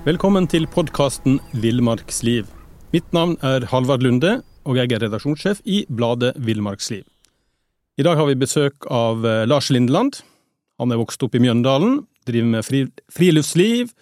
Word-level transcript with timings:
Velkommen 0.00 0.46
til 0.48 0.64
podkasten 0.64 1.34
Villmarksliv. 1.60 2.46
Mitt 2.88 3.10
navn 3.12 3.34
er 3.44 3.66
Halvard 3.68 4.00
Lunde, 4.00 4.38
og 4.64 4.78
jeg 4.78 4.94
er 4.96 5.02
redaksjonssjef 5.02 5.58
i 5.68 5.82
bladet 5.92 6.30
Villmarksliv. 6.40 7.02
I 8.00 8.06
dag 8.06 8.16
har 8.16 8.30
vi 8.30 8.38
besøk 8.40 8.86
av 8.88 9.26
eh, 9.28 9.42
Lars 9.44 9.68
Lindeland. 9.68 10.22
Han 10.80 10.94
er 10.94 11.02
vokst 11.02 11.20
opp 11.20 11.36
i 11.36 11.42
Mjøndalen, 11.44 11.98
driver 12.24 12.48
med 12.54 12.96
friluftsliv 13.12 13.92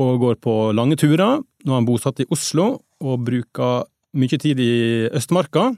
og 0.00 0.24
går 0.24 0.40
på 0.40 0.54
lange 0.72 0.96
turer. 0.96 1.44
Nå 1.44 1.74
er 1.74 1.76
han 1.76 1.90
bosatt 1.90 2.24
i 2.24 2.28
Oslo 2.32 2.78
og 3.04 3.28
bruker 3.28 3.84
mye 4.16 4.40
tid 4.40 4.64
i 4.64 4.72
Østmarka. 5.12 5.74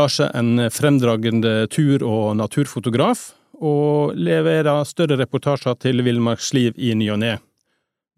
Lars 0.00 0.16
er 0.24 0.32
en 0.40 0.64
fremdragende 0.72 1.68
tur- 1.68 2.08
og 2.08 2.40
naturfotograf, 2.40 3.34
og 3.60 4.16
leverer 4.16 4.80
større 4.88 5.20
reportasjer 5.20 5.76
til 5.76 6.00
Villmarksliv 6.08 6.80
i 6.80 6.96
ny 6.96 7.12
og 7.12 7.20
ne. 7.20 7.36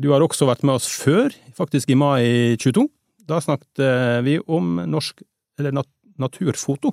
Du 0.03 0.09
har 0.11 0.25
også 0.25 0.49
vært 0.49 0.65
med 0.67 0.81
oss 0.81 0.89
før, 0.99 1.31
faktisk 1.55 1.93
i 1.93 1.97
mai 1.99 2.57
22. 2.59 2.89
Da 3.29 3.39
snakket 3.43 3.83
eh, 3.85 4.19
vi 4.27 4.35
om 4.51 4.81
norsk, 4.91 5.23
eller 5.61 5.77
nat 5.77 5.89
naturfoto. 6.19 6.91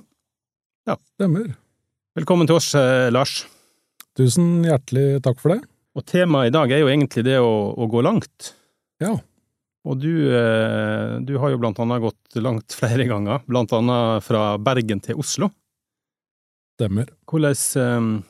Ja. 0.86 0.94
Stemmer. 1.16 1.48
Velkommen 2.18 2.46
til 2.46 2.60
oss, 2.60 2.68
eh, 2.78 3.08
Lars. 3.10 3.40
Tusen 4.18 4.62
hjertelig 4.66 5.24
takk 5.26 5.42
for 5.42 5.56
det. 5.56 5.64
Og 5.98 6.06
temaet 6.06 6.52
i 6.52 6.54
dag 6.54 6.70
er 6.70 6.84
jo 6.84 6.92
egentlig 6.92 7.26
det 7.26 7.40
å, 7.42 7.50
å 7.74 7.90
gå 7.90 8.04
langt. 8.06 8.52
Ja. 9.02 9.16
Og 9.90 9.98
du, 9.98 10.12
eh, 10.30 11.18
du, 11.26 11.34
har 11.42 11.50
jo 11.50 11.58
blant 11.58 11.82
annet 11.82 12.04
gått 12.04 12.38
langt 12.38 12.78
flere 12.78 13.08
ganger, 13.10 13.42
blant 13.50 13.74
annet 13.74 14.22
fra 14.28 14.52
Bergen 14.62 15.02
til 15.02 15.18
Oslo. 15.18 15.50
Stemmer. 16.78 17.10
Hvordan, 17.26 18.20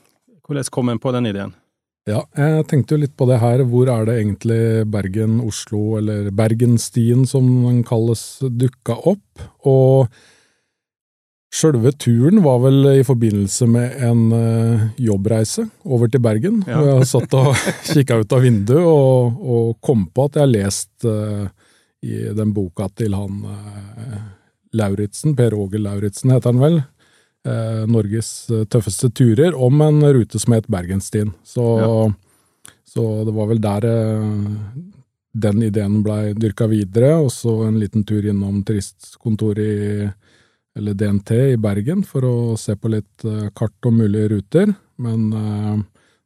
hvordan 0.40 0.72
kom 0.72 0.94
en 0.94 1.02
på 1.02 1.12
den 1.18 1.34
ideen? 1.34 1.52
Ja, 2.10 2.24
jeg 2.36 2.66
tenkte 2.70 2.96
jo 2.96 3.04
litt 3.04 3.14
på 3.18 3.28
det 3.30 3.38
her. 3.42 3.62
Hvor 3.70 3.90
er 3.92 4.08
det 4.08 4.18
egentlig 4.18 4.60
Bergen-Oslo, 4.90 5.84
eller 6.00 6.32
Bergenstien 6.34 7.24
som 7.28 7.46
den 7.68 7.84
kalles, 7.86 8.24
dukka 8.42 8.98
opp? 9.12 9.44
Og 9.68 10.10
sjølve 11.50 11.92
turen 11.98 12.42
var 12.44 12.60
vel 12.62 12.92
i 13.00 13.06
forbindelse 13.06 13.66
med 13.70 13.96
en 14.06 14.20
uh, 14.32 14.84
jobbreise 15.00 15.66
over 15.84 16.10
til 16.10 16.22
Bergen. 16.22 16.60
Ja. 16.66 16.78
Hvor 16.78 16.92
jeg 16.92 17.10
satt 17.10 17.38
og 17.38 17.50
kikka 17.92 18.20
ut 18.22 18.36
av 18.36 18.44
vinduet 18.46 18.84
og, 18.84 19.40
og, 19.40 19.72
kom 19.82 20.06
på 20.14 20.28
at 20.28 20.38
jeg 20.38 20.46
har 20.46 20.54
lest 20.54 21.08
uh, 21.08 21.48
i 22.06 22.22
den 22.36 22.54
boka 22.56 22.88
til 22.96 23.16
han 23.18 23.42
uh, 23.44 24.20
Lauritzen, 24.76 25.34
Per 25.36 25.54
Åge 25.58 25.80
Lauritzen 25.82 26.30
heter 26.30 26.52
han 26.52 26.62
vel, 26.62 26.76
eh, 26.78 26.88
Norges 27.88 28.50
eh, 28.50 28.66
tøffeste 28.68 29.10
turer 29.16 29.56
om 29.56 29.80
en 29.84 30.02
rute 30.12 30.38
som 30.38 30.56
het 30.56 30.68
Bergenstien. 30.70 31.32
Så, 31.44 31.66
ja. 31.80 32.72
så 32.84 33.06
det 33.24 33.36
var 33.36 33.50
vel 33.52 33.62
der 33.64 33.86
eh, 33.88 34.72
den 35.32 35.62
ideen 35.62 36.00
blei 36.02 36.34
dyrka 36.34 36.66
videre, 36.70 37.14
og 37.22 37.30
så 37.32 37.62
en 37.68 37.78
liten 37.80 38.04
tur 38.04 38.26
innom 38.26 38.64
turistkontoret 38.66 39.70
i 39.70 40.10
eller 40.78 40.94
DNT 40.94 41.30
i 41.30 41.56
Bergen 41.60 42.04
for 42.06 42.24
å 42.26 42.34
se 42.58 42.76
på 42.78 42.90
litt 42.92 43.24
eh, 43.26 43.48
kart 43.56 43.88
og 43.88 43.96
mulige 43.96 44.30
ruter. 44.34 44.74
Men 45.02 45.32
eh, 45.34 45.80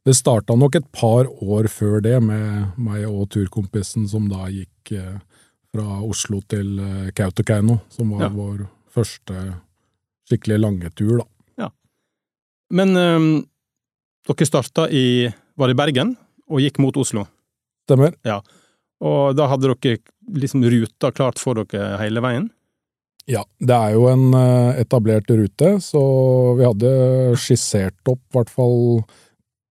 det 0.05 0.15
starta 0.17 0.55
nok 0.57 0.77
et 0.77 0.89
par 0.93 1.29
år 1.41 1.69
før 1.71 1.97
det 2.05 2.19
med 2.23 2.77
meg 2.77 3.07
og 3.09 3.29
turkompisen 3.33 4.07
som 4.09 4.29
da 4.29 4.47
gikk 4.53 4.93
eh, 4.95 5.17
fra 5.75 5.99
Oslo 6.05 6.39
til 6.47 6.77
Kautokeino, 7.17 7.81
som 7.91 8.13
var 8.15 8.29
ja. 8.29 8.31
vår 8.31 8.61
første 8.95 9.41
skikkelig 10.29 10.59
lange 10.61 10.91
tur, 10.97 11.19
da. 11.21 11.25
Ja. 11.65 11.71
Men 12.73 12.97
um, 12.97 13.29
dere 14.27 14.49
starta 14.49 14.89
i 14.89 15.31
Var 15.55 15.71
det 15.71 15.77
Bergen, 15.79 16.15
og 16.51 16.61
gikk 16.61 16.81
mot 16.83 16.97
Oslo? 16.99 17.25
Stemmer. 17.85 18.15
Ja. 18.25 18.41
Og 19.05 19.35
da 19.37 19.47
hadde 19.51 19.71
dere 19.71 19.99
liksom 20.35 20.65
ruta 20.65 21.11
klart 21.15 21.39
for 21.39 21.61
dere 21.61 21.95
hele 22.01 22.23
veien? 22.25 22.49
Ja, 23.25 23.41
det 23.57 23.73
er 23.73 23.95
jo 23.95 24.05
en 24.11 24.33
eh, 24.37 24.81
etablert 24.83 25.29
rute, 25.33 25.77
så 25.81 26.01
vi 26.59 26.65
hadde 26.67 26.89
skissert 27.41 27.97
opp 28.05 28.21
i 28.21 28.37
hvert 28.37 28.51
fall 28.53 28.75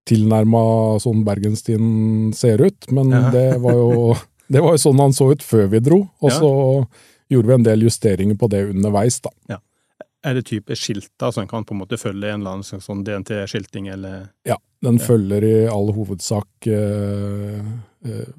tilnærma 0.09 0.99
sånn 1.00 1.23
Bergenstien 1.25 2.33
ser 2.37 2.65
ut, 2.65 2.89
men 2.91 3.15
ja. 3.15 3.29
det 3.33 3.47
var 3.62 3.79
jo 3.79 4.17
det 4.53 4.61
var 4.65 4.75
jo 4.75 4.83
sånn 4.83 5.00
han 5.00 5.15
så 5.17 5.31
ut 5.33 5.45
før 5.45 5.71
vi 5.73 5.83
dro, 5.87 6.00
og 6.21 6.33
ja. 6.33 6.41
så 6.41 6.50
gjorde 7.31 7.50
vi 7.50 7.56
en 7.61 7.69
del 7.71 7.87
justeringer 7.87 8.39
på 8.41 8.50
det 8.53 8.67
underveis, 8.73 9.21
da. 9.25 9.33
Ja. 9.55 9.61
Er 10.25 10.39
det 10.39 10.47
type 10.49 10.77
skilter 10.79 11.33
som 11.35 11.45
en 11.45 11.51
kan 11.51 11.67
på 11.69 11.75
en 11.75 11.83
måte 11.83 11.99
følge 12.01 12.31
en 12.33 12.41
eller 12.41 12.59
annen 12.59 12.83
sånn 12.85 13.03
DNT-skilting, 13.05 13.91
eller? 13.93 14.31
Ja, 14.49 14.57
den 14.85 14.97
ja. 14.97 15.05
følger 15.05 15.45
i 15.45 15.55
all 15.69 15.93
hovedsak 15.93 16.69
eh, 16.73 17.61
eh, 18.09 18.31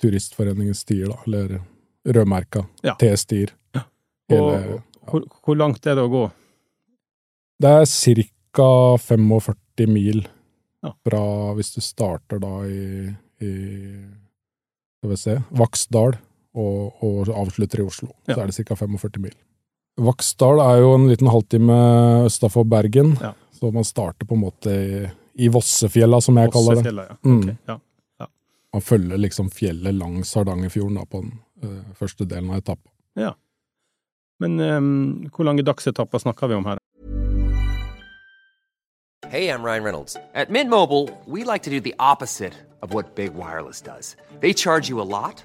Turistforeningens 0.00 0.84
stier, 0.84 1.08
da, 1.12 1.16
eller 1.26 1.60
rødmerka. 2.04 2.66
Ja. 2.84 2.96
T-stier. 3.00 3.54
Ja. 3.76 3.86
Og 4.36 4.80
hvor, 5.08 5.24
hvor, 5.44 5.56
langt 5.58 5.88
er 5.88 5.96
det 5.96 6.04
å 6.04 6.12
gå? 6.12 6.26
Det 7.60 7.72
er 7.80 7.88
ca. 8.50 8.70
45 8.98 9.90
mil 9.90 10.24
fra 11.06 11.24
hvis 11.54 11.74
du 11.76 11.80
starter 11.84 12.40
da 12.42 12.54
i, 12.66 13.12
i 13.44 13.52
skal 15.00 15.12
vi 15.12 15.18
se, 15.20 15.36
Vaksdal 15.56 16.16
og, 16.60 17.04
og 17.04 17.30
avslutter 17.32 17.80
i 17.80 17.86
Oslo. 17.86 18.10
Så 18.26 18.36
er 18.36 18.50
det 18.50 18.66
ca. 18.68 18.76
45 18.76 19.22
mil. 19.22 19.36
Vaksdal 20.00 20.60
er 20.62 20.80
jo 20.80 20.94
en 20.94 21.08
liten 21.10 21.28
halvtime 21.28 21.76
østafor 22.28 22.64
Bergen, 22.64 23.16
ja. 23.20 23.32
så 23.52 23.70
man 23.74 23.84
starter 23.84 24.26
på 24.26 24.36
en 24.36 24.44
måte 24.44 24.70
i, 24.70 25.04
i 25.34 25.48
Vossefjella, 25.52 26.20
som 26.20 26.38
jeg 26.40 26.52
kaller 26.54 26.82
det. 26.82 26.94
Ja. 26.94 27.16
Mm. 27.26 27.38
Okay. 27.42 27.56
Ja. 27.68 27.78
Ja. 28.22 28.28
Man 28.72 28.84
følger 28.86 29.20
liksom 29.20 29.50
fjellet 29.50 29.94
langs 29.94 30.34
Hardangerfjorden 30.34 31.00
da, 31.00 31.04
på 31.04 31.24
den 31.24 31.34
uh, 31.64 31.80
første 31.98 32.24
delen 32.24 32.52
av 32.52 32.62
etappa. 32.62 32.88
Ja. 33.18 33.34
Men 34.40 34.60
um, 34.60 35.28
hvor 35.34 35.44
lange 35.44 35.66
dagsetapper 35.66 36.22
snakker 36.22 36.48
vi 36.48 36.56
om 36.56 36.64
her? 36.70 36.78
Hey, 39.28 39.48
I'm 39.48 39.62
Ryan 39.62 39.84
Reynolds. 39.84 40.16
At 40.34 40.50
Mint 40.50 40.70
Mobile, 40.70 41.08
we 41.26 41.44
like 41.44 41.62
to 41.64 41.70
do 41.70 41.78
the 41.78 41.94
opposite 41.98 42.54
of 42.82 42.94
what 42.94 43.14
Big 43.14 43.34
Wireless 43.34 43.80
does. 43.80 44.16
They 44.40 44.52
charge 44.52 44.88
you 44.88 45.00
a 45.00 45.04
lot. 45.04 45.44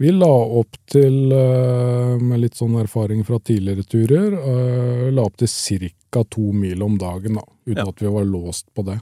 Vi 0.00 0.12
la 0.12 0.30
opp 0.30 0.76
til, 0.86 1.32
eh, 1.32 2.18
med 2.22 2.38
litt 2.38 2.54
sånn 2.54 2.76
erfaring 2.78 3.24
fra 3.26 3.40
tidligere 3.42 3.82
turer, 3.82 4.32
eh, 4.38 5.06
la 5.10 5.24
opp 5.26 5.36
til 5.36 5.48
ca. 6.10 6.22
to 6.24 6.52
mil 6.52 6.82
om 6.82 6.98
dagen, 6.98 7.34
da, 7.34 7.42
uten 7.66 7.82
ja. 7.82 7.88
at 7.88 8.02
vi 8.02 8.06
var 8.06 8.24
låst 8.24 8.68
på 8.74 8.84
det. 8.86 9.00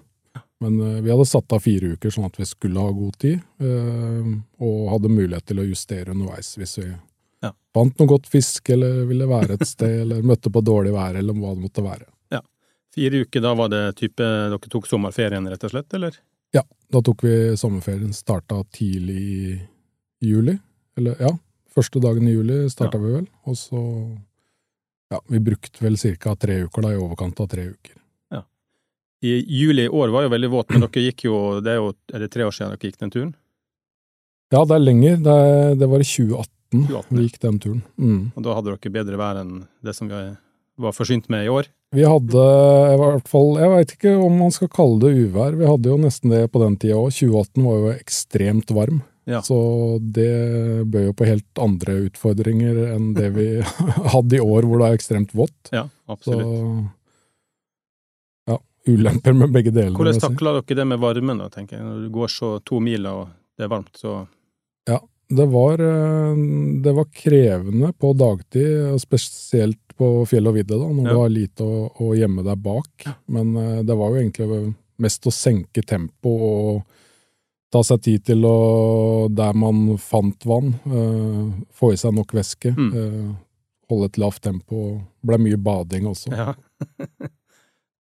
Men 0.61 0.81
eh, 0.81 1.03
vi 1.03 1.11
hadde 1.11 1.27
satt 1.29 1.53
av 1.53 1.61
fire 1.61 1.93
uker 1.93 2.09
sånn 2.11 2.25
at 2.25 2.39
vi 2.41 2.47
skulle 2.49 2.81
ha 2.81 2.91
god 2.97 3.19
tid, 3.19 3.43
og 3.61 4.89
hadde 4.89 5.13
mulighet 5.13 5.45
til 5.45 5.61
å 5.61 5.67
justere 5.69 6.15
underveis 6.15 6.55
hvis 6.57 6.79
vi 6.79 6.87
ja. 6.89 7.51
fant 7.77 7.99
noe 8.01 8.09
godt 8.09 8.31
fisk, 8.33 8.71
eller 8.73 9.05
ville 9.05 9.29
være 9.29 9.59
et 9.59 9.67
sted, 9.69 9.99
eller 10.07 10.25
møtte 10.25 10.49
på 10.49 10.63
dårlig 10.65 10.95
vær, 10.97 11.19
eller 11.21 11.37
hva 11.37 11.53
det 11.53 11.65
måtte 11.67 11.85
være. 11.85 12.09
Ja. 12.33 12.41
Fire 12.97 13.21
uker, 13.27 13.45
da 13.45 13.53
var 13.59 13.69
det 13.69 13.83
type 14.01 14.25
dere 14.25 14.73
tok 14.73 14.89
sommerferien, 14.89 15.45
rett 15.53 15.69
og 15.69 15.75
slett, 15.77 15.93
eller? 15.93 16.17
Ja, 16.57 16.65
da 16.89 17.05
tok 17.05 17.27
vi 17.27 17.37
sommerferien. 17.61 18.17
Starta 18.17 18.63
tidlig 18.73 19.21
i 19.21 19.61
juli. 20.25 20.57
Eller 20.97 21.21
ja, 21.21 21.31
første 21.75 22.01
dagen 22.03 22.29
i 22.29 22.35
juli 22.35 22.65
starta 22.73 22.99
ja. 22.99 23.05
vi 23.05 23.13
vel, 23.19 23.29
og 23.47 23.59
så 23.61 23.83
Ja, 25.13 25.21
vi 25.31 25.39
brukte 25.39 25.85
vel 25.85 25.95
ca. 25.97 26.35
tre 26.35 26.65
uker, 26.65 26.83
da, 26.83 26.91
i 26.91 26.99
overkant 26.99 27.41
av 27.41 27.47
tre 27.53 27.69
uker. 27.71 27.95
Ja. 28.35 28.43
I 29.23 29.37
juli 29.39 29.85
i 29.87 29.89
år 29.89 30.11
var 30.15 30.27
jo 30.27 30.33
veldig 30.33 30.51
våt, 30.51 30.73
men 30.73 30.83
dere 30.83 31.05
gikk 31.05 31.29
jo 31.29 31.61
Det 31.61 31.75
er 31.75 31.79
jo 31.79 31.93
er 32.13 32.25
det 32.25 32.33
tre 32.33 32.47
år 32.47 32.57
siden 32.57 32.75
dere 32.75 32.91
gikk 32.91 32.99
den 32.99 33.13
turen? 33.15 33.35
Ja, 34.55 34.65
det 34.65 34.75
er 34.77 34.83
lenger. 34.83 35.17
Det, 35.23 35.39
det 35.79 35.87
var 35.91 36.03
i 36.03 36.07
2018, 36.07 36.51
2018 36.87 37.17
vi 37.19 37.29
gikk 37.29 37.39
den 37.43 37.63
turen. 37.63 37.81
Mm. 37.99 38.21
Og 38.35 38.45
da 38.47 38.59
hadde 38.59 38.75
dere 38.75 38.95
bedre 38.99 39.19
vær 39.21 39.41
enn 39.43 39.55
det 39.83 39.95
som 39.95 40.11
vi 40.11 40.21
var 40.77 40.95
forsynt 40.95 41.31
med 41.33 41.47
i 41.47 41.51
år? 41.51 41.71
Vi 41.95 42.05
hadde 42.05 42.45
i 42.93 42.97
hvert 43.01 43.29
fall 43.31 43.55
Jeg 43.61 43.73
veit 43.73 43.93
ikke 43.95 44.13
om 44.21 44.41
man 44.43 44.53
skal 44.55 44.71
kalle 44.73 44.99
det 45.05 45.27
uvær. 45.27 45.55
Vi 45.57 45.69
hadde 45.69 45.93
jo 45.93 45.99
nesten 46.03 46.35
det 46.35 46.43
på 46.53 46.63
den 46.63 46.77
tida 46.81 46.99
òg. 46.99 47.15
2018 47.15 47.67
var 47.67 47.79
jo 47.79 47.93
ekstremt 47.95 48.75
varm. 48.75 49.03
Ja. 49.27 49.41
Så 49.43 49.57
det 50.15 50.29
bød 50.87 51.09
jo 51.09 51.15
på 51.19 51.27
helt 51.27 51.59
andre 51.59 51.97
utfordringer 52.07 52.77
enn 52.95 53.09
det 53.17 53.33
vi 53.35 53.47
hadde 54.15 54.39
i 54.39 54.45
år, 54.45 54.69
hvor 54.69 54.79
det 54.83 54.91
er 54.93 54.99
ekstremt 55.01 55.35
vått. 55.35 55.73
Ja, 55.75 55.89
absolutt. 56.07 56.47
Så 56.47 58.53
ja, 58.53 58.61
ulemper 58.87 59.35
med 59.35 59.51
begge 59.57 59.73
deler. 59.75 59.97
Hvordan 59.99 60.23
takla 60.23 60.53
dere 60.61 60.79
det 60.79 60.87
med 60.93 61.03
varmen, 61.03 61.43
da, 61.43 61.51
tenker 61.51 61.81
jeg? 61.81 61.89
Når 61.89 62.07
du 62.07 62.13
går 62.15 62.31
så 62.37 62.53
to 62.67 62.79
miler 62.83 63.25
og 63.25 63.35
det 63.59 63.67
er 63.67 63.73
varmt, 63.73 63.95
så 63.99 64.21
Ja, 64.87 65.01
det 65.29 65.49
var, 65.51 65.81
eh, 65.83 66.37
det 66.87 66.93
var 66.95 67.09
krevende 67.11 67.91
på 67.99 68.13
dagtid, 68.15 68.95
spesielt 69.03 69.81
på 69.99 70.23
fjell 70.31 70.47
og 70.47 70.55
vidde, 70.55 70.79
da, 70.79 70.87
når 70.87 71.03
Ja. 71.03 71.11
det 71.11 71.19
har 71.25 71.33
lite 71.35 71.67
å, 71.67 71.89
å 71.99 72.15
gjemme 72.15 72.45
deg 72.47 72.63
bak. 72.63 73.09
Men 73.27 73.57
eh, 73.57 73.83
det 73.83 73.97
var 73.99 74.15
jo 74.15 74.23
egentlig 74.23 74.75
mest 75.03 75.27
å 75.27 75.35
senke 75.35 75.83
tempo 75.83 76.31
og 76.31 76.85
ta 77.77 77.83
seg 77.85 78.01
tid 78.09 78.25
til 78.33 78.45
å, 78.49 78.57
der 79.37 79.53
man 79.59 79.99
fant 80.01 80.49
vann, 80.49 80.73
eh, 80.89 81.43
få 81.77 81.93
i 81.93 82.01
seg 82.01 82.17
nok 82.17 82.33
væske, 82.37 82.73
Mm. 82.77 82.91
eh, 82.97 83.35
holde 83.93 84.09
et 84.11 84.17
lavt 84.19 84.41
tempo. 84.43 85.03
Ble 85.23 85.37
mye 85.39 85.57
bading 85.61 86.09
også. 86.11 86.33
Ja. 86.33 86.55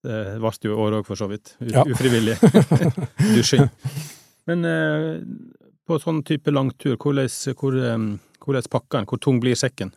Det 0.05 0.17
varte 0.37 0.67
jo 0.69 0.75
år 0.77 0.99
òg, 0.99 1.05
for 1.07 1.17
så 1.17 1.25
vidt. 1.31 1.55
U 1.61 1.65
Ja. 1.73 1.81
Ufrivillig 1.89 2.35
dusjing. 3.35 3.65
Men 4.45 4.65
eh, 4.69 5.07
på 5.85 5.97
sånn 6.01 6.19
type 6.25 6.53
langtur, 6.53 6.93
hvordan, 7.01 7.29
hvor, 7.57 7.77
hvordan 8.45 8.67
pakker 8.69 8.99
en? 9.01 9.07
Hvor 9.09 9.17
tung 9.21 9.39
blir 9.41 9.57
sekken? 9.57 9.91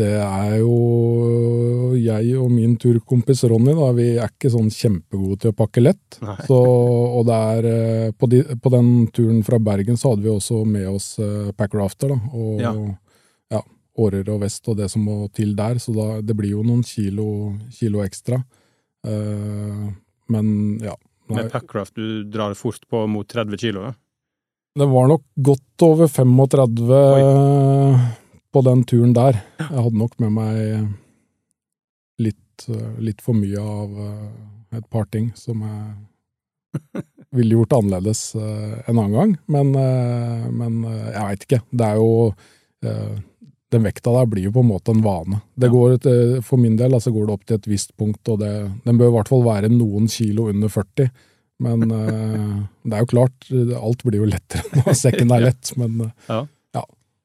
Det 0.00 0.12
er 0.16 0.54
jo 0.62 1.96
jeg 2.00 2.36
og 2.40 2.48
min 2.52 2.76
turkompis 2.80 3.42
Ronny, 3.50 3.74
da. 3.76 3.90
Vi 3.96 4.06
er 4.16 4.30
ikke 4.32 4.52
sånn 4.52 4.70
kjempegode 4.72 5.38
til 5.42 5.52
å 5.52 5.56
pakke 5.58 5.82
lett. 5.82 6.18
Så, 6.46 6.56
og 6.56 7.26
det 7.28 7.38
er 7.54 7.68
eh, 7.70 8.08
på, 8.16 8.30
de, 8.32 8.42
på 8.56 8.72
den 8.72 8.90
turen 9.14 9.42
fra 9.46 9.60
Bergen 9.62 10.00
så 10.00 10.14
hadde 10.14 10.24
vi 10.24 10.32
også 10.32 10.62
med 10.68 10.88
oss 10.88 11.12
eh, 11.22 11.52
packrafter, 11.56 12.14
da. 12.14 12.32
Og 12.32 12.64
Ja. 12.64 12.74
ja. 13.56 13.62
årer 14.00 14.28
og 14.32 14.40
vest 14.46 14.68
og 14.72 14.78
det 14.80 14.88
som 14.92 15.04
må 15.04 15.22
til 15.36 15.52
der. 15.58 15.80
Så 15.82 15.94
da, 15.96 16.08
det 16.24 16.36
blir 16.38 16.56
jo 16.56 16.64
noen 16.66 16.82
kilo, 16.86 17.58
kilo 17.76 18.04
ekstra. 18.06 18.40
Uh, 19.00 19.88
men 20.28 20.48
ja. 20.84 20.92
Nei, 21.30 21.44
Med 21.44 21.52
packraft, 21.52 21.94
du 21.96 22.24
drar 22.28 22.52
fort 22.58 22.82
på 22.90 23.04
mot 23.08 23.28
30 23.28 23.60
kilo? 23.60 23.84
Da? 23.86 23.94
det 24.78 24.86
var 24.86 25.08
nok 25.10 25.22
godt 25.34 25.82
over 25.82 26.08
35 26.08 26.90
eh, 26.94 28.04
på 28.50 28.62
den 28.66 28.82
turen 28.88 29.14
der. 29.14 29.38
Jeg 29.60 29.76
hadde 29.76 30.00
nok 30.00 30.16
med 30.22 30.34
meg 30.34 30.60
litt, 32.20 32.66
litt 33.00 33.24
for 33.24 33.38
mye 33.38 33.60
av 33.60 33.98
eh, 34.06 34.78
et 34.80 34.86
par 34.92 35.08
ting 35.12 35.30
som 35.38 35.64
jeg 35.66 37.02
ville 37.36 37.56
gjort 37.58 37.78
annerledes 37.80 38.34
eh, 38.38 38.78
en 38.86 38.96
annen 38.98 39.16
gang. 39.16 39.34
Men, 39.50 39.72
eh, 39.78 40.46
men 40.50 40.80
jeg 40.86 41.26
veit 41.26 41.46
ikke. 41.48 41.62
Det 41.70 41.92
er 41.92 42.00
jo 42.00 42.32
Den 43.70 43.84
vekta 43.84 44.10
der 44.10 44.26
blir 44.26 44.48
jo 44.48 44.50
på 44.54 44.62
en 44.64 44.70
måte 44.72 44.90
en 44.90 45.02
vane. 45.04 45.36
Det 45.54 45.68
går 45.70 45.92
et, 45.94 46.06
For 46.42 46.58
min 46.58 46.74
del 46.78 46.94
altså 46.96 47.12
går 47.14 47.28
det 47.28 47.34
opp 47.36 47.42
til 47.46 47.58
et 47.60 47.68
visst 47.70 47.92
punkt, 47.94 48.26
og 48.32 48.40
det, 48.40 48.50
den 48.82 48.96
bør 48.98 49.12
i 49.12 49.14
hvert 49.14 49.30
fall 49.30 49.44
være 49.46 49.70
noen 49.70 50.08
kilo 50.10 50.48
under 50.50 50.72
40. 50.72 51.06
Men 51.62 51.84
det 52.88 52.96
er 52.96 53.04
jo 53.04 53.10
klart, 53.12 53.46
alt 53.78 54.02
blir 54.02 54.24
jo 54.24 54.30
lettere 54.32 54.80
når 54.80 54.98
sekken 55.04 55.30
er 55.36 55.44
lett, 55.44 55.70
men 55.78 56.08
eh, 56.08 56.42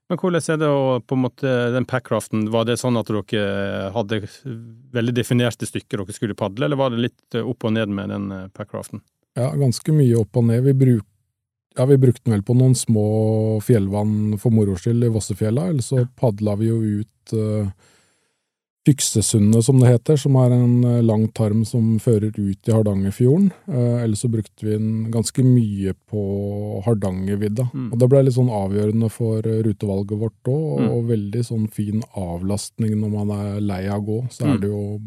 Men 0.10 0.20
hvordan 0.22 0.44
er 0.54 0.60
det 0.62 0.68
å 0.70 1.00
på 1.02 1.18
en 1.18 1.24
måte, 1.24 1.52
den 1.74 1.88
packraften, 1.90 2.46
var 2.54 2.68
det 2.70 2.78
sånn 2.78 3.00
at 3.00 3.10
dere 3.10 3.90
hadde 3.96 4.22
veldig 4.94 5.16
definerte 5.18 5.66
stykker 5.66 6.04
dere 6.04 6.14
skulle 6.14 6.38
padle, 6.38 6.68
eller 6.68 6.78
var 6.78 6.94
det 6.94 7.08
litt 7.08 7.38
opp 7.42 7.66
og 7.66 7.74
ned 7.74 7.90
med 7.90 8.14
den 8.14 8.32
eh, 8.32 8.48
packraften? 8.54 9.02
ja, 9.36 9.52
ganske 9.56 9.96
mye 9.96 10.22
opp 10.22 10.40
og 10.40 10.48
ned. 10.50 10.64
Vi, 10.66 10.74
bruk, 10.80 11.06
ja, 11.78 11.88
vi 11.90 11.98
brukte 12.00 12.24
den 12.26 12.38
vel 12.38 12.46
på 12.48 12.56
noen 12.58 12.76
små 12.78 13.08
fjellvann 13.66 14.38
for 14.42 14.56
moro 14.56 14.78
skyld 14.80 15.08
i 15.08 15.12
Vossefjella, 15.14 15.70
eller 15.72 15.86
så 15.86 16.06
padla 16.20 16.56
vi 16.60 16.72
jo 16.72 16.80
ut 17.02 17.36
uh, 17.36 17.68
Fyksesundet, 18.86 19.64
som 19.66 19.80
det 19.82 19.90
heter, 19.90 20.18
som 20.22 20.36
er 20.38 20.54
en 20.54 20.84
eh, 20.86 21.00
lang 21.02 21.24
tarm 21.34 21.64
som 21.66 21.96
fører 22.00 22.30
ut 22.38 22.70
i 22.70 22.72
Hardangerfjorden. 22.76 23.48
Eh, 23.68 24.04
eller 24.04 24.16
så 24.20 24.30
brukte 24.30 24.66
vi 24.68 24.76
den 24.78 25.12
ganske 25.14 25.42
mye 25.44 25.96
på 26.12 26.22
Hardangervidda. 26.86 27.70
Mm. 27.74 27.88
Og 27.92 27.98
det 28.00 28.10
ble 28.12 28.22
litt 28.28 28.36
sånn 28.38 28.52
avgjørende 28.54 29.10
for 29.10 29.40
eh, 29.42 29.62
rutevalget 29.66 30.20
vårt 30.22 30.52
òg, 30.52 30.66
og, 30.76 30.82
Mm. 30.86 30.90
og 30.92 31.10
veldig 31.10 31.44
sånn 31.48 31.66
fin 31.72 32.04
avlastning 32.16 32.94
når 33.02 33.10
man 33.16 33.32
er 33.40 33.60
lei 33.62 33.88
av 33.88 34.02
å 34.04 34.06
gå. 34.06 34.20
Så 34.32 34.46
Mm. 34.46 34.54
er 34.54 34.58
det 34.60 34.70
jo 34.70 35.00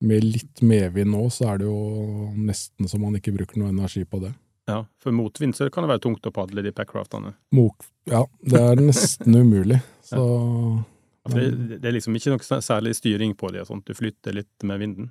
med 0.00 0.24
litt 0.24 0.62
medvind 0.62 1.10
nå, 1.10 1.26
så 1.32 1.48
er 1.54 1.58
det 1.58 1.66
jo 1.66 2.30
nesten 2.36 2.86
så 2.86 2.98
man 3.00 3.14
ikke 3.16 3.32
bruker 3.34 3.56
noe 3.58 3.70
energi 3.72 4.04
på 4.04 4.20
det. 4.20 4.34
Ja, 4.68 4.84
for 4.98 5.10
motvind 5.12 5.54
så 5.54 5.70
kan 5.70 5.82
det 5.84 5.90
være 5.90 6.00
tungt 6.06 6.22
å 6.22 6.32
padle 6.32 6.62
de 6.62 6.70
packraftene. 6.72 7.34
Mok, 7.52 7.84
ja, 8.06 8.24
det 8.44 8.60
er 8.60 8.76
nesten 8.76 9.34
umulig. 9.34 9.82
Så 10.04 10.84
det, 11.32 11.78
det 11.80 11.88
er 11.88 11.92
liksom 11.96 12.14
ikke 12.16 12.34
noe 12.34 12.60
særlig 12.60 12.94
styring 12.98 13.34
på 13.34 13.48
det, 13.52 13.64
sånn 13.64 13.78
sånt. 13.80 13.86
du 13.86 13.94
flytter 13.94 14.32
litt 14.34 14.62
med 14.62 14.78
vinden. 14.80 15.10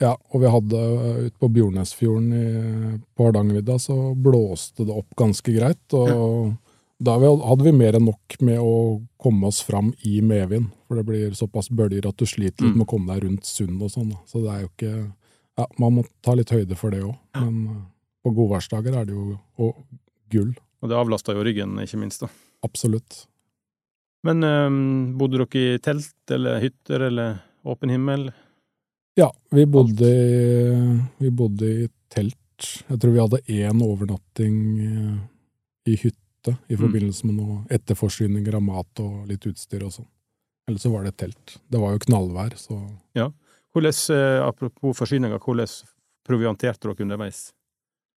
ja, 0.00 0.12
og 0.32 0.40
vi 0.40 0.46
hadde 0.48 0.76
uh, 0.76 1.26
ute 1.26 1.38
på 1.40 1.48
Bjornesfjorden 1.52 2.32
i, 2.32 2.98
på 3.16 3.24
Hardangervidda, 3.28 3.78
så 3.78 4.14
blåste 4.16 4.84
det 4.84 4.92
opp 4.96 5.14
ganske 5.16 5.52
greit. 5.52 5.92
Og 5.92 6.54
da 6.98 7.18
vi- 7.18 7.42
hadde 7.48 7.64
vi 7.64 7.72
mer 7.72 7.92
enn 7.96 8.04
nok 8.08 8.36
med 8.40 8.58
å 8.58 9.02
komme 9.20 9.46
oss 9.48 9.60
fram 9.62 9.92
i 10.04 10.20
medvind. 10.20 10.70
For 10.88 10.96
det 10.96 11.04
blir 11.06 11.30
såpass 11.36 11.68
bølger 11.68 12.06
at 12.08 12.16
du 12.16 12.24
sliter 12.24 12.64
litt 12.64 12.74
Mm. 12.74 12.78
med 12.78 12.86
å 12.86 12.90
komme 12.90 13.12
deg 13.14 13.24
rundt 13.24 13.44
sund 13.44 13.82
og 13.82 13.90
sånn. 13.90 14.12
Så 14.26 14.40
det 14.42 14.50
er 14.52 14.60
jo 14.62 14.68
ikke 14.76 15.12
Ja, 15.58 15.64
man 15.78 15.94
må 15.94 16.04
ta 16.22 16.34
litt 16.34 16.50
høyde 16.50 16.76
for 16.76 16.90
det 16.90 17.00
òg. 17.02 17.16
Men 17.34 17.68
uh, 17.68 17.82
på 18.24 18.34
godværsdager 18.36 18.94
er 18.94 19.04
det 19.06 19.14
jo 19.14 19.38
og 19.58 19.74
gull. 20.30 20.54
Og 20.82 20.88
det 20.90 20.96
avlaster 20.96 21.32
jo 21.34 21.42
ryggen, 21.42 21.78
ikke 21.80 21.96
minst. 21.98 22.20
da. 22.20 22.28
Absolutt. 22.62 23.26
Men 24.24 24.42
um, 24.44 25.18
bodde 25.18 25.38
dere 25.44 25.74
i 25.76 25.78
telt 25.78 26.30
eller 26.32 26.60
hytter 26.60 27.00
eller 27.10 27.38
åpen 27.64 27.90
himmel? 27.90 28.30
Ja, 29.16 29.30
vi 29.50 29.64
bodde, 29.66 30.10
vi 31.18 31.30
bodde 31.30 31.66
i 31.84 31.88
telt. 32.12 32.36
Jeg 32.88 33.00
tror 33.00 33.12
vi 33.12 33.20
hadde 33.22 33.40
én 33.52 33.82
overnatting 33.84 34.56
eh, 34.80 35.16
i 35.92 35.96
hytte 35.96 36.54
i 36.68 36.76
Mm. 36.76 36.80
forbindelse 36.80 37.26
med 37.26 37.34
noe 37.40 37.56
etterforsyninger 37.74 38.54
av 38.54 38.62
mat 38.62 39.00
og 39.02 39.26
litt 39.26 39.42
utstyr 39.46 39.82
og 39.82 39.90
sånn. 39.92 40.06
Eller 40.68 40.78
så 40.78 40.90
var 40.92 41.04
det 41.04 41.16
telt. 41.18 41.56
Det 41.68 41.78
var 41.80 41.92
jo 41.96 41.98
knallvær, 42.06 42.54
så 42.56 42.78
Hvordan, 43.16 43.92
eh, 44.14 44.40
apropos 44.46 44.96
forsyninger, 44.96 45.38
hvordan 45.38 45.68
provianterte 46.26 46.80
dere 46.88 47.02
underveis? 47.04 47.52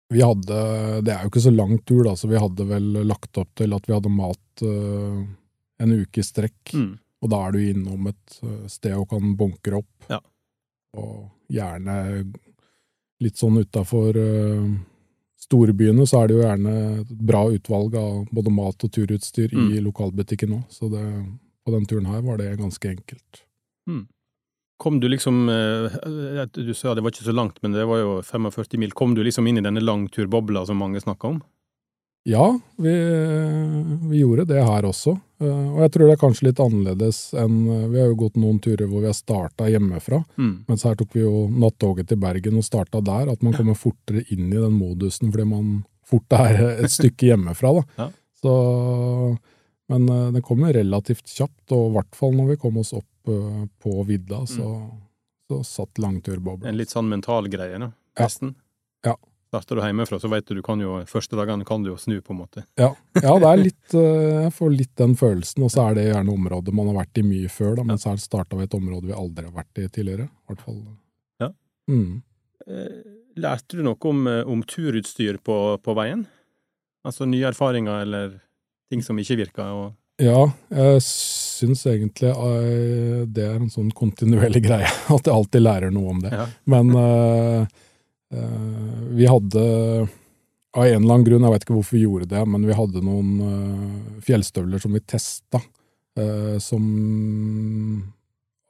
vi 0.10 0.22
hadde 0.22 1.04
Det 1.04 1.12
er 1.14 1.24
jo 1.24 1.30
ikke 1.30 1.42
så 1.44 1.56
lang 1.56 1.78
tur, 1.86 2.04
da, 2.04 2.12
så 2.16 2.28
vi 2.30 2.38
hadde 2.40 2.66
vel 2.68 2.94
lagt 3.08 3.38
opp 3.38 3.50
til 3.56 3.74
at 3.74 3.86
vi 3.88 3.94
hadde 3.94 4.10
mat 4.10 4.62
eh, 4.62 5.26
en 5.80 5.94
uke 5.94 6.22
i 6.22 6.26
strekk. 6.26 6.74
Mm. 6.74 6.92
Og 7.24 7.30
da 7.34 7.40
er 7.48 7.52
du 7.56 7.60
innom 7.64 8.08
et 8.12 8.40
eh, 8.44 8.68
sted 8.72 8.94
og 8.98 9.10
kan 9.10 9.36
bunkre 9.40 9.80
opp. 9.82 10.10
Ja. 10.10 10.20
Og 10.98 11.30
gjerne 11.54 11.98
litt 13.24 13.38
sånn 13.40 13.58
utafor 13.64 14.18
storbyene, 15.42 16.06
så 16.10 16.22
er 16.24 16.28
det 16.30 16.36
jo 16.38 16.44
gjerne 16.44 16.74
et 17.02 17.12
bra 17.30 17.44
utvalg 17.54 17.96
av 17.98 18.28
både 18.34 18.52
mat 18.54 18.84
og 18.86 18.92
turutstyr 18.94 19.54
i 19.54 19.58
Mm. 19.58 19.84
lokalbutikken 19.86 20.54
òg. 20.58 20.64
Så 20.70 20.90
det, 20.92 21.04
på 21.66 21.72
den 21.74 21.86
turen 21.86 22.06
her 22.06 22.22
var 22.22 22.38
det 22.38 22.58
ganske 22.60 22.90
enkelt. 22.90 23.44
Kom 24.78 25.00
du 25.00 25.08
liksom 25.10 25.50
eh, 25.50 26.46
Du 26.54 26.74
sa 26.74 26.94
det 26.94 27.02
var 27.02 27.10
ikke 27.10 27.26
så 27.26 27.34
langt, 27.34 27.58
men 27.64 27.72
det 27.74 27.86
var 27.88 27.98
jo 27.98 28.22
45 28.22 28.78
mil. 28.78 28.92
Kom 28.92 29.16
du 29.16 29.24
liksom 29.24 29.48
inn 29.48 29.58
i 29.58 29.62
denne 29.66 29.82
langturbobla 29.82 30.66
som 30.68 30.78
mange 30.78 31.02
snakker 31.02 31.30
om? 31.30 31.42
Ja, 32.28 32.46
vi, 32.76 32.92
vi 34.12 34.20
gjorde 34.20 34.44
det 34.50 34.60
her 34.68 34.84
også. 34.90 35.14
Eh, 35.40 35.68
Og 35.72 35.80
jeg 35.86 35.92
tror 35.94 36.10
det 36.10 36.16
er 36.18 36.22
kanskje 36.26 36.48
litt 36.50 36.60
annerledes 36.60 37.20
enn 37.40 37.56
Vi 37.94 38.02
har 38.02 38.10
jo 38.10 38.18
gått 38.20 38.36
noen 38.42 38.58
turer 38.64 38.90
hvor 38.90 39.00
vi 39.06 39.08
har 39.08 39.16
starta 39.16 39.70
hjemmefra. 39.72 40.20
Mm. 40.36 40.54
Mens 40.68 40.84
her 40.84 40.98
tok 41.00 41.16
vi 41.16 41.24
jo 41.24 41.46
nattoget 41.50 42.10
til 42.12 42.20
Bergen 42.20 42.60
og 42.60 42.66
starta 42.68 43.00
der. 43.00 43.32
At 43.32 43.46
man 43.48 43.56
kommer 43.56 43.78
fortere 43.80 44.26
inn 44.34 44.50
i 44.52 44.58
den 44.60 44.76
modusen 44.76 45.32
fordi 45.32 45.48
man 45.48 45.70
fort 46.08 46.36
er 46.36 46.60
et 46.84 46.92
stykke 46.92 47.30
hjemmefra. 47.32 47.72
da. 47.80 47.86
Ja. 48.04 48.10
Så, 48.44 48.54
men 49.90 50.10
eh, 50.12 50.28
det 50.36 50.44
kommer 50.46 50.76
relativt 50.76 51.26
kjapt, 51.32 51.72
og 51.72 51.90
i 51.90 51.94
hvert 51.98 52.16
fall 52.20 52.36
når 52.36 52.52
vi 52.54 52.60
kom 52.62 52.78
oss 52.84 52.92
opp 52.96 53.32
eh, 53.32 53.64
på 53.84 54.04
vidda, 54.08 54.44
så, 54.52 54.74
så 55.48 55.62
satt 55.68 56.00
langturbobla. 56.04 56.68
En 56.70 56.78
litt 56.80 56.92
sånn 56.94 57.08
mental 57.12 57.48
greie, 57.52 57.80
da. 57.82 57.90
Ja. 58.20 58.28
Ja. 59.08 59.16
Starter 59.48 59.80
du 59.80 59.82
hjemmefra, 59.82 60.20
så 60.20 60.28
vet 60.28 60.48
du 60.50 60.58
du 60.58 60.64
kan 60.66 60.82
jo 60.84 60.98
Første 61.08 61.38
dagene 61.40 61.64
kan 61.68 61.84
du 61.84 61.94
jo 61.94 61.98
snu, 62.00 62.18
på 62.22 62.34
en 62.34 62.42
måte. 62.42 62.66
Ja, 62.80 62.90
ja 63.16 63.36
det 63.40 63.48
er 63.48 63.62
litt, 63.62 63.94
eh, 63.96 64.48
jeg 64.48 64.56
får 64.58 64.74
litt 64.74 64.96
den 65.00 65.14
følelsen, 65.20 65.64
og 65.64 65.72
så 65.72 65.86
er 65.86 65.96
det 65.96 66.08
gjerne 66.10 66.34
området 66.34 66.74
man 66.76 66.90
har 66.92 66.98
vært 67.06 67.22
i 67.22 67.24
mye 67.28 67.52
før, 67.52 67.78
da, 67.80 67.86
mens 67.88 68.04
det 68.04 68.18
starta 68.26 68.60
ved 68.60 68.68
et 68.68 68.76
område 68.76 69.08
vi 69.08 69.16
aldri 69.16 69.48
har 69.48 69.56
vært 69.56 69.80
i 69.80 69.88
tidligere. 69.88 70.28
I 70.28 70.52
hvert 70.52 70.66
fall. 70.66 70.82
Ja. 71.44 71.54
Mm. 71.92 72.10
Eh, 72.68 72.98
Lærte 73.38 73.78
du 73.78 73.86
noe 73.86 74.10
om, 74.10 74.28
eh, 74.28 74.44
om 74.50 74.66
turutstyr 74.68 75.40
på, 75.46 75.58
på 75.80 75.96
veien? 75.96 76.28
Altså 77.08 77.30
nye 77.30 77.48
erfaringer 77.48 78.04
eller 78.04 78.38
ting 78.92 79.06
som 79.06 79.20
ikke 79.22 79.40
virka? 79.46 79.72
Og... 79.72 79.96
Ja, 80.20 80.50
jeg 80.74 81.02
syns 81.06 81.86
egentlig 81.88 82.34
det 83.32 83.46
er 83.46 83.60
en 83.62 83.72
sånn 83.72 83.94
kontinuerlig 83.96 84.66
greie, 84.66 84.90
at 85.16 85.30
jeg 85.30 85.36
alltid 85.36 85.64
lærer 85.64 85.94
noe 85.94 86.18
om 86.18 86.24
det. 86.26 86.36
Ja. 86.36 86.50
Men 86.68 86.92
vi 88.30 89.26
hadde 89.30 89.62
av 90.78 90.84
en 90.86 91.04
eller 91.04 91.14
annen 91.14 91.24
grunn, 91.26 91.42
jeg 91.48 91.52
vet 91.54 91.64
ikke 91.66 91.76
hvorfor 91.78 91.96
vi 91.98 92.04
gjorde 92.04 92.28
det, 92.30 92.42
men 92.48 92.66
vi 92.68 92.76
hadde 92.76 93.02
noen 93.02 93.30
eh, 93.42 94.22
fjellstøvler 94.28 94.82
som 94.84 94.94
vi 94.94 95.00
testa, 95.10 95.62
eh, 96.20 96.58
som 96.62 96.84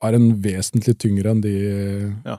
er 0.05 0.13
en 0.15 0.27
vesentlig 0.43 0.93
tyngre 1.01 1.31
enn 1.33 1.41
de, 1.41 1.55
Ja. 2.23 2.37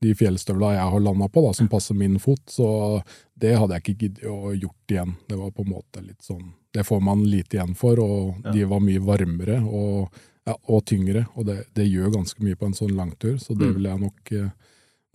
de 0.00 0.14
fjellstøvla 0.14 0.70
jeg 0.76 0.90
har 0.94 1.00
landa 1.04 1.28
på, 1.28 1.42
da, 1.44 1.52
som 1.52 1.68
passer 1.68 1.94
min 1.98 2.18
fot. 2.22 2.40
Så 2.46 3.02
det 3.36 3.56
hadde 3.58 3.74
jeg 3.76 3.82
ikke 3.82 3.98
giddet 3.98 4.24
å 4.30 4.54
gjort 4.54 4.88
igjen. 4.94 5.16
Det 5.28 5.36
var 5.36 5.50
på 5.50 5.66
en 5.66 5.72
måte 5.74 6.00
litt 6.06 6.22
sånn 6.22 6.52
Det 6.72 6.84
får 6.86 7.00
man 7.02 7.24
lite 7.26 7.56
igjen 7.58 7.74
for, 7.76 7.98
og 7.98 8.36
Ja. 8.44 8.52
de 8.52 8.64
var 8.64 8.78
mye 8.78 9.00
varmere 9.02 9.56
og, 9.66 10.08
ja, 10.46 10.54
og 10.68 10.84
tyngre. 10.86 11.26
Og 11.36 11.44
det, 11.46 11.64
det 11.74 11.88
gjør 11.90 12.12
ganske 12.14 12.38
mye 12.46 12.54
på 12.54 12.66
en 12.66 12.72
sånn 12.78 12.94
langtur, 12.94 13.34
så 13.42 13.58
det 13.58 13.66
Mm. 13.66 13.74
ville 13.74 13.88
jeg 13.90 14.00
nok 14.00 14.32
eh, 14.32 14.50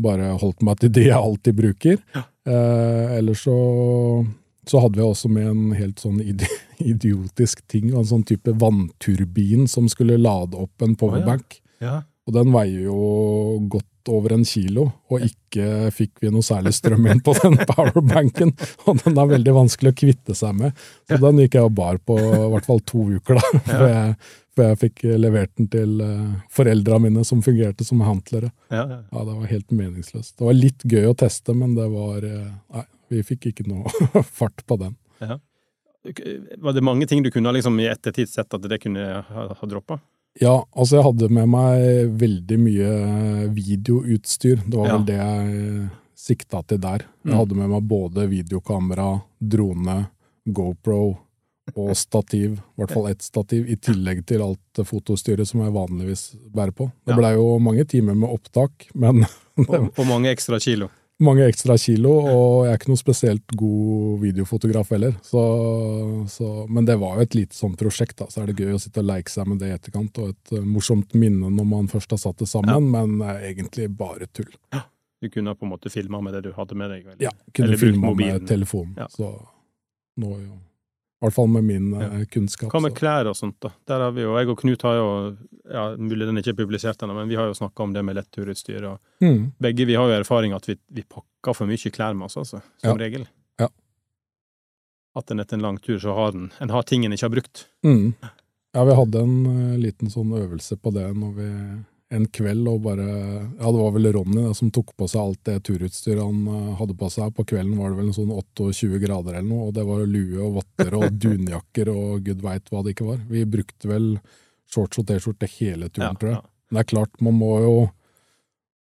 bare 0.01 0.33
holdt 0.41 0.65
meg 0.65 0.81
til 0.81 0.91
det 0.95 1.05
jeg 1.09 1.19
alltid 1.19 1.59
bruker. 1.59 2.01
Ja. 2.15 2.25
Eh, 2.45 3.15
ellers 3.19 3.45
så 3.47 3.59
så 4.69 4.79
hadde 4.81 4.97
vi 4.97 5.05
også 5.05 5.29
med 5.29 5.47
en 5.49 5.73
helt 5.77 6.01
sånn 6.01 6.21
idiotisk 6.93 7.61
ting, 7.71 7.91
en 7.93 8.07
sånn 8.07 8.25
type 8.27 8.53
vannturbin 8.61 9.67
som 9.69 9.89
skulle 9.91 10.17
lade 10.21 10.57
opp 10.57 10.85
en 10.85 10.95
powerbank. 10.99 11.59
Ja. 11.83 12.01
Og 12.25 12.33
den 12.33 12.49
veier 12.55 12.87
jo 12.87 13.01
godt 13.69 14.09
over 14.09 14.35
en 14.35 14.45
kilo, 14.45 14.87
og 15.09 15.23
ikke 15.25 15.91
fikk 15.93 16.21
vi 16.21 16.29
noe 16.33 16.45
særlig 16.45 16.75
strøm 16.77 17.05
inn 17.09 17.21
på 17.25 17.33
den 17.37 17.57
powerbanken. 17.71 18.53
Og 18.85 19.01
den 19.03 19.17
er 19.17 19.29
veldig 19.29 19.53
vanskelig 19.55 19.93
å 19.93 19.97
kvitte 19.97 20.37
seg 20.37 20.57
med. 20.57 20.81
Så 21.09 21.19
den 21.21 21.43
gikk 21.43 21.59
jeg 21.59 21.69
og 21.69 21.75
bar 21.77 22.01
på 22.01 22.17
i 22.17 22.49
hvert 22.53 22.69
fall 22.69 22.81
to 22.85 23.05
uker, 23.17 23.37
da, 23.37 23.61
For 23.69 23.85
jeg, 23.89 24.17
før 24.55 24.69
jeg 24.71 24.79
fikk 24.79 25.03
levert 25.19 25.51
den 25.59 25.67
til 25.67 26.01
uh, 26.01 26.35
foreldra 26.49 26.99
mine, 27.03 27.23
som 27.27 27.41
fungerte 27.43 27.83
som 27.83 27.99
handlere. 28.05 28.51
Ja, 28.71 28.85
ja. 28.87 28.99
Ja, 29.11 29.23
det 29.27 29.35
var 29.35 29.45
helt 29.51 29.71
meningsløst. 29.71 30.37
Det 30.39 30.45
var 30.47 30.53
litt 30.57 30.83
gøy 30.87 31.09
å 31.11 31.15
teste, 31.17 31.53
men 31.53 31.75
det 31.75 31.89
var 31.91 32.23
eh, 32.23 32.51
Nei, 32.73 32.85
vi 33.11 33.21
fikk 33.23 33.47
ikke 33.51 33.67
noe 33.67 34.23
fart 34.39 34.63
på 34.65 34.77
den. 34.81 34.95
Var 36.57 36.73
det 36.73 36.83
mange 36.85 37.07
ting 37.09 37.23
du 37.25 37.31
kunne 37.33 37.51
liksom 37.55 37.79
i 37.81 37.87
ettertid 37.89 38.29
sett 38.29 38.53
at 38.53 38.61
det 38.69 38.77
kunne 38.83 39.23
ha, 39.25 39.45
ha 39.57 39.67
droppa? 39.67 39.99
Ja, 40.39 40.65
altså 40.75 40.97
jeg 40.99 41.05
hadde 41.07 41.29
med 41.31 41.47
meg 41.49 42.09
veldig 42.19 42.57
mye 42.59 42.89
videoutstyr. 43.55 44.61
Det 44.67 44.77
var 44.77 44.87
Ja. 44.87 44.97
vel 44.97 45.05
det 45.07 45.15
jeg 45.19 45.89
sikta 46.15 46.61
til 46.67 46.77
der. 46.83 47.05
Jeg 47.23 47.33
Mm. 47.33 47.37
hadde 47.39 47.55
med 47.55 47.69
meg 47.69 47.87
både 47.87 48.27
videokamera, 48.29 49.21
drone, 49.41 50.07
GoPro 50.47 51.17
og 51.73 51.95
stativ. 51.97 52.59
I 52.59 52.81
hvert 52.81 52.91
fall 52.93 53.07
ett 53.09 53.21
stativ, 53.25 53.65
i 53.69 53.75
tillegg 53.75 54.25
til 54.29 54.43
alt 54.45 54.83
fotostyret 54.85 55.47
som 55.49 55.63
jeg 55.65 55.73
vanligvis 55.73 56.35
bærer 56.53 56.71
på. 56.77 56.91
Det 57.05 57.15
Ja. 57.15 57.17
blei 57.17 57.33
jo 57.33 57.57
mange 57.59 57.85
timer 57.89 58.13
med 58.15 58.29
opptak, 58.29 58.85
men 58.93 59.25
Og, 59.57 59.89
og 59.97 60.05
mange 60.07 60.29
ekstra 60.29 60.59
kilo. 60.59 60.89
mange 61.23 61.45
ekstra 61.47 61.77
kilo, 61.79 62.11
og 62.27 62.65
jeg 62.65 62.73
er 62.73 62.77
ikke 62.77 62.89
noe 62.91 62.99
spesielt 62.99 63.53
god 63.55 64.19
videofotograf 64.19 64.89
heller. 64.91 65.13
Så, 65.23 65.41
så, 66.27 66.67
men 66.69 66.85
det 66.85 66.97
var 66.99 67.15
jo 67.15 67.21
et 67.23 67.35
lite 67.39 67.55
sånt 67.55 67.77
prosjekt, 67.79 68.17
da. 68.19 68.27
Så 68.29 68.43
er 68.43 68.51
det 68.51 68.57
gøy 68.59 68.75
å 68.75 68.81
sitte 68.83 68.99
og 68.99 69.07
leke 69.07 69.31
seg 69.31 69.47
med 69.47 69.61
det 69.63 69.69
i 69.71 69.75
etterkant, 69.77 70.19
og 70.19 70.33
et 70.35 70.51
uh, 70.59 70.65
morsomt 70.67 71.15
minne 71.15 71.49
når 71.55 71.65
man 71.71 71.87
først 71.87 72.11
har 72.11 72.19
satt 72.19 72.43
det 72.43 72.49
sammen, 72.51 72.91
men 72.91 73.15
uh, 73.23 73.39
egentlig 73.47 73.87
bare 73.95 74.27
tull. 74.35 74.51
Du 75.23 75.29
kunne 75.31 75.55
på 75.55 75.65
en 75.65 75.71
måte 75.71 75.89
filma 75.89 76.19
med 76.21 76.35
det 76.35 76.43
du 76.49 76.51
hadde 76.53 76.75
med 76.77 76.91
deg. 76.91 77.05
eller? 77.07 77.23
Ja, 77.23 77.31
kunne 77.55 77.71
Eller 77.71 77.79
filma 77.81 78.11
med 78.13 78.45
telefonen, 78.51 78.93
Ja. 78.99 79.07
så 79.09 79.31
nå 80.19 80.35
jo 80.43 80.59
I 81.25 81.27
hvert 81.27 81.33
fall 81.39 81.47
med 81.49 81.63
min 81.65 81.87
eh, 81.97 82.03
Ja. 82.19 82.25
kunnskap. 82.29 82.69
Hva 82.69 82.81
med 82.85 82.93
klær 82.93 83.25
og 83.31 83.35
sånt, 83.35 83.55
da? 83.65 83.71
Der 83.89 83.99
har 84.05 84.11
vi 84.13 84.21
jo, 84.21 84.35
Jeg 84.37 84.49
og 84.53 84.59
Knut 84.61 84.81
har 84.85 84.95
jo 84.99 85.07
ja, 85.65 85.85
Mulig 85.97 86.27
den 86.29 86.37
ikke 86.37 86.53
er 86.53 86.59
publisert 86.59 87.01
ennå, 87.01 87.15
men 87.17 87.27
vi 87.31 87.35
har 87.39 87.47
jo 87.49 87.55
snakka 87.57 87.83
om 87.83 87.93
det 87.95 88.03
med 88.05 88.15
letturutstyr. 88.19 88.83
og 88.91 88.99
Mm, 89.25 89.51
Begge 89.59 89.85
vi 89.89 89.95
har 89.97 90.05
jo 90.11 90.19
erfaring 90.19 90.53
at 90.53 90.67
vi, 90.69 90.75
vi 90.93 91.01
pakker 91.03 91.55
for 91.57 91.65
mye 91.65 91.89
klær 91.91 92.13
med 92.13 92.27
oss, 92.29 92.37
altså. 92.37 92.61
Som 92.83 92.97
regel. 93.01 93.25
Ja. 93.59 93.69
At 95.15 95.31
en 95.31 95.39
etter 95.39 95.55
en 95.57 95.63
lang 95.65 95.77
tur 95.81 95.97
så 95.99 96.13
har 96.13 96.31
den 96.35 96.51
En 96.61 96.69
har 96.69 96.83
ting 96.83 97.05
en 97.05 97.11
ikke 97.15 97.25
har 97.29 97.35
brukt. 97.39 97.67
mm. 97.83 98.13
Ja, 98.75 98.83
vi 98.83 98.91
hadde 98.93 99.19
en 99.23 99.35
eh, 99.73 99.77
liten 99.79 100.09
sånn 100.11 100.33
øvelse 100.35 100.75
på 100.77 100.91
det 100.93 101.05
når 101.15 101.33
vi 101.37 101.49
en 102.13 102.27
kveld 102.29 102.67
og 102.69 102.83
bare 102.85 103.05
Ja, 103.05 103.65
det 103.71 103.79
var 103.79 103.91
vel 103.95 104.11
Ronny 104.13 104.43
da, 104.45 104.53
som 104.53 104.69
tok 104.71 104.91
på 104.97 105.07
seg 105.09 105.21
alt 105.23 105.41
det 105.47 105.55
turutstyret 105.65 106.21
han 106.21 106.43
eh, 106.47 106.71
hadde 106.79 106.95
på 106.99 107.09
seg. 107.09 107.33
På 107.35 107.45
kvelden 107.49 107.77
var 107.79 107.91
det 107.91 107.97
vel 107.99 108.11
en 108.11 108.17
sånn 108.17 108.31
28 108.35 108.99
grader 109.01 109.39
eller 109.39 109.49
noe, 109.49 109.69
og 109.69 109.73
det 109.77 109.85
var 109.87 110.05
lue 110.05 110.37
og 110.45 110.59
votter 110.61 110.93
og 110.99 111.07
dunjakker 111.25 111.89
og 111.93 112.21
gud 112.27 112.43
veit 112.45 112.69
hva 112.71 112.83
det 112.85 112.93
ikke 112.95 113.09
var. 113.09 113.21
Vi 113.31 113.45
brukte 113.49 113.89
vel 113.89 114.11
shorts 114.69 115.01
og 115.01 115.07
T-skjorte 115.09 115.49
hele 115.57 115.89
turen, 115.89 116.11
Ja, 116.11 116.17
tror 116.19 116.29
jeg. 116.31 116.39
ja. 116.41 116.49
Men 116.69 116.77
det 116.79 116.83
er 116.85 116.91
klart, 116.93 117.21
man 117.21 117.37
må 117.37 117.51
jo 117.61 117.75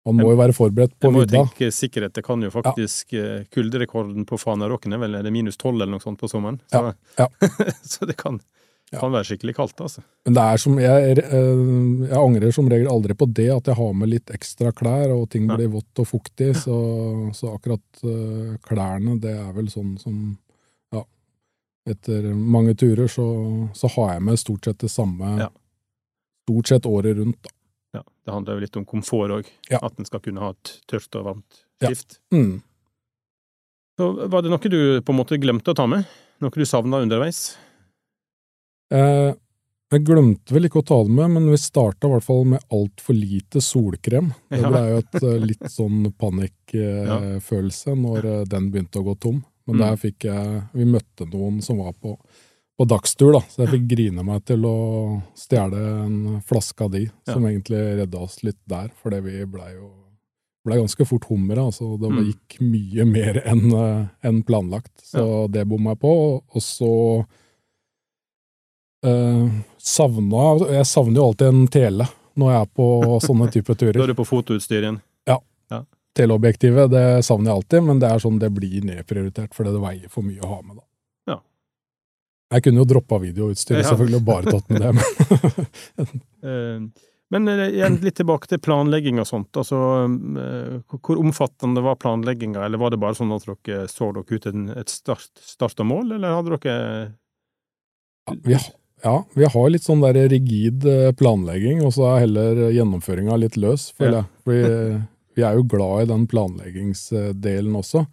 man 0.08 0.16
må 0.22 0.30
jo 0.32 0.38
være 0.40 0.54
forberedt 0.56 0.94
på 1.02 1.10
vidda. 1.12 1.34
Jeg 1.36 1.42
må 1.42 1.44
jo 1.44 1.50
tenke 1.52 1.66
sikkerhet. 1.74 2.14
Det 2.16 2.22
kan 2.24 2.40
jo 2.40 2.48
faktisk 2.54 3.12
ja. 3.12 3.42
Kulderekorden 3.52 4.24
på 4.30 4.38
Fanaråken 4.40 4.94
er 4.96 5.02
vel 5.02 5.18
er 5.18 5.26
det 5.26 5.32
minus 5.34 5.58
tolv 5.60 5.76
eller 5.82 5.90
noe 5.98 6.00
sånt 6.00 6.16
på 6.22 6.30
sommeren. 6.30 6.62
Så, 6.72 6.80
Ja, 7.18 7.26
så 7.92 8.08
det 8.08 8.16
kan, 8.16 8.38
Ja. 8.92 9.00
kan 9.02 9.12
være 9.12 9.26
skikkelig 9.28 9.52
kaldt, 9.58 9.80
altså. 9.84 10.00
Men 10.24 10.36
det 10.38 10.42
er 10.48 10.60
som, 10.62 10.78
jeg, 10.80 11.18
eh, 11.20 11.62
jeg 12.08 12.16
angrer 12.16 12.54
som 12.56 12.68
regel 12.72 12.88
aldri 12.88 13.12
på 13.18 13.26
det, 13.36 13.48
at 13.52 13.68
jeg 13.68 13.76
har 13.76 13.92
med 14.00 14.08
litt 14.08 14.32
ekstra 14.32 14.72
klær, 14.72 15.12
og 15.12 15.26
ting 15.34 15.44
blir 15.50 15.68
vått 15.74 16.00
og 16.00 16.08
fuktig. 16.08 16.54
Så, 16.56 16.76
så 17.36 17.50
akkurat 17.52 18.00
eh, 18.02 18.54
klærne, 18.64 19.18
det 19.20 19.34
er 19.36 19.50
vel 19.56 19.68
sånn 19.72 19.98
som 20.00 20.38
Ja. 20.94 21.02
Etter 21.88 22.30
mange 22.32 22.74
turer 22.80 23.08
så, 23.12 23.26
så 23.76 23.90
har 23.96 24.14
jeg 24.14 24.24
med 24.30 24.40
stort 24.40 24.64
sett 24.64 24.80
det 24.80 24.90
samme 24.92 25.34
Ja. 25.44 25.50
stort 26.48 26.72
sett 26.72 26.88
året 26.88 27.16
rundt. 27.20 27.42
Da. 27.44 27.50
Ja, 27.98 28.02
det 28.24 28.32
handler 28.32 28.54
jo 28.56 28.64
litt 28.64 28.76
om 28.80 28.84
komfort 28.88 29.30
òg. 29.36 29.46
Ja. 29.70 29.78
At 29.82 29.98
en 30.00 30.08
skal 30.08 30.20
kunne 30.24 30.40
ha 30.40 30.50
et 30.56 30.74
tørt 30.88 31.12
og 31.20 31.28
varmt 31.28 31.62
Ja. 31.84 31.92
Mm. 32.32 32.62
Så 33.98 34.28
var 34.30 34.42
det 34.42 34.50
noe 34.50 34.70
du 34.70 35.00
på 35.02 35.12
en 35.12 35.18
måte 35.18 35.38
glemte 35.40 35.72
å 35.72 35.76
ta 35.76 35.86
med? 35.90 36.06
Noe 36.40 36.50
du 36.54 36.64
savna 36.64 37.00
underveis? 37.02 37.56
Eh, 38.94 39.34
jeg 39.92 40.04
glemte 40.04 40.52
vel 40.52 40.66
ikke 40.68 40.82
å 40.82 40.86
ta 40.88 40.98
det 41.04 41.12
med, 41.16 41.30
men 41.32 41.46
vi 41.50 41.56
starta 41.60 42.08
i 42.08 42.12
hvert 42.12 42.24
fall 42.26 42.44
med 42.44 42.64
altfor 42.72 43.16
lite 43.16 43.60
solkrem. 43.64 44.32
Det 44.52 44.60
ble 44.64 44.82
jo 44.90 44.98
et 45.00 45.14
eh, 45.22 45.38
litt 45.48 45.64
sånn 45.72 46.10
panikkfølelse 46.92 47.94
når 47.96 48.28
eh, 48.32 48.44
den 48.52 48.68
begynte 48.72 49.00
å 49.00 49.06
gå 49.10 49.14
tom. 49.20 49.40
Men 49.68 49.76
Mm. 49.76 49.80
der 49.84 49.96
fikk 50.00 50.24
jeg 50.24 50.62
Vi 50.72 50.84
møtte 50.88 51.26
noen 51.28 51.58
som 51.62 51.76
var 51.78 51.92
på, 51.92 52.14
på 52.78 52.86
dagstur, 52.88 53.32
da, 53.34 53.40
så 53.50 53.64
jeg 53.66 53.72
fikk 53.74 53.88
grine 53.90 54.22
meg 54.24 54.44
til 54.48 54.62
å 54.64 55.22
stjele 55.36 55.76
en 56.06 56.40
flaske 56.40 56.84
av 56.86 56.90
de, 56.94 57.02
som 57.28 57.44
egentlig 57.44 57.80
redda 57.98 58.18
oss 58.24 58.38
litt 58.44 58.56
der, 58.66 58.88
fordi 59.02 59.20
vi 59.26 59.44
blei 59.44 59.74
jo 59.74 59.90
ble 60.64 60.76
ganske 60.80 61.04
fort 61.06 61.24
hummer. 61.28 61.56
Altså, 61.66 61.98
det 62.00 62.08
Mm. 62.12 62.24
gikk 62.32 62.60
mye 62.60 63.04
mer 63.08 63.42
enn 63.44 63.72
en 64.22 64.42
planlagt, 64.42 64.92
så 65.04 65.48
det 65.50 65.66
bomma 65.68 65.90
jeg 65.94 66.00
på. 66.00 66.42
Og 66.54 66.62
så 66.62 67.26
eh, 69.04 69.48
savna 69.78 70.46
Jeg 70.72 70.86
savner 70.86 71.20
jo 71.20 71.26
alltid 71.30 71.46
en 71.52 71.66
tele 71.68 72.06
når 72.38 72.52
jeg 72.52 72.60
er 72.62 72.70
på 72.78 72.88
sånne 73.24 73.48
type 73.52 73.74
Da 73.78 73.86
er 73.86 73.92
turer. 73.92 74.06
du 74.06 74.14
på 74.14 74.26
fotoutstyr 74.28 74.82
igjen. 74.82 75.00
Teleobjektivet 76.18 76.90
det 76.90 77.02
savner 77.22 77.50
jeg 77.52 77.56
alltid, 77.60 77.82
men 77.86 77.98
det 78.02 78.08
er 78.10 78.18
sånn 78.18 78.38
det 78.42 78.48
blir 78.50 78.82
nedprioritert 78.82 79.52
fordi 79.54 79.70
det 79.76 79.82
veier 79.84 80.08
for 80.10 80.22
mye 80.26 80.40
å 80.42 80.48
ha 80.50 80.56
med. 80.66 80.76
da. 80.80 80.82
Ja. 81.30 81.36
Jeg 82.56 82.64
kunne 82.64 82.80
jo 82.82 82.86
droppa 82.90 83.20
videoutstyret, 83.22 83.84
Ja. 83.84 83.90
selvfølgelig, 83.92 84.18
og 84.18 84.24
bare 84.26 84.50
tatt 84.50 84.70
med 84.72 84.82
det. 84.82 84.92
men 84.96 86.20
Eh, 86.42 86.80
Men 87.30 87.48
eh, 87.52 87.68
igjen 87.68 88.00
litt 88.02 88.16
tilbake 88.18 88.48
til 88.48 88.58
planlegging 88.58 89.20
og 89.20 89.26
sånt. 89.28 89.52
Altså, 89.60 89.76
hvor- 90.88 91.18
omfattende 91.20 91.82
var 91.84 91.94
planlegginga, 92.00 92.64
eller 92.64 92.78
var 92.78 92.90
det 92.90 92.98
bare 93.02 93.14
sånn 93.14 93.34
at 93.36 93.44
dere 93.44 93.86
så 93.86 94.10
dere 94.16 94.24
ut 94.38 94.46
et 94.80 94.88
start, 94.88 95.28
start 95.38 95.78
og 95.84 95.86
mål, 95.86 96.14
eller 96.16 96.34
hadde 96.38 96.56
dere 96.58 96.78
Ja, 98.26 98.34
vi, 98.42 98.56
ja, 99.04 99.24
vi 99.34 99.44
har 99.44 99.70
litt 99.70 99.82
sånn 99.86 100.00
der 100.02 100.28
rigid 100.28 100.84
eh, 100.86 101.12
planlegging, 101.12 101.82
og 101.86 101.92
så 101.94 102.08
er 102.16 102.24
heller 102.26 102.62
gjennomføringa 102.74 103.38
litt 103.38 103.56
løs, 103.56 103.92
føler 103.98 104.12
Ja. 104.12 104.24
jeg. 104.24 104.42
For 104.44 105.04
vi 105.38 105.42
er 105.46 105.54
jo 105.54 105.62
glad 105.70 106.02
i 106.02 106.06
den 106.12 106.26
planleggingsdelen 106.26 107.76
også. 107.78 108.06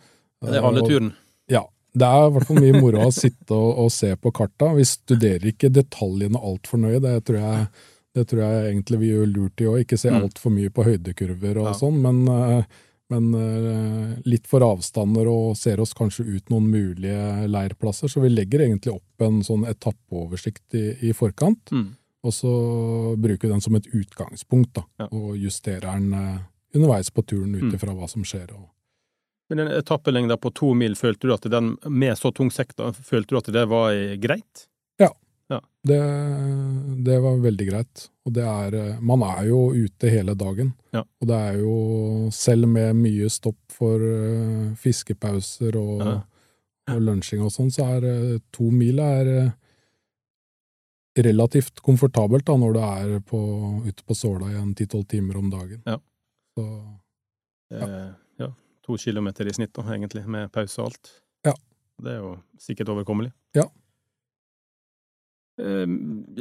Det 0.45 0.55
er 0.59 0.61
handleturen? 0.65 1.09
Turen. 1.09 1.13
Ja. 1.49 1.63
Det 1.95 2.03
er 2.05 2.27
i 2.27 2.31
hvert 2.35 2.47
fall 2.49 2.59
mye 2.59 2.81
moro 2.81 3.05
å 3.07 3.11
sitte 3.15 3.55
og, 3.55 3.77
og 3.85 3.91
se 3.95 4.09
på 4.19 4.31
karta. 4.35 4.73
Vi 4.75 4.83
studerer 4.83 5.45
ikke 5.53 5.69
detaljene 5.71 6.35
altfor 6.43 6.81
nøye. 6.83 6.99
Det 6.99 7.13
tror 7.29 7.37
jeg, 7.39 7.67
det 8.19 8.25
tror 8.27 8.41
jeg 8.43 8.65
egentlig 8.73 8.99
vi 8.99 9.11
gjør 9.13 9.29
lurt 9.31 9.61
i 9.63 9.69
òg. 9.71 9.77
Ikke 9.85 9.97
se 10.01 10.11
Mm. 10.11 10.21
altfor 10.25 10.51
mye 10.51 10.69
på 10.75 10.83
høydekurver 10.83 11.57
og 11.61 11.69
Ja. 11.71 11.73
sånn, 11.79 12.01
men, 12.03 12.27
eh, 12.27 12.63
men 13.13 13.27
eh, 13.37 14.15
litt 14.25 14.47
for 14.49 14.63
avstander 14.65 15.27
og 15.29 15.57
ser 15.59 15.79
oss 15.83 15.93
kanskje 15.93 16.25
ut 16.25 16.49
noen 16.49 16.69
mulige 16.71 17.47
leirplasser. 17.51 18.09
Så 18.09 18.21
vi 18.23 18.31
legger 18.33 18.63
egentlig 18.65 18.95
opp 18.95 19.21
en 19.25 19.41
sånn 19.45 19.65
etappeoversikt 19.69 20.73
i, 20.79 20.85
i 21.09 21.13
forkant. 21.13 21.69
Mm. 21.71 21.91
Og 22.25 22.33
så 22.33 22.51
bruker 23.21 23.47
vi 23.47 23.53
den 23.53 23.61
som 23.61 23.75
et 23.77 23.85
utgangspunkt, 23.93 24.73
da, 24.73 24.85
Ja. 25.03 25.07
og 25.11 25.35
justerer 25.37 25.85
den 25.93 26.13
eh, 26.17 26.39
underveis 26.75 27.11
på 27.13 27.21
turen 27.25 27.53
ut 27.55 27.61
Mm. 27.69 27.97
hva 27.99 28.09
som 28.09 28.23
skjer. 28.23 28.49
Og, 28.55 28.69
Men 29.49 29.57
den 29.59 29.67
etappelengda 29.77 30.37
på 30.41 30.51
to 30.53 30.73
mil, 30.73 30.95
følte 30.95 31.27
du 31.27 31.33
at 31.33 31.41
den, 31.51 31.77
med 31.85 32.17
så 32.17 32.33
tung 32.33 32.49
sekk, 32.49 32.73
følte 33.05 33.27
du 33.29 33.37
at 33.37 33.51
det 33.53 33.67
var 33.69 33.91
eh, 33.93 34.17
greit? 35.49 35.65
Det, 35.85 35.99
det 37.05 37.17
var 37.21 37.41
veldig 37.43 37.67
greit. 37.69 38.05
Og 38.25 38.33
det 38.33 38.45
er 38.45 38.99
Man 39.05 39.21
er 39.21 39.43
jo 39.49 39.59
ute 39.73 40.09
hele 40.09 40.33
dagen. 40.35 40.73
Ja. 40.95 41.03
Og 41.21 41.27
det 41.29 41.35
er 41.49 41.59
jo, 41.59 41.75
selv 42.33 42.67
med 42.67 42.95
mye 42.97 43.29
stopp 43.29 43.59
for 43.75 44.01
uh, 44.01 44.73
fiskepauser 44.81 45.77
og, 45.77 46.01
Ja. 46.05 46.15
og 46.95 47.01
lunsjing 47.01 47.43
og 47.45 47.51
sånn, 47.53 47.71
så 47.71 47.85
er 47.97 48.09
uh, 48.09 48.39
to 48.51 48.71
mil 48.73 48.99
er 49.03 49.31
uh, 49.45 49.53
relativt 51.17 51.79
komfortabelt 51.85 52.45
da, 52.45 52.57
når 52.57 52.73
du 52.73 52.81
er 52.81 53.19
på, 53.23 53.39
ute 53.85 54.03
på 54.03 54.17
såla 54.17 54.49
i 54.51 54.57
en 54.59 54.73
ti-tolv 54.75 55.05
timer 55.07 55.37
om 55.37 55.49
dagen. 55.53 55.81
Ja. 55.85 55.99
Så 56.57 56.65
ja, 57.71 58.49
to 58.85 58.97
kilometer 58.97 59.47
i 59.47 59.53
snitt, 59.55 59.73
da, 59.75 59.85
egentlig, 59.93 60.25
med 60.27 60.51
pause 60.53 60.81
og 60.81 60.89
alt. 60.91 61.13
Ja. 61.47 61.53
Det 62.03 62.11
er 62.11 62.19
jo 62.19 62.35
sikkert 62.59 62.91
overkommelig. 62.91 63.31
Ja. 63.55 63.69
Eh, 65.61 65.87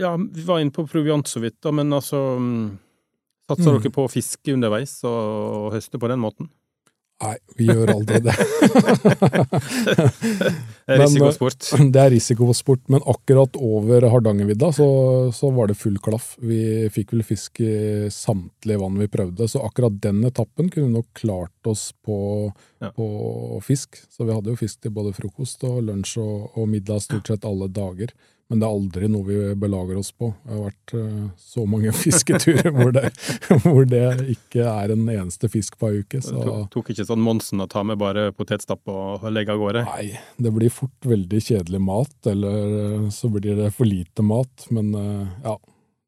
ja, 0.00 0.16
vi 0.16 0.42
var 0.48 0.58
inne 0.60 0.74
på 0.74 0.86
proviant 0.90 1.28
så 1.30 1.40
vidt, 1.44 1.60
da, 1.62 1.70
men 1.72 1.92
altså 1.92 2.22
mm, 2.40 2.78
Satser 3.44 3.74
Mm. 3.74 3.80
dere 3.82 3.90
på 3.92 4.04
å 4.06 4.08
fiske 4.08 4.54
underveis 4.56 5.02
og, 5.04 5.72
høste 5.74 5.98
på 6.00 6.08
den 6.08 6.22
måten? 6.22 6.48
Nei, 7.22 7.34
vi 7.58 7.66
gjør 7.68 7.90
aldri 7.92 8.18
det. 8.24 8.32
Det 10.84 10.92
er 10.92 10.98
Men, 10.98 11.06
risikosport. 11.06 11.68
Det 11.94 12.00
er 12.00 12.10
risikosport, 12.12 12.82
men 12.92 13.04
akkurat 13.08 13.54
over 13.56 14.04
Hardangervidda 14.12 14.68
så, 14.76 14.86
så 15.32 15.50
var 15.54 15.70
det 15.70 15.76
full 15.80 15.96
klaff. 16.04 16.34
Vi 16.44 16.88
fikk 16.92 17.14
vel 17.14 17.22
fisk 17.24 17.60
i 17.64 18.08
samtlige 18.12 18.80
vann 18.82 18.98
vi 19.00 19.08
prøvde, 19.08 19.46
så 19.48 19.62
akkurat 19.64 19.96
den 20.04 20.24
etappen 20.28 20.68
kunne 20.74 20.92
nok 20.98 21.08
klart 21.20 21.70
oss 21.70 21.90
på, 22.04 22.18
Ja. 22.84 22.90
på 22.92 23.06
fisk. 23.64 24.00
Så 24.12 24.26
vi 24.28 24.34
hadde 24.36 24.52
jo 24.52 24.58
fisk 24.60 24.82
til 24.84 24.92
både 24.92 25.14
frokost 25.16 25.64
og 25.64 25.82
lunsj 25.86 26.18
og, 26.20 26.50
og 26.58 26.68
middag 26.68 27.00
stort 27.06 27.30
sett 27.32 27.46
alle 27.48 27.70
dager. 27.72 28.12
Men 28.52 28.60
det 28.60 28.66
er 28.68 28.74
aldri 28.76 29.08
noe 29.08 29.24
vi 29.24 29.36
belager 29.56 29.96
oss 29.96 30.10
på. 30.12 30.28
Det 30.44 30.52
har 30.52 30.64
vært 30.66 30.92
uh, 31.00 31.22
så 31.40 31.64
mange 31.66 31.94
fisketurer 32.04 32.68
hvor 32.76 32.92
det, 32.92 33.08
hvor 33.64 33.86
det 33.88 34.02
ikke 34.34 34.66
er 34.68 34.92
en 34.92 35.06
eneste 35.08 35.48
fisk 35.48 35.78
på 35.80 35.88
ei 35.90 36.02
uke. 36.04 36.20
Så 36.22 36.36
Tok, 36.36 36.66
tok 36.74 36.90
ikke 36.92 37.06
sånn 37.08 37.24
Monsen 37.24 37.64
å 37.64 37.68
ta 37.72 37.82
med 37.88 37.98
bare 38.02 38.26
potetstapp 38.36 38.84
og 38.92 39.24
legge 39.32 39.54
av 39.56 39.62
gårde? 39.62 39.86
Nei, 39.88 40.18
det 40.36 40.52
blir 40.54 40.72
fort 40.72 41.08
veldig 41.08 41.40
kjedelig 41.46 41.80
mat, 41.80 42.14
eller 42.30 42.76
eh, 42.82 43.08
så 43.16 43.32
blir 43.32 43.56
det 43.64 43.72
for 43.74 43.88
lite 43.88 44.22
mat. 44.26 44.68
Men 44.76 44.92
uh, 44.92 45.24
ja, 45.46 45.56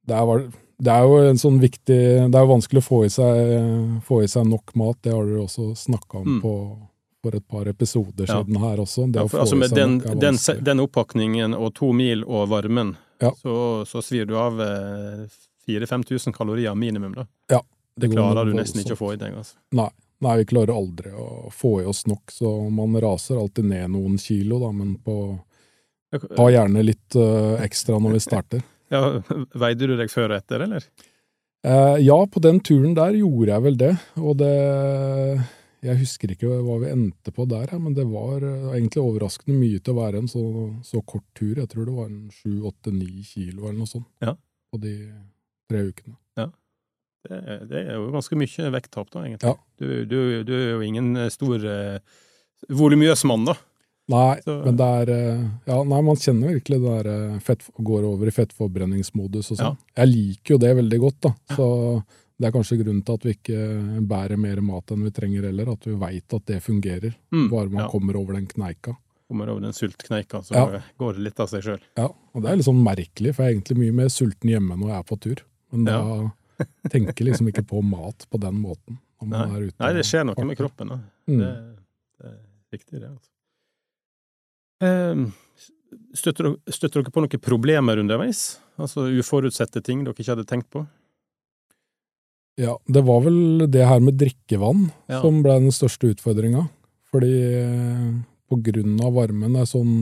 det 0.07 0.21
er, 0.21 0.45
det 0.77 0.93
er 0.93 1.09
jo 1.09 1.17
en 1.31 1.41
sånn 1.41 1.57
viktig 1.63 1.97
Det 2.29 2.37
er 2.37 2.45
jo 2.45 2.53
vanskelig 2.53 2.83
å 2.85 2.87
få 2.87 2.99
i 3.07 3.11
seg, 3.11 4.03
få 4.07 4.21
i 4.23 4.29
seg 4.31 4.45
nok 4.53 4.77
mat. 4.77 5.01
Det 5.03 5.17
har 5.17 5.25
dere 5.25 5.47
også 5.49 5.71
snakka 5.87 6.21
om 6.21 6.29
Mm. 6.37 6.41
på, 6.45 6.53
for 7.27 7.37
et 7.39 7.47
par 7.51 7.69
episoder 7.71 8.27
Ja. 8.31 8.39
siden 8.41 8.57
her 8.63 8.81
også. 8.85 9.07
Det 9.13 9.21
Ja, 9.25 9.29
for, 9.29 9.43
altså 9.45 9.59
med 9.59 9.75
den, 9.75 9.99
den, 10.23 10.39
den 10.65 10.81
oppakningen 10.87 11.55
og 11.59 11.75
to 11.75 11.93
mil 11.93 12.25
og 12.25 12.49
varmen, 12.55 12.95
Ja. 13.21 13.33
så, 13.43 13.85
så 13.89 14.03
svir 14.05 14.27
du 14.29 14.37
av 14.39 14.61
eh, 14.61 15.27
4000-5000 15.69 16.33
kalorier 16.37 16.75
minimum, 16.75 17.15
da. 17.17 17.27
Det 17.51 17.63
Det 17.99 18.11
klarer 18.13 18.45
du 18.45 18.53
nesten 18.55 18.83
ikke 18.83 18.93
å 18.95 19.01
få 19.01 19.15
i 19.15 19.17
deg, 19.17 19.35
altså. 19.35 19.57
Nei, 20.21 20.37
vi 20.41 20.45
klarer 20.49 20.73
aldri 20.77 21.11
å 21.13 21.51
få 21.53 21.83
i 21.83 21.87
oss 21.89 22.07
nok, 22.07 22.31
så 22.33 22.71
man 22.73 22.95
raser 23.01 23.37
alltid 23.41 23.65
ned 23.69 23.91
noen 23.93 24.19
kilo, 24.21 24.61
da, 24.63 24.71
men 24.73 24.97
på 25.05 25.17
Ha 26.39 26.47
gjerne 26.49 26.85
litt 26.87 27.17
uh, 27.19 27.59
ekstra 27.61 27.99
når 28.01 28.17
vi 28.17 28.21
starter. 28.25 28.65
Ja, 28.89 29.01
Veide 29.59 29.89
du 29.91 29.97
deg 29.99 30.13
før 30.13 30.31
og 30.31 30.37
etter, 30.39 30.63
eller? 30.63 30.85
Eh, 31.67 31.97
ja, 32.07 32.17
på 32.31 32.39
den 32.39 32.61
turen 32.63 32.93
der 32.95 33.17
gjorde 33.19 33.51
jeg 33.51 33.63
vel 33.65 33.79
det, 33.81 33.89
og 34.23 34.37
det 34.39 34.53
Jeg 35.85 35.99
husker 36.01 36.31
ikke 36.33 36.49
hva 36.65 36.79
vi 36.83 36.89
endte 36.91 37.33
på 37.37 37.45
der, 37.49 37.69
ja, 37.73 37.79
men 37.79 37.95
det 37.95 38.07
var 38.09 38.41
eh, 38.43 38.71
egentlig 38.79 39.03
overraskende 39.05 39.59
mye 39.61 39.79
til 39.85 39.93
å 39.95 39.99
være 40.01 40.19
en 40.23 40.29
så, 40.29 40.43
så 40.83 41.03
kort 41.05 41.25
tur. 41.37 41.55
Jeg 41.61 41.69
tror 41.69 41.85
det 41.87 41.95
var 41.99 42.07
en 42.11 42.31
sju, 42.33 42.63
åtte, 42.67 42.93
ni 42.95 43.23
kilo 43.23 43.67
eller 43.69 43.79
noe 43.83 43.91
sånt 43.91 44.09
Ja. 44.25 44.35
på 44.73 44.81
de 44.81 44.95
tre 45.71 45.83
ukene. 45.93 46.17
Det, 47.27 47.39
er- 47.43 47.65
det 47.67 47.79
er 47.89 47.95
jo 47.99 48.11
ganske 48.15 48.37
mye 48.39 48.69
vekttap, 48.71 49.09
da, 49.11 49.25
egentlig. 49.27 49.51
Ja. 49.51 49.55
Du, 49.83 50.05
du, 50.07 50.19
du 50.47 50.53
er 50.55 50.69
jo 50.77 50.83
ingen 50.87 51.09
eh, 51.19 51.29
stor 51.35 51.59
eh, 51.67 51.99
volumiøs 52.71 53.25
mann, 53.27 53.45
da. 53.49 53.57
Nei, 54.09 54.37
Så- 54.45 54.61
men 54.65 54.77
det 54.79 54.87
er 54.87 55.11
eh, 55.11 55.41
Ja, 55.67 55.81
nei, 55.83 56.01
man 56.07 56.15
kjenner 56.23 56.55
virkelig 56.55 56.79
det 56.85 56.93
der 57.03 57.09
eh, 57.35 57.39
fett, 57.43 57.67
går 57.83 58.07
over 58.07 58.31
i 58.31 58.35
fettforbrenningsmodus 58.37 59.51
og 59.51 59.59
sånn. 59.59 59.77
Jeg 59.99 60.13
liker 60.13 60.55
jo 60.55 60.59
det 60.63 60.77
veldig 60.79 61.01
godt, 61.03 61.19
da. 61.27 61.35
Så 61.57 61.67
det 62.39 62.47
er 62.49 62.53
kanskje 62.53 62.77
grunnen 62.83 63.03
til 63.07 63.15
at 63.17 63.25
vi 63.25 63.33
ikke 63.37 63.61
bærer 64.09 64.37
mer 64.41 64.61
mat 64.61 64.91
enn 64.93 65.05
vi 65.07 65.11
trenger 65.17 65.47
heller. 65.49 65.71
At 65.73 65.87
vi 65.89 65.95
veit 66.01 66.35
at 66.37 66.45
det 66.47 66.63
fungerer, 66.63 67.15
Mm, 67.33 67.49
bare 67.51 67.69
man 67.73 67.85
ja. 67.85 67.89
kommer 67.91 68.17
over 68.21 68.35
den 68.37 68.47
kneika. 68.47 68.97
Kommer 69.29 69.49
over 69.51 69.61
den 69.65 69.73
sultkneika, 69.73 70.43
så 70.45 70.55
Ja. 70.55 70.83
går 70.99 71.15
det 71.15 71.23
litt 71.23 71.41
av 71.41 71.49
seg 71.49 71.63
sjøl. 71.65 71.81
Ja, 71.97 72.07
og 72.35 72.43
det 72.43 72.51
er 72.51 72.57
litt 72.57 72.67
sånn 72.69 72.83
merkelig, 72.85 73.35
for 73.35 73.43
jeg 73.45 73.55
er 73.55 73.59
egentlig 73.61 73.79
mye 73.79 73.93
mer 73.93 74.09
sulten 74.09 74.51
hjemme 74.53 74.77
når 74.79 74.89
jeg 74.93 74.99
er 74.99 75.03
på 75.09 75.21
tur. 75.21 75.43
Men 75.73 75.85
da 75.85 76.31
tenker 76.93 77.15
jeg 77.25 77.27
liksom 77.33 77.49
ikke 77.49 77.67
på 77.67 77.83
mat 77.83 78.27
på 78.31 78.39
den 78.41 78.55
måten. 78.63 78.99
Når 79.21 79.29
man 79.29 79.49
Nei. 79.49 79.57
er 79.57 79.67
ute 79.71 79.81
Nei, 79.81 79.93
det 79.97 80.05
skjer 80.05 80.25
noe 80.29 80.45
med 80.45 80.57
kroppen, 80.59 80.89
da. 80.89 80.99
Mm. 81.27 81.39
Det, 81.41 81.51
det 82.21 82.27
er 82.31 82.39
viktig, 82.77 83.01
det. 83.01 83.09
altså. 83.11 83.31
Um, 84.85 85.33
støtter 86.15 87.01
dere 87.03 87.11
på 87.15 87.23
noen 87.25 87.41
problemer 87.41 87.97
underveis? 88.03 88.59
Altså 88.79 89.07
uforutsette 89.09 89.81
ting 89.83 90.05
dere 90.05 90.13
ikke 90.15 90.35
hadde 90.35 90.45
tenkt 90.49 90.69
på? 90.71 90.87
Ja, 92.57 92.79
det 92.89 93.03
var 93.05 93.21
vel 93.27 93.67
det 93.71 93.85
her 93.87 94.01
med 94.01 94.17
drikkevann 94.17 94.87
Ja. 95.11 95.21
som 95.21 95.43
ble 95.45 95.59
den 95.61 95.73
største 95.75 96.09
utfordringa. 96.15 96.69
Fordi 97.13 97.35
eh, 97.61 98.15
på 98.51 98.59
grunn 98.63 98.97
av 99.05 99.13
varmen 99.15 99.57
er 99.61 99.67
sånn 99.69 99.93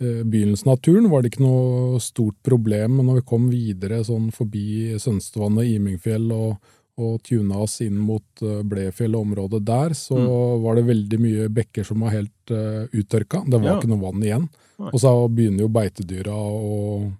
eh, 0.00 0.22
Begynnelsen 0.24 0.70
av 0.72 0.78
turen 0.84 1.08
var 1.10 1.22
det 1.22 1.32
ikke 1.32 1.44
noe 1.44 1.98
stort 2.02 2.36
problem, 2.46 2.96
men 2.98 3.06
når 3.06 3.20
vi 3.20 3.26
kom 3.28 3.48
videre 3.50 4.02
sånn 4.06 4.30
forbi 4.34 4.94
Sønstevannet, 5.02 5.66
Imingfjell 5.76 6.30
og, 6.34 6.56
og 6.98 7.18
tuna 7.26 7.58
oss 7.64 7.80
inn 7.82 7.98
mot 7.98 8.42
eh, 8.42 8.62
Blefjell 8.62 9.14
og 9.18 9.26
området 9.26 9.64
der, 9.66 9.94
så 9.98 10.14
Mm. 10.18 10.62
var 10.62 10.74
det 10.76 10.86
veldig 10.86 11.18
mye 11.20 11.48
bekker 11.50 11.84
som 11.84 12.00
var 12.06 12.10
helt 12.14 12.50
uh, 12.54 12.86
uttørka. 12.94 13.42
Det 13.50 13.58
var 13.60 13.66
Ja. 13.68 13.76
ikke 13.80 13.88
noe 13.90 14.02
vann 14.02 14.22
igjen. 14.22 14.48
Nei. 14.78 14.90
Og 14.92 15.00
så 15.00 15.10
begynner 15.28 15.60
jo 15.66 15.68
beitedyra 15.68 16.34
å 16.34 17.12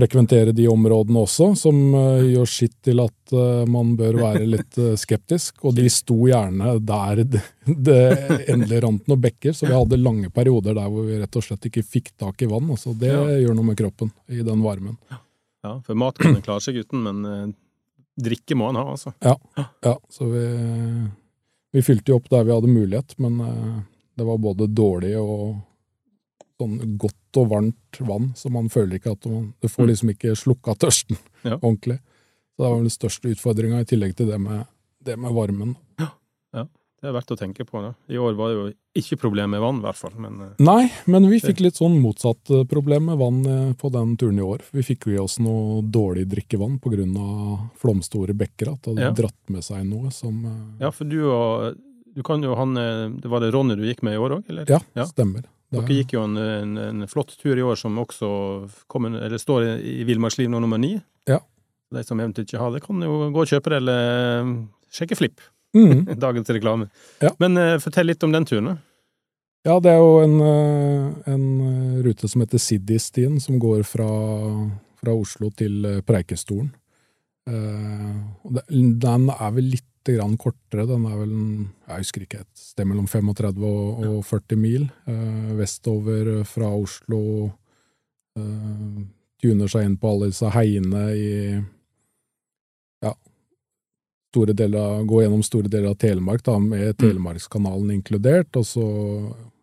frekventere 0.00 0.52
de 0.56 0.64
områdene 0.68 1.20
også, 1.22 1.50
som 1.60 1.78
eh, 1.94 2.24
gjør 2.32 2.48
sitt 2.48 2.76
til 2.86 3.02
at 3.04 3.34
eh, 3.36 3.62
man 3.70 3.92
bør 3.98 4.16
være 4.22 4.46
litt 4.48 4.78
eh, 4.80 4.94
skeptisk. 4.98 5.60
Og 5.68 5.76
de 5.76 5.86
sto 5.92 6.16
gjerne 6.30 6.78
der 6.88 7.22
det, 7.34 7.42
det 7.66 7.98
endelig 8.50 8.82
rant 8.86 9.10
noen 9.10 9.22
bekker, 9.28 9.54
så 9.56 9.68
vi 9.68 9.76
hadde 9.76 10.00
lange 10.00 10.32
perioder 10.34 10.76
der 10.78 10.88
hvor 10.90 11.06
vi 11.08 11.18
rett 11.20 11.36
og 11.40 11.46
slett 11.46 11.68
ikke 11.70 11.84
fikk 11.86 12.12
tak 12.20 12.42
i 12.42 12.48
vann. 12.50 12.70
Altså, 12.72 12.94
det 12.96 13.12
Ja. 13.12 13.24
gjør 13.44 13.56
noe 13.58 13.70
med 13.70 13.78
kroppen 13.78 14.12
i 14.32 14.40
den 14.46 14.64
varmen. 14.64 14.96
Ja, 15.62 15.74
for 15.84 15.98
mat 15.98 16.18
kan 16.18 16.34
en 16.34 16.44
klare 16.44 16.64
seg 16.64 16.78
uten, 16.80 17.02
men 17.04 17.54
drikke 18.20 18.56
må 18.56 18.70
en 18.70 18.78
ha, 18.80 18.86
altså. 18.96 19.12
Ja, 19.20 19.96
så 20.12 20.28
vi, 20.30 20.44
vi 21.76 21.82
fylte 21.84 22.12
jo 22.14 22.20
opp 22.20 22.30
der 22.32 22.46
vi 22.48 22.54
hadde 22.54 22.70
mulighet, 22.72 23.12
men 23.20 23.36
det 24.16 24.24
var 24.28 24.40
både 24.40 24.66
dårlig 24.72 25.14
og 25.20 25.58
sånn 26.60 26.78
godt 27.00 27.40
og 27.42 27.48
varmt 27.50 28.00
vann, 28.06 28.30
så 28.38 28.50
man 28.52 28.68
føler 28.72 28.98
ikke 29.00 29.12
at 29.16 29.26
man 29.26 29.52
Du 29.60 29.68
får 29.68 29.84
Mm. 29.84 29.90
liksom 29.90 30.14
ikke 30.14 30.36
slukka 30.36 30.76
tørsten 30.78 31.16
Ja. 31.44 31.56
ordentlig. 31.58 31.98
Så 32.56 32.64
det 32.64 32.70
var 32.70 32.80
den 32.84 32.90
største 32.92 33.30
utfordringa, 33.34 33.80
i 33.80 33.84
tillegg 33.88 34.14
til 34.16 34.28
det 34.28 34.38
med, 34.40 34.66
det 35.02 35.16
med 35.18 35.32
varmen. 35.32 35.76
Det 37.00 37.08
er 37.08 37.14
verdt 37.16 37.30
å 37.32 37.36
tenke 37.40 37.64
på. 37.64 37.80
Da. 37.80 37.94
I 38.12 38.18
år 38.20 38.34
var 38.36 38.50
det 38.50 38.56
jo 38.58 38.64
ikke 39.00 39.16
problem 39.22 39.54
med 39.54 39.62
vann, 39.62 39.78
i 39.80 39.84
hvert 39.86 39.96
fall. 39.96 40.12
Men 40.20 40.34
eh, 40.44 40.48
Nei, 40.60 40.90
men 41.08 41.30
vi 41.30 41.38
fikk 41.40 41.62
litt 41.64 41.78
sånn 41.80 41.94
motsatt 42.02 42.50
eh, 42.52 42.66
problem 42.68 43.06
med 43.08 43.16
vann 43.16 43.38
eh, 43.48 43.70
på 43.80 43.88
den 43.94 44.18
turen 44.20 44.36
i 44.36 44.44
år. 44.44 44.60
Vi 44.76 44.84
fikk 44.84 45.06
jo 45.08 45.14
i 45.14 45.22
oss 45.22 45.38
noe 45.40 45.80
dårlig 45.80 46.26
drikkevann 46.28 46.76
av 47.16 47.70
flomstore 47.80 48.36
bekker. 48.36 48.74
At 48.74 48.82
det 48.84 48.92
hadde 48.98 49.06
Ja. 49.06 49.12
dratt 49.16 49.48
med 49.48 49.64
seg 49.64 49.86
noe 49.88 50.12
som 50.12 50.44
ja, 50.78 50.90
for 50.90 51.04
du 51.08 51.24
og 51.24 51.78
du 52.14 52.22
kan 52.22 52.42
jo 52.42 52.54
han 52.54 52.74
Det 52.74 53.30
var 53.30 53.40
det 53.40 53.54
Ronny 53.54 53.76
du 53.76 53.84
gikk 53.88 54.02
med 54.02 54.14
i 54.14 54.20
år 54.20 54.36
òg, 54.36 54.44
eller? 54.50 54.66
Ja, 54.68 54.80
Ja. 54.94 55.06
stemmer. 55.06 55.44
Dere 55.70 55.96
gikk 56.00 56.16
jo 56.16 56.24
en, 56.26 56.34
en, 56.40 56.74
en 56.82 57.06
flott 57.10 57.36
tur 57.38 57.58
i 57.58 57.62
år 57.62 57.78
som 57.78 57.94
også 58.02 58.28
en- 59.06 59.20
eller 59.20 59.38
står 59.38 59.66
i, 59.78 60.00
Villmarksliv 60.08 60.50
nå 60.50 60.58
nummer 60.62 60.80
ni. 60.82 60.96
Ja. 61.30 61.38
De 61.94 62.02
som 62.06 62.18
eventuelt 62.18 62.50
ikke 62.50 62.58
har 62.62 62.72
det, 62.74 62.82
kan 62.82 63.02
jo 63.02 63.30
gå 63.30 63.44
og 63.44 63.50
kjøpe 63.50 63.70
det, 63.70 63.78
eller 63.82 64.00
eh, 64.42 64.52
sjekke 64.90 65.18
Flipp. 65.18 65.40
Mm. 65.76 66.04
Dagens 66.26 66.50
reklame. 66.50 66.88
Ja. 67.22 67.30
Men 67.38 67.58
uh, 67.58 67.76
fortell 67.82 68.10
litt 68.10 68.22
om 68.26 68.34
den 68.34 68.46
turen, 68.50 68.72
da. 68.72 68.76
Ja, 69.68 69.76
det 69.84 69.92
er 69.92 69.98
jo 70.00 70.12
en, 70.24 70.36
eh, 70.40 71.32
en 71.34 72.02
rute 72.02 72.30
som 72.32 72.42
heter 72.42 72.58
Siddistien, 72.62 73.36
som 73.44 73.58
går 73.60 73.84
fra, 73.86 74.08
fra 75.02 75.14
Oslo 75.14 75.50
til 75.54 75.84
Preikestolen. 76.08 76.72
Uh, 77.50 78.16
den 78.70 79.30
er 79.30 79.54
vel 79.54 79.70
litt 79.76 79.89
grann 80.04 80.36
kortere. 80.40 80.86
Den 80.88 81.04
er 81.06 81.16
vel, 81.20 81.30
en- 81.32 81.68
jeg 81.88 81.98
husker 82.04 82.22
ikke, 82.24 82.40
et 82.40 82.56
sted 82.58 82.86
mellom 82.88 83.06
35 83.06 83.64
og, 83.64 84.04
og 84.06 84.24
40 84.24 84.56
mil 84.56 84.88
eh, 85.06 85.50
vestover 85.58 86.44
fra 86.48 86.70
Oslo. 86.72 87.50
Eh, 88.38 89.02
tuner 89.42 89.68
seg 89.72 89.84
inn 89.88 89.96
på 90.00 90.08
alle 90.12 90.30
disse 90.32 90.48
heiene 90.52 91.04
i 91.16 91.30
ja, 93.02 93.14
store 94.34 94.52
deler 94.56 95.04
gå 95.08 95.22
gjennom 95.22 95.42
store 95.46 95.68
deler 95.72 95.90
av 95.94 95.96
Telemark, 96.00 96.42
da, 96.44 96.58
med 96.60 96.96
Telemarkskanalen 97.00 97.94
inkludert, 97.96 98.54
og 98.60 98.66
så 98.68 98.84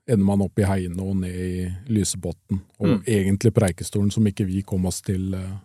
ender 0.08 0.24
man 0.26 0.42
opp 0.46 0.58
i 0.60 0.66
heiene 0.66 1.04
og 1.04 1.18
ned 1.22 1.36
i 1.36 1.68
Lysebotn, 1.92 2.62
og 2.80 2.88
Mm. 2.88 3.02
egentlig 3.06 3.54
Preikestolen, 3.54 4.12
som 4.12 4.26
ikke 4.26 4.46
vi 4.48 4.62
kom 4.64 4.86
oss 4.86 5.02
til, 5.02 5.34
eh, 5.34 5.56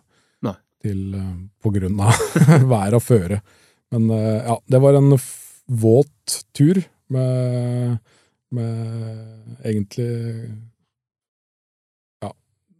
til 0.83 1.13
eh, 1.15 1.35
på 1.63 1.71
grunn 1.71 1.99
av 2.03 2.11
været 2.73 2.93
og 2.97 3.01
føre. 3.01 3.41
Men 3.93 4.09
eh, 4.13 4.39
ja, 4.49 4.57
det 4.73 4.81
var 4.83 4.97
en 4.97 5.15
våt 5.65 6.37
tur 6.57 6.81
med, 7.13 7.97
med 8.51 9.65
egentlig 9.65 10.09
Ja. 12.23 12.31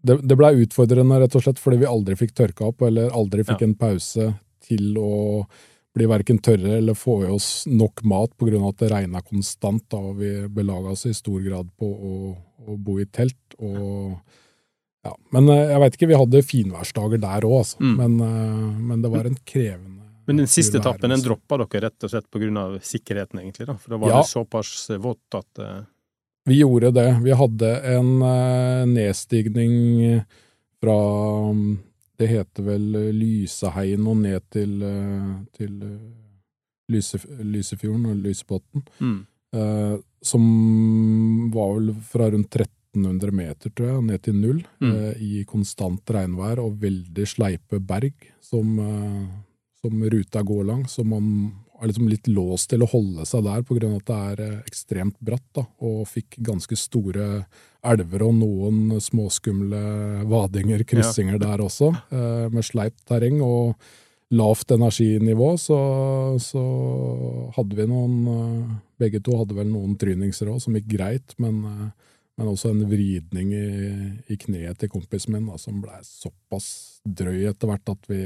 Det, 0.02 0.18
det 0.24 0.40
blei 0.40 0.56
utfordrende, 0.66 1.20
rett 1.22 1.38
og 1.38 1.46
slett, 1.46 1.62
fordi 1.62 1.84
vi 1.84 1.92
aldri 1.92 2.18
fikk 2.20 2.34
tørka 2.38 2.72
opp, 2.72 2.82
eller 2.90 3.14
aldri 3.14 3.46
fikk 3.46 3.62
Ja. 3.62 3.70
en 3.70 3.78
pause 3.78 4.34
til 4.64 4.98
å 4.98 5.14
blir 5.94 6.10
verken 6.10 6.40
tørre 6.42 6.78
eller 6.80 6.98
får 6.98 7.28
i 7.28 7.32
oss 7.36 7.48
nok 7.70 8.02
mat 8.10 8.32
av 8.42 8.68
at 8.70 8.80
det 8.82 8.90
regna 8.92 9.22
konstant. 9.22 9.84
Da, 9.92 10.00
og 10.00 10.18
vi 10.22 10.32
belaga 10.50 10.94
oss 10.96 11.06
i 11.06 11.14
stor 11.14 11.42
grad 11.46 11.70
på 11.78 11.86
å, 11.86 12.14
å 12.66 12.78
bo 12.78 13.00
i 13.02 13.06
telt. 13.06 13.58
og 13.60 14.18
ja, 15.04 15.14
Men 15.36 15.50
eh, 15.52 15.70
jeg 15.70 15.84
veit 15.84 15.98
ikke, 15.98 16.10
vi 16.10 16.22
hadde 16.22 16.46
finværsdager 16.48 17.22
der 17.22 17.46
òg, 17.46 17.60
altså. 17.62 17.82
Mm. 17.84 17.94
Men, 18.00 18.16
eh, 18.26 18.80
men, 18.80 19.04
det 19.04 19.12
var 19.14 19.30
en 19.30 19.38
krevende 19.46 20.03
Men 20.26 20.44
den 20.44 20.48
siste 20.48 20.80
etappen 20.80 21.12
den 21.12 21.24
droppa 21.24 21.60
dere 21.64 21.88
rett 21.88 22.06
og 22.06 22.12
slett 22.14 22.30
pga. 22.32 22.66
sikkerheten, 22.82 23.40
egentlig? 23.40 23.68
da? 23.68 23.78
For 23.78 23.96
da 23.96 24.00
var 24.02 24.14
ja. 24.14 24.22
det 24.22 24.32
såpass 24.32 24.90
vått 25.00 25.40
at 25.40 25.64
uh... 25.64 25.82
Vi 26.50 26.60
gjorde 26.60 26.92
det. 26.92 27.10
Vi 27.24 27.36
hadde 27.40 27.70
en 27.96 28.14
uh, 28.22 28.86
nedstigning 28.88 30.24
fra 30.84 30.98
Det 32.20 32.28
heter 32.28 32.64
vel 32.68 32.88
Lyseheien 33.16 34.08
og 34.08 34.18
ned 34.24 34.44
til, 34.52 34.74
uh, 34.84 35.44
til 35.56 35.78
Lyse, 36.92 37.20
Lysefjorden 37.40 38.10
og 38.12 38.26
Lysebotn. 38.26 38.84
Mm. 39.00 39.22
som 40.26 40.46
var 41.54 41.76
vel 41.76 41.92
fra 42.10 42.26
rundt 42.34 42.56
1300 42.94 43.32
meter, 43.32 43.70
tror 43.74 43.90
jeg, 43.90 44.04
ned 44.08 44.22
til 44.24 44.38
null, 44.38 44.62
mm. 44.82 44.92
eh, 44.92 45.24
i 45.24 45.44
konstant 45.50 46.14
regnvær 46.14 46.62
og 46.62 46.78
veldig 46.82 47.26
sleipe 47.28 47.80
berg 47.82 48.14
som, 48.44 48.80
eh, 48.80 49.26
som 49.84 50.04
ruta 50.10 50.42
går 50.42 50.64
langs. 50.64 50.96
Så 50.96 51.04
man 51.04 51.52
er 51.82 51.90
liksom 51.90 52.08
litt 52.08 52.28
låst 52.32 52.70
til 52.72 52.84
å 52.84 52.90
holde 52.90 53.26
seg 53.28 53.44
der 53.44 53.64
pga. 53.68 53.90
at 53.98 54.08
det 54.08 54.20
er 54.30 54.44
eh, 54.46 54.62
ekstremt 54.68 55.18
bratt, 55.20 55.46
da, 55.56 55.66
og 55.84 56.08
fikk 56.08 56.40
ganske 56.40 56.78
store 56.80 57.44
elver 57.84 58.24
og 58.24 58.38
noen 58.40 59.02
småskumle 59.04 60.24
vadinger, 60.30 60.86
kryssinger 60.88 61.36
ja. 61.36 61.44
der 61.50 61.66
også, 61.66 61.92
eh, 62.16 62.48
med 62.54 62.64
sleipt 62.64 63.04
terreng. 63.10 63.42
og 63.42 63.76
lavt 64.34 64.72
energinivå, 64.72 65.52
så, 65.62 65.76
så, 66.42 66.62
hadde 67.54 67.76
vi 67.78 67.86
noen 67.86 68.16
eh, 68.32 68.72
Begge 69.04 69.20
to 69.20 69.36
hadde 69.36 69.54
vel 69.54 69.68
noen 69.68 69.98
tryningser 70.00 70.48
òg, 70.50 70.62
som 70.64 70.74
gikk 70.78 70.88
greit, 70.96 71.36
men 71.38 71.92
men 72.40 72.50
også 72.50 72.72
en 72.72 72.86
vridning 72.90 73.52
i, 73.54 73.68
i 74.34 74.38
kneet 74.42 74.80
til 74.82 74.90
kompisen 74.90 75.36
min 75.36 75.46
da, 75.52 75.58
som 75.62 75.82
blei 75.84 76.00
såpass 76.08 76.68
drøy 77.06 77.44
etter 77.50 77.70
hvert 77.70 77.92
at 77.94 78.10
vi 78.10 78.24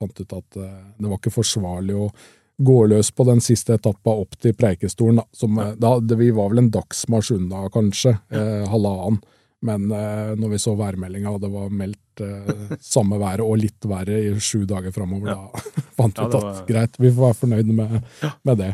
fant 0.00 0.20
ut 0.20 0.38
at 0.38 0.58
uh, 0.60 0.72
det 0.98 1.10
var 1.10 1.20
ikke 1.20 1.34
forsvarlig 1.34 1.98
å 1.98 2.08
gå 2.56 2.86
løs 2.86 3.10
på 3.10 3.24
den 3.26 3.40
siste 3.42 3.78
etappa 3.78 4.14
opp 4.22 4.36
til 4.40 4.54
Preikestolen. 4.54 5.22
Da, 5.22 5.26
som, 5.34 5.58
da, 5.78 5.96
det, 6.00 6.18
vi 6.20 6.30
var 6.34 6.52
vel 6.52 6.64
en 6.64 6.72
dagsmarsj 6.74 7.34
unna, 7.38 7.66
kanskje. 7.74 8.16
Eh, 8.30 8.62
halvannen. 8.70 9.18
Men 9.64 9.88
eh, 9.96 10.34
når 10.36 10.52
vi 10.52 10.60
så 10.60 10.74
værmeldinga, 10.76 11.32
og 11.32 11.40
det 11.42 11.50
var 11.50 11.72
meldt 11.72 12.22
eh, 12.22 12.74
samme 12.84 13.18
været 13.20 13.44
og 13.46 13.56
litt 13.62 13.88
verre 13.88 14.20
i 14.20 14.34
sju 14.36 14.66
dager 14.68 14.92
framover, 14.94 15.32
ja. 15.32 15.38
da 15.48 15.84
fant 15.98 16.20
vi 16.20 16.26
ut 16.28 16.36
at 16.40 16.60
greit, 16.68 17.00
vi 17.00 17.10
får 17.10 17.24
være 17.24 17.40
fornøyd 17.40 17.72
med, 17.72 17.96
med 18.44 18.60
det. 18.60 18.72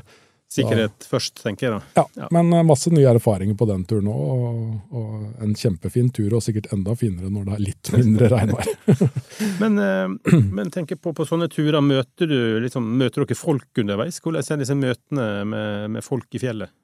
Sikkerhet 0.51 1.05
først, 1.07 1.37
tenker 1.45 1.69
jeg 1.69 1.73
da. 1.77 1.81
Ja, 2.01 2.05
ja, 2.25 2.29
men 2.35 2.49
eh, 2.51 2.65
masse 2.67 2.91
nye 2.91 3.07
erfaringer 3.07 3.55
på 3.55 3.69
den 3.71 3.85
turen 3.87 4.09
òg. 4.11 4.23
Og, 4.35 4.73
og, 4.99 5.13
en 5.47 5.53
kjempefin 5.55 6.09
tur, 6.15 6.33
og 6.35 6.43
sikkert 6.43 6.73
enda 6.75 6.97
finere 6.99 7.31
når 7.31 7.47
det 7.47 7.55
er 7.55 7.63
litt 7.69 7.93
mindre 7.95 8.31
regnvær. 8.33 8.73
men, 9.63 9.79
eh, 9.85 10.35
men 10.59 10.75
tenker 10.75 10.99
på, 10.99 11.15
på 11.15 11.29
sånne 11.29 11.47
turer, 11.53 11.79
møter 11.85 12.31
du 12.31 12.41
liksom, 12.67 12.91
møter 12.99 13.23
dere 13.23 13.39
folk 13.39 13.85
underveis? 13.85 14.19
Hvordan 14.25 14.43
er 14.43 14.65
disse 14.65 14.79
møtene 14.79 15.31
med, 15.53 15.87
med 15.95 16.07
folk 16.07 16.35
i 16.35 16.43
fjellet? 16.43 16.75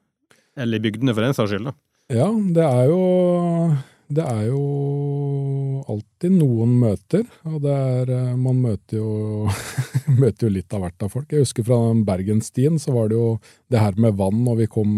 Eller 0.57 0.79
i 0.79 0.87
bygdene, 0.87 1.13
for 1.13 1.27
den 1.27 1.35
saks 1.35 1.51
skyld? 1.51 1.67
da? 1.67 1.75
Ja, 2.15 2.31
det 2.31 2.63
er 2.63 2.87
jo 2.87 3.03
det 4.07 4.23
er 4.23 4.45
jo 4.47 4.59
alltid 5.91 6.33
noen 6.37 6.73
møter, 6.81 7.23
og 7.47 7.61
det 7.63 7.73
er 7.73 8.11
eh, 8.13 8.35
Man 8.39 8.59
møter 8.63 8.99
jo, 8.99 9.47
møter 10.21 10.47
jo 10.47 10.53
litt 10.55 10.73
av 10.73 10.83
hvert 10.83 11.05
av 11.05 11.11
folk. 11.13 11.31
Jeg 11.31 11.45
husker 11.45 11.65
fra 11.67 11.77
Bergenstien 12.07 12.79
så 12.81 12.93
var 12.95 13.11
det 13.11 13.17
jo 13.17 13.27
det 13.71 13.81
her 13.81 13.97
med 14.01 14.17
vann, 14.19 14.43
og 14.47 14.59
vi 14.61 14.69
kom 14.71 14.93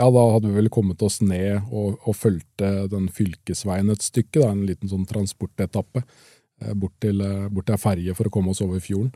Ja, 0.00 0.08
da 0.10 0.24
hadde 0.34 0.50
vi 0.50 0.58
vel 0.58 0.72
kommet 0.74 1.02
oss 1.06 1.20
ned 1.22 1.70
og, 1.70 2.00
og 2.02 2.16
fulgte 2.18 2.88
den 2.90 3.06
fylkesveien 3.14 3.92
et 3.92 4.02
stykke, 4.02 4.40
da, 4.40 4.50
en 4.50 4.64
liten 4.66 4.90
sånn 4.90 5.06
transportetappe 5.06 6.02
eh, 6.02 6.74
bort 6.74 6.96
til, 7.04 7.22
eh, 7.22 7.46
bort 7.48 7.70
til 7.70 7.80
ferje 7.80 8.16
for 8.18 8.28
å 8.28 8.34
komme 8.34 8.54
oss 8.54 8.64
over 8.64 8.82
fjorden. 8.82 9.14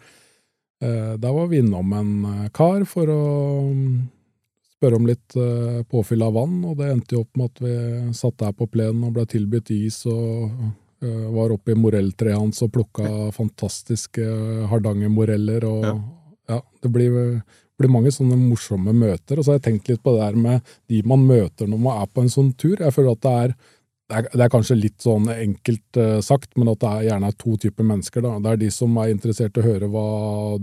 Der 0.79 1.33
var 1.35 1.49
vi 1.51 1.59
innom 1.59 1.91
en 1.99 2.11
kar 2.55 2.85
for 2.87 3.11
å 3.11 3.23
spørre 4.77 5.01
om 5.01 5.09
litt 5.09 5.35
påfyll 5.91 6.23
av 6.23 6.37
vann, 6.37 6.61
og 6.71 6.77
det 6.79 6.93
endte 6.93 7.17
jo 7.17 7.25
opp 7.25 7.41
med 7.41 7.51
at 7.51 7.63
vi 7.65 7.73
satt 8.15 8.37
der 8.39 8.55
på 8.55 8.69
plenen 8.71 9.09
og 9.09 9.17
ble 9.17 9.25
tilbudt 9.27 9.73
is 9.75 10.05
og 10.07 10.53
var 11.07 11.53
oppe 11.55 11.73
i 11.73 11.79
morelltreet 11.79 12.39
hans 12.39 12.63
og 12.67 12.73
plukka 12.75 13.29
fantastiske 13.37 14.25
uh, 14.25 14.67
hardangermoreller 14.71 15.67
og 15.69 15.87
ja. 15.87 15.95
ja, 16.55 16.61
det 16.83 16.91
blir, 16.91 17.17
blir, 17.79 17.93
mange 17.93 18.11
sånne 18.15 18.35
morsomme 18.41 18.95
møter. 18.97 19.39
Og 19.39 19.47
så 19.47 19.53
har 19.53 19.61
jeg 19.61 19.67
tenkt 19.69 19.93
litt 19.93 20.03
på 20.03 20.17
det 20.17 20.25
der 20.25 20.39
med 20.39 20.75
de 20.91 21.03
man 21.07 21.23
møter 21.29 21.71
når 21.71 21.83
man 21.85 22.03
er 22.03 22.11
på 22.11 22.25
en 22.25 22.33
sånn 22.33 22.51
tur. 22.59 22.77
Jeg 22.81 22.95
føler 22.97 23.15
at 23.15 23.27
det 23.27 23.35
er 23.45 23.59
det 24.09 24.17
er, 24.17 24.29
det 24.33 24.41
er, 24.41 24.51
kanskje 24.53 24.77
litt 24.79 25.05
sånn 25.05 25.27
enkelt 25.29 25.99
uh, 26.01 26.19
sagt, 26.25 26.55
men 26.57 26.71
at 26.73 26.81
det 26.81 26.91
er 26.91 27.03
gjerne 27.11 27.33
to 27.37 27.57
typer 27.61 27.85
mennesker. 27.85 28.25
Da. 28.25 28.39
Det 28.41 28.55
er 28.55 28.61
de 28.63 28.71
som 28.73 28.95
er 29.03 29.11
interessert 29.13 29.59
i 29.59 29.61
å 29.61 29.67
høre 29.67 29.91
hva 29.93 30.05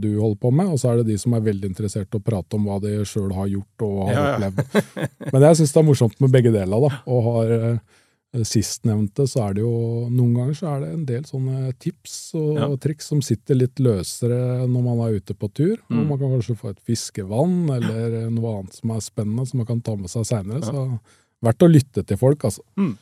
du 0.02 0.08
holder 0.16 0.40
på 0.42 0.50
med, 0.50 0.72
og 0.74 0.82
så 0.82 0.92
er 0.92 1.02
det 1.02 1.12
de 1.12 1.18
som 1.22 1.36
er 1.38 1.44
veldig 1.46 1.70
interessert 1.70 2.10
i 2.10 2.18
å 2.18 2.24
prate 2.26 2.58
om 2.58 2.66
hva 2.66 2.80
de 2.82 2.96
sjøl 3.06 3.30
har 3.38 3.52
gjort 3.52 3.86
og 3.86 4.00
har 4.08 4.16
ja, 4.16 4.24
opplevd. 4.32 4.90
men 5.36 5.46
jeg 5.46 5.60
syns 5.60 5.76
det 5.76 5.82
er 5.84 5.88
morsomt 5.92 6.26
med 6.26 6.34
begge 6.34 6.56
deler. 6.56 6.88
da, 6.88 7.04
og 7.06 7.30
har 7.30 7.54
uh, 7.54 8.02
sistnevnte, 8.44 9.28
så 9.30 9.46
er 9.46 9.56
det 9.56 9.64
jo 9.64 9.76
noen 10.12 10.34
ganger 10.36 10.58
så 10.58 10.68
er 10.74 10.84
det 10.84 10.90
en 10.92 11.06
del 11.08 11.24
sånne 11.28 11.72
tips 11.82 12.16
og 12.40 12.60
ja. 12.60 12.68
triks 12.82 13.08
som 13.12 13.22
sitter 13.24 13.60
litt 13.60 13.80
løsere 13.84 14.66
når 14.68 14.86
man 14.90 15.02
er 15.06 15.16
ute 15.22 15.38
på 15.38 15.50
tur. 15.56 15.78
Mm. 15.88 16.04
Man 16.10 16.20
kan 16.20 16.34
kanskje 16.36 16.58
få 16.60 16.74
et 16.74 16.84
fiskevann 16.88 17.58
eller 17.78 18.18
noe 18.34 18.60
annet 18.60 18.78
som 18.80 18.94
er 18.96 19.06
spennende 19.06 19.48
som 19.48 19.62
man 19.62 19.70
kan 19.70 19.82
ta 19.86 19.96
med 20.00 20.12
seg 20.12 20.28
seinere. 20.28 20.62
Ja. 20.66 20.74
Så 20.74 21.46
verdt 21.46 21.66
å 21.66 21.72
lytte 21.72 22.04
til 22.04 22.20
folk, 22.20 22.48
altså. 22.48 22.64
Mm. 22.80 22.96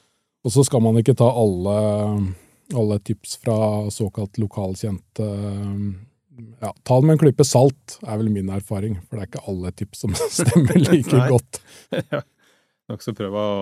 Og 0.43 0.53
så 0.53 0.65
skal 0.67 0.83
man 0.83 0.99
ikke 0.99 1.15
ta 1.17 1.29
alle, 1.31 1.75
alle 2.75 2.97
tips 3.07 3.37
fra 3.41 3.57
såkalt 3.93 4.41
lokalkjente 4.41 5.29
ja, 6.59 6.71
Ta 6.83 6.97
det 6.97 7.05
med 7.05 7.13
en 7.13 7.21
klype 7.21 7.45
salt, 7.45 7.99
er 8.01 8.17
vel 8.17 8.31
min 8.33 8.49
erfaring, 8.51 8.97
for 9.05 9.17
det 9.17 9.25
er 9.25 9.29
ikke 9.29 9.45
alle 9.51 9.71
tips 9.77 10.03
som 10.03 10.15
stemmer 10.39 10.81
like 10.81 11.27
godt. 11.29 11.61
ja. 12.13 12.23
Nokså 12.91 13.13
prøve 13.15 13.39
å 13.39 13.61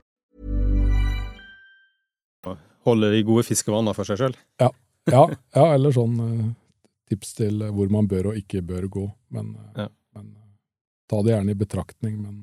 Holder 2.87 3.11
de 3.13 3.23
gode 3.27 3.43
fiskevanner 3.47 3.93
for 3.97 4.07
seg 4.09 4.17
sjøl? 4.21 4.35
Ja. 4.61 4.69
Ja, 5.09 5.23
ja, 5.55 5.63
eller 5.73 5.93
sånn 5.95 6.19
uh, 6.21 6.49
tips 7.09 7.33
til 7.39 7.63
hvor 7.73 7.89
man 7.93 8.07
bør 8.09 8.31
og 8.31 8.37
ikke 8.37 8.61
bør 8.65 8.85
gå. 8.93 9.05
Men, 9.33 9.55
Ja. 9.77 9.87
men 10.15 10.35
ta 11.09 11.21
det 11.25 11.33
gjerne 11.33 11.51
i 11.55 11.57
betraktning. 11.57 12.19
Men 12.21 12.37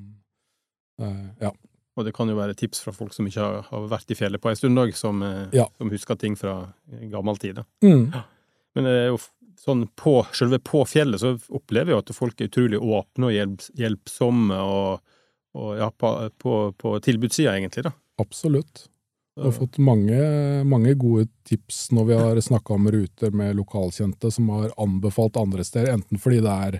eh, 1.01 1.29
ja. 1.47 1.51
Og 1.97 2.05
det 2.05 2.13
kan 2.15 2.29
jo 2.31 2.35
være 2.37 2.55
tips 2.55 2.79
fra 2.83 2.93
folk 2.95 3.11
som 3.15 3.27
ikke 3.27 3.41
har, 3.43 3.63
har 3.71 3.87
vært 3.91 4.11
i 4.11 4.15
fjellet 4.19 4.39
på 4.43 4.51
en 4.51 4.55
stund 4.59 4.79
òg, 4.79 4.93
som, 4.95 5.23
eh, 5.23 5.47
Ja. 5.55 5.65
som 5.77 5.89
husker 5.91 6.15
ting 6.19 6.35
fra 6.39 6.73
gammel 7.11 7.39
tid. 7.41 7.63
Mm. 7.83 8.11
Men 8.75 9.17
sånn 9.59 9.87
på, 9.99 10.19
selve 10.35 10.59
på 10.63 10.83
fjellet 10.87 11.19
så 11.19 11.33
opplever 11.49 11.91
jeg 11.95 12.03
at 12.03 12.13
folk 12.15 12.39
er 12.39 12.47
utrolig 12.51 12.79
åpne 12.79 13.27
og 13.27 13.33
hjelp, 13.35 13.65
hjelpsomme 13.75 14.55
og, 14.61 15.01
og 15.55 15.71
ja, 15.81 15.89
på, 15.91 16.13
på, 16.39 16.53
på 16.79 16.93
tilbudssida, 17.03 17.57
egentlig, 17.57 17.83
da. 17.89 17.91
Absolutt. 18.21 18.85
Vi 19.39 19.47
har 19.47 19.55
fått 19.55 19.77
mange, 19.81 20.21
mange 20.67 20.93
gode 20.99 21.27
tips 21.47 21.91
når 21.95 22.05
vi 22.09 22.17
har 22.19 22.41
snakka 22.41 22.73
om 22.75 22.89
ruter 22.91 23.31
med 23.31 23.55
lokalkjente 23.55 24.31
som 24.31 24.49
har 24.53 24.73
anbefalt 24.77 25.37
andre 25.39 25.63
steder, 25.63 25.93
enten 25.97 26.19
fordi 26.19 26.41
det 26.45 26.55
er 26.67 26.79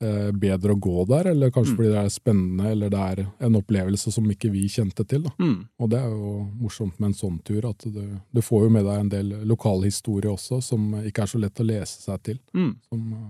eh, 0.00 0.30
bedre 0.30 0.76
å 0.76 0.78
gå 0.78 1.04
der, 1.10 1.26
eller 1.32 1.50
kanskje 1.50 1.72
Mm. 1.74 1.76
fordi 1.76 1.88
det 1.90 2.02
er 2.04 2.08
spennende, 2.14 2.70
eller 2.70 2.90
det 2.90 2.98
er 2.98 3.26
en 3.40 3.56
opplevelse 3.58 4.12
som 4.14 4.28
ikke 4.30 4.50
vi 4.54 4.68
kjente 4.70 5.02
til. 5.10 5.24
Mm. 5.42 5.66
Og 5.80 5.90
det 5.90 5.98
er 5.98 6.08
jo 6.12 6.46
morsomt 6.60 7.00
med 7.00 7.08
en 7.08 7.14
sånn 7.18 7.40
tur, 7.42 7.66
at 7.68 7.82
du, 7.82 8.04
du 8.32 8.40
får 8.40 8.68
jo 8.68 8.70
med 8.70 8.84
deg 8.86 9.00
en 9.00 9.08
del 9.08 9.28
lokalhistorie 9.44 10.30
også, 10.30 10.62
som 10.62 10.94
ikke 11.02 11.22
er 11.22 11.26
så 11.32 11.38
lett 11.42 11.60
å 11.60 11.66
lese 11.66 11.98
seg 12.04 12.22
til. 12.22 12.38
Mm. 12.54 12.76
Som, 12.88 13.02
som, 13.02 13.12
eh, 13.12 13.28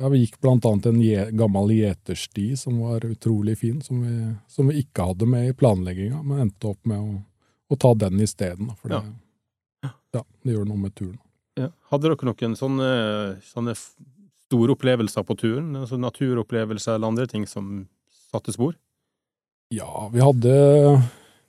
ja, 0.00 0.08
vi 0.08 0.18
gikk 0.24 0.40
blant 0.42 0.66
annet 0.66 0.86
en 0.90 0.98
gammel 1.38 1.70
gjetersti 1.76 2.56
som 2.58 2.80
var 2.82 3.04
utrolig 3.06 3.58
fin, 3.58 3.78
som 3.82 4.02
vi, 4.02 4.34
som 4.50 4.70
vi 4.70 4.82
ikke 4.82 5.10
hadde 5.12 5.28
med 5.30 5.48
i 5.50 5.54
planlegginga, 5.54 6.22
men 6.26 6.42
endte 6.46 6.72
opp 6.72 6.80
med 6.90 6.98
å, 6.98 7.20
å 7.70 7.78
ta 7.78 7.92
den 7.94 8.18
isteden. 8.24 8.72
For 8.80 8.90
det, 8.90 9.02
ja, 9.86 10.24
det 10.42 10.56
gjør 10.56 10.66
noe 10.66 10.82
med 10.82 10.94
turen. 10.98 11.20
Ja. 11.58 11.70
Hadde 11.92 12.10
dere 12.10 12.28
noen 12.28 12.58
sånne, 12.58 12.90
sånne 13.46 13.74
store 13.78 14.74
opplevelser 14.74 15.26
på 15.26 15.36
turen? 15.38 15.70
Altså 15.78 15.98
naturopplevelser 16.00 16.96
eller 16.96 17.12
andre 17.12 17.26
ting 17.30 17.46
som 17.50 17.86
satte 18.30 18.54
spor? 18.54 18.74
Ja, 19.74 20.08
vi 20.12 20.22
hadde 20.24 20.52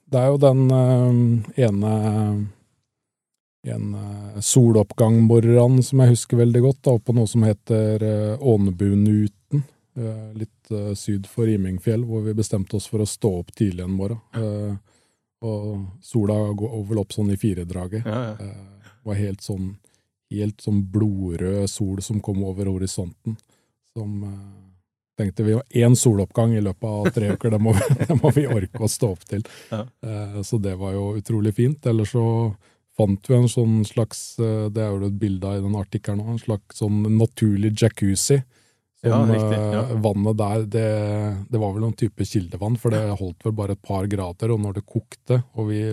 Det 0.10 0.20
er 0.20 0.32
jo 0.34 0.40
den 0.42 0.66
eh, 0.76 1.12
en 3.68 3.96
uh, 3.96 4.40
soloppgangmorgenen 4.40 5.84
som 5.84 6.04
jeg 6.04 6.14
husker 6.14 6.40
veldig 6.40 6.62
godt, 6.64 6.80
da, 6.88 6.94
på 7.00 7.16
noe 7.18 7.28
som 7.28 7.44
heter 7.48 8.06
uh, 8.06 8.46
Ånebunuten. 8.54 9.66
Uh, 10.00 10.30
litt 10.40 10.72
uh, 10.72 10.94
syd 10.96 11.28
for 11.28 11.50
Imingfjell, 11.52 12.06
hvor 12.08 12.24
vi 12.24 12.38
bestemte 12.38 12.78
oss 12.80 12.88
for 12.88 13.04
å 13.04 13.10
stå 13.10 13.34
opp 13.42 13.52
tidlig 13.58 13.84
en 13.84 13.98
morgen. 13.98 14.22
Uh, 14.38 14.78
og 15.46 15.86
sola 16.04 16.36
går 16.52 16.82
vel 16.90 17.00
opp 17.00 17.14
sånn 17.16 17.32
i 17.32 17.38
firedraget. 17.40 18.08
Ja, 18.08 18.24
ja. 18.32 18.34
Eh, 18.44 18.90
var 19.08 19.20
helt 19.20 19.44
sånn 19.44 19.78
helt 20.30 20.62
sånn 20.62 20.84
blodrød 20.94 21.70
sol 21.72 22.02
som 22.06 22.20
kom 22.22 22.44
over 22.46 22.70
horisonten. 22.70 23.38
Som 23.96 24.24
eh, 24.28 24.42
tenkte 25.18 25.46
vi 25.48 25.56
var 25.58 25.64
én 25.70 25.96
soloppgang 25.98 26.54
i 26.54 26.62
løpet 26.62 26.90
av 26.90 27.10
tre 27.16 27.32
uker, 27.34 27.56
det 27.56 27.62
må, 27.64 27.74
vi, 27.74 27.96
det 28.10 28.18
må 28.20 28.34
vi 28.36 28.46
orke 28.48 28.84
å 28.86 28.92
stå 28.92 29.14
opp 29.16 29.24
til. 29.30 29.46
Ja. 29.72 29.86
Eh, 30.06 30.42
så 30.46 30.60
det 30.62 30.76
var 30.80 30.94
jo 30.98 31.14
utrolig 31.18 31.56
fint. 31.58 31.88
Ellers 31.90 32.14
så 32.14 32.26
fant 33.00 33.30
vi 33.32 33.36
en 33.38 33.50
sånn 33.52 33.82
slags, 33.88 34.22
eh, 34.44 34.68
det 34.76 34.84
er 34.84 34.92
jo 34.92 35.08
et 35.08 35.20
bilde 35.20 35.48
av 35.48 35.60
i 35.60 35.66
den 35.66 35.78
artikkelen 35.80 36.20
nå, 36.20 36.34
en 36.36 36.42
slags 36.42 36.82
sånn 36.84 37.04
naturlig 37.18 37.72
jacuzzi. 37.80 38.42
Som, 39.00 39.14
Ja, 39.14 39.20
riktig, 39.24 39.56
ja. 39.56 39.84
eh, 39.86 40.00
vannet 40.04 40.36
der, 40.42 40.64
det, 40.68 40.88
det 41.48 41.60
var 41.62 41.72
vel 41.72 41.86
noen 41.86 41.96
type 41.96 42.26
kildevann, 42.28 42.76
for 42.82 42.92
det 42.92 43.06
holdt 43.22 43.46
vel 43.48 43.56
bare 43.56 43.78
et 43.78 43.82
par 43.88 44.10
grader, 44.12 44.52
og 44.52 44.60
når 44.60 44.82
det 44.82 44.90
kokte, 44.92 45.38
og 45.56 45.70
vi 45.72 45.86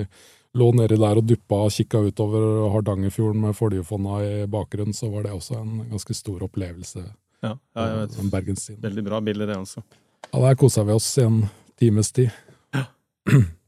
lå 0.56 0.70
nedi 0.74 0.96
der 0.98 1.20
og 1.20 1.28
duppa 1.28 1.60
og 1.68 1.74
kikka 1.76 2.00
utover 2.08 2.66
Hardangerfjorden 2.74 3.44
med 3.44 3.54
Foljefonna 3.54 4.18
i 4.24 4.32
bakgrunnen, 4.50 4.96
så 4.96 5.10
var 5.12 5.26
det 5.26 5.36
også 5.36 5.60
en 5.60 5.84
ganske 5.92 6.16
stor 6.16 6.42
opplevelse. 6.48 7.04
Ja, 7.44 7.52
ja, 7.54 7.86
jeg 7.86 8.00
vet. 8.00 8.18
den 8.32 8.80
Veldig 8.88 9.04
bra 9.06 9.20
bilde, 9.20 9.46
det, 9.46 9.60
altså. 9.60 9.84
Ja, 10.32 10.40
der 10.48 10.58
kosa 10.58 10.82
vi 10.88 10.96
oss 10.96 11.12
i 11.20 11.26
en 11.28 11.44
times 11.78 12.10
tid. 12.16 12.34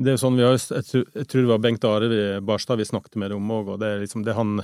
Det 0.00 0.08
er 0.12 0.16
jo 0.16 0.20
sånn 0.22 0.36
vi 0.38 0.44
har, 0.46 0.54
jeg, 0.56 0.84
tror, 1.28 1.40
det 1.44 1.48
var 1.50 1.58
Bengt 1.60 1.84
Are 1.84 2.08
Barstad 2.40 2.80
vi 2.80 2.86
snakket 2.88 3.18
med 3.20 3.34
om 3.36 3.50
òg, 3.52 3.74
og 3.74 3.80
det 3.82 3.88
er 3.94 4.00
liksom 4.04 4.24
det 4.24 4.32
han, 4.38 4.62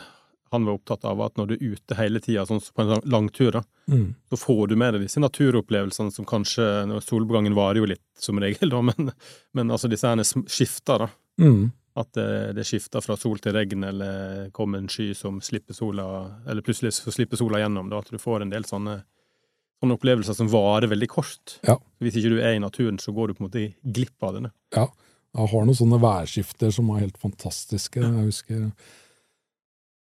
han 0.55 0.65
var 0.65 0.79
opptatt 0.79 1.05
av, 1.05 1.21
at 1.27 1.37
når 1.37 1.51
du 1.51 1.55
er 1.59 1.75
ute 1.77 1.99
hele 1.99 2.23
tida, 2.25 2.47
sånn 2.49 2.63
på 2.65 2.85
en 2.85 2.95
lang- 2.95 3.07
langtur, 3.17 3.53
da, 3.61 3.65
Mm. 3.87 4.15
så 4.29 4.35
får 4.41 4.69
du 4.69 4.75
med 4.81 4.95
deg 4.97 5.03
disse 5.05 5.21
naturopplevelsene 5.23 6.11
som 6.11 6.25
kanskje 6.27 6.65
Solbegangen 7.07 7.55
varer 7.55 7.79
jo 7.79 7.85
litt, 7.87 8.03
som 8.19 8.41
regel, 8.43 8.73
da, 8.73 8.81
men, 8.89 9.13
men 9.55 9.71
altså 9.71 9.87
disse 9.93 10.09
her 10.09 10.19
skifter, 10.25 11.05
da. 11.05 11.09
Mm. 11.39 11.69
At 11.97 12.11
det, 12.13 12.25
det 12.59 12.65
skifter 12.67 13.01
fra 13.01 13.15
sol 13.17 13.39
til 13.41 13.55
regn, 13.57 13.85
eller 13.89 14.51
kommer 14.57 14.83
en 14.83 14.89
sky 14.91 15.13
som 15.17 15.39
slipper 15.41 15.73
sola 15.73 16.05
Eller 16.47 16.61
plutselig 16.67 16.93
så 16.99 17.13
slipper 17.15 17.39
sola 17.41 17.61
gjennom, 17.63 17.89
da. 17.89 18.03
At 18.03 18.11
du 18.13 18.19
får 18.21 18.43
en 18.45 18.51
del 18.53 18.67
sånne, 18.69 18.99
sånne 19.81 19.97
opplevelser 19.97 20.35
som 20.37 20.51
varer 20.53 20.91
veldig 20.91 21.09
kort. 21.09 21.55
Ja. 21.65 21.79
Hvis 22.05 22.19
ikke 22.21 22.35
du 22.35 22.41
er 22.43 22.57
i 22.57 22.61
naturen, 22.61 22.99
så 23.01 23.15
går 23.17 23.29
du 23.29 23.35
på 23.39 23.45
en 23.45 23.49
måte 23.49 23.65
glipp 23.97 24.27
av 24.29 24.35
denne. 24.37 24.51
Ja, 24.77 24.89
jeg 25.37 25.53
har 25.53 25.67
noen 25.67 25.77
sånne 25.77 25.99
værskifter 26.01 26.71
som 26.73 26.89
er 26.93 27.03
helt 27.05 27.19
fantastiske. 27.21 28.01
Jeg 28.01 28.31
husker 28.31 28.71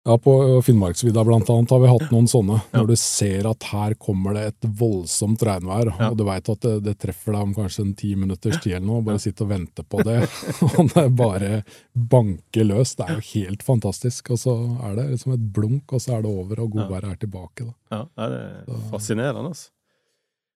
ja, 0.03 0.15
På 0.17 0.33
Finnmarksvidda 0.65 1.23
blant 1.23 1.49
annet 1.53 1.69
har 1.69 1.81
vi 1.83 1.89
hatt 1.91 2.07
noen 2.09 2.25
sånne, 2.29 2.55
når 2.73 2.87
du 2.89 2.93
ser 2.97 3.45
at 3.45 3.67
her 3.69 3.93
kommer 4.01 4.33
det 4.33 4.45
et 4.49 4.67
voldsomt 4.79 5.43
regnvær, 5.45 5.91
og 6.07 6.15
du 6.17 6.23
veit 6.25 6.49
at 6.49 6.63
det, 6.65 6.71
det 6.87 6.95
treffer 7.03 7.35
deg 7.35 7.43
om 7.45 7.51
kanskje 7.53 7.85
en 7.85 7.91
ti 7.99 8.09
minutters 8.17 8.57
tid 8.63 8.79
eller 8.79 8.87
noe, 8.87 9.03
bare 9.05 9.21
sitte 9.21 9.45
og 9.45 9.51
vente 9.51 9.85
på 9.85 10.01
det, 10.07 10.23
og 10.71 10.89
det 10.95 11.05
bare 11.19 11.51
banker 11.93 12.65
løs. 12.65 12.95
Det 12.97 13.05
er 13.05 13.19
jo 13.19 13.27
helt 13.27 13.67
fantastisk, 13.67 14.33
og 14.33 14.41
så 14.41 14.55
er 14.89 14.97
det 14.97 15.05
liksom 15.11 15.35
et 15.37 15.45
blunk, 15.59 15.93
og 15.93 16.01
så 16.01 16.17
er 16.17 16.25
det 16.25 16.33
over, 16.33 16.65
og 16.65 16.73
godværet 16.79 17.13
er 17.13 17.21
tilbake. 17.21 17.69
Da. 17.69 17.77
Ja, 17.93 18.01
ja, 18.17 18.31
det 18.33 18.41
er 18.79 18.83
fascinerende, 18.89 19.53
altså. 19.53 19.69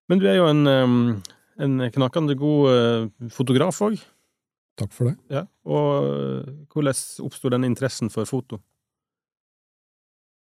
Men 0.09 0.21
du 0.21 0.27
er 0.29 0.39
jo 0.39 0.49
en, 0.49 1.21
en 1.61 1.87
knakende 1.93 2.33
god 2.37 2.73
eh, 2.73 3.29
fotograf 3.33 3.77
òg. 3.85 4.01
Takk 4.75 4.91
for 4.91 5.07
det. 5.09 5.15
Ja. 5.31 5.45
Og 5.65 6.07
eh, 6.09 6.49
hvordan 6.73 6.97
oppsto 7.23 7.51
den 7.53 7.63
interessen 7.67 8.09
for 8.11 8.27
foto? 8.27 8.59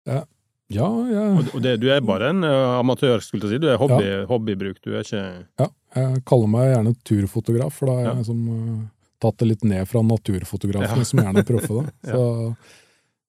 Ja, 0.08 0.24
jeg, 0.72 1.44
Og, 1.52 1.58
det, 1.62 1.74
du 1.82 1.88
er 1.92 2.00
bare 2.04 2.30
en 2.32 2.42
eh, 2.48 2.78
amatør, 2.80 3.20
skulle 3.24 3.44
jeg 3.46 3.58
si. 3.58 3.62
Du 3.62 3.68
er 3.70 3.78
hobby, 3.80 4.08
hobbybruk. 4.30 4.80
Du 4.84 4.94
er 4.96 5.04
ikke 5.04 5.22
Ja, 5.60 5.68
jeg 5.98 6.22
kaller 6.28 6.48
meg 6.50 6.70
gjerne 6.72 6.94
turfotograf, 7.06 7.76
for 7.76 7.90
da 7.90 7.96
har 7.98 8.04
jeg 8.06 8.10
Ja. 8.12 8.18
liksom 8.22 8.40
uh, 8.48 8.86
tatt 9.22 9.36
det 9.38 9.48
litt 9.50 9.64
ned 9.68 9.86
fra 9.90 10.00
naturfotografene, 10.02 11.04
Ja. 11.04 11.04
som 11.04 11.20
gjerne 11.20 11.42
er 11.44 11.48
proffe. 11.52 11.74
da. 11.82 11.84
Ja. 12.08 12.14
Så, 12.16 12.56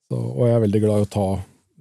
så, 0.09 0.15
og 0.23 0.47
jeg 0.47 0.55
er 0.55 0.63
veldig 0.67 0.81
glad 0.85 1.03
i 1.03 1.05
å 1.07 1.11
ta 1.17 1.27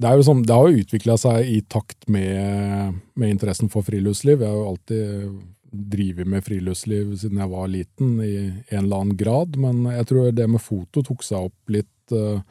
Det, 0.02 0.08
er 0.08 0.16
jo 0.18 0.26
sånn, 0.26 0.42
det 0.42 0.54
har 0.56 0.68
jo 0.68 0.82
utvikla 0.82 1.14
seg 1.20 1.46
i 1.46 1.60
takt 1.70 2.08
med, 2.10 2.94
med 3.14 3.30
interessen 3.30 3.68
for 3.70 3.82
friluftsliv. 3.86 4.40
Jeg 4.42 4.48
har 4.50 4.56
jo 4.58 4.68
alltid 4.72 5.42
drevet 5.72 6.28
med 6.28 6.44
friluftsliv 6.44 7.14
siden 7.16 7.40
jeg 7.40 7.52
var 7.52 7.70
liten, 7.72 8.18
i 8.20 8.34
en 8.44 8.84
eller 8.84 8.98
annen 8.98 9.16
grad, 9.16 9.56
men 9.60 9.86
jeg 9.90 10.08
tror 10.10 10.34
det 10.36 10.48
med 10.50 10.62
foto 10.62 11.02
tok 11.06 11.24
seg 11.24 11.48
opp 11.48 11.72
litt 11.72 12.14
uh, 12.16 12.42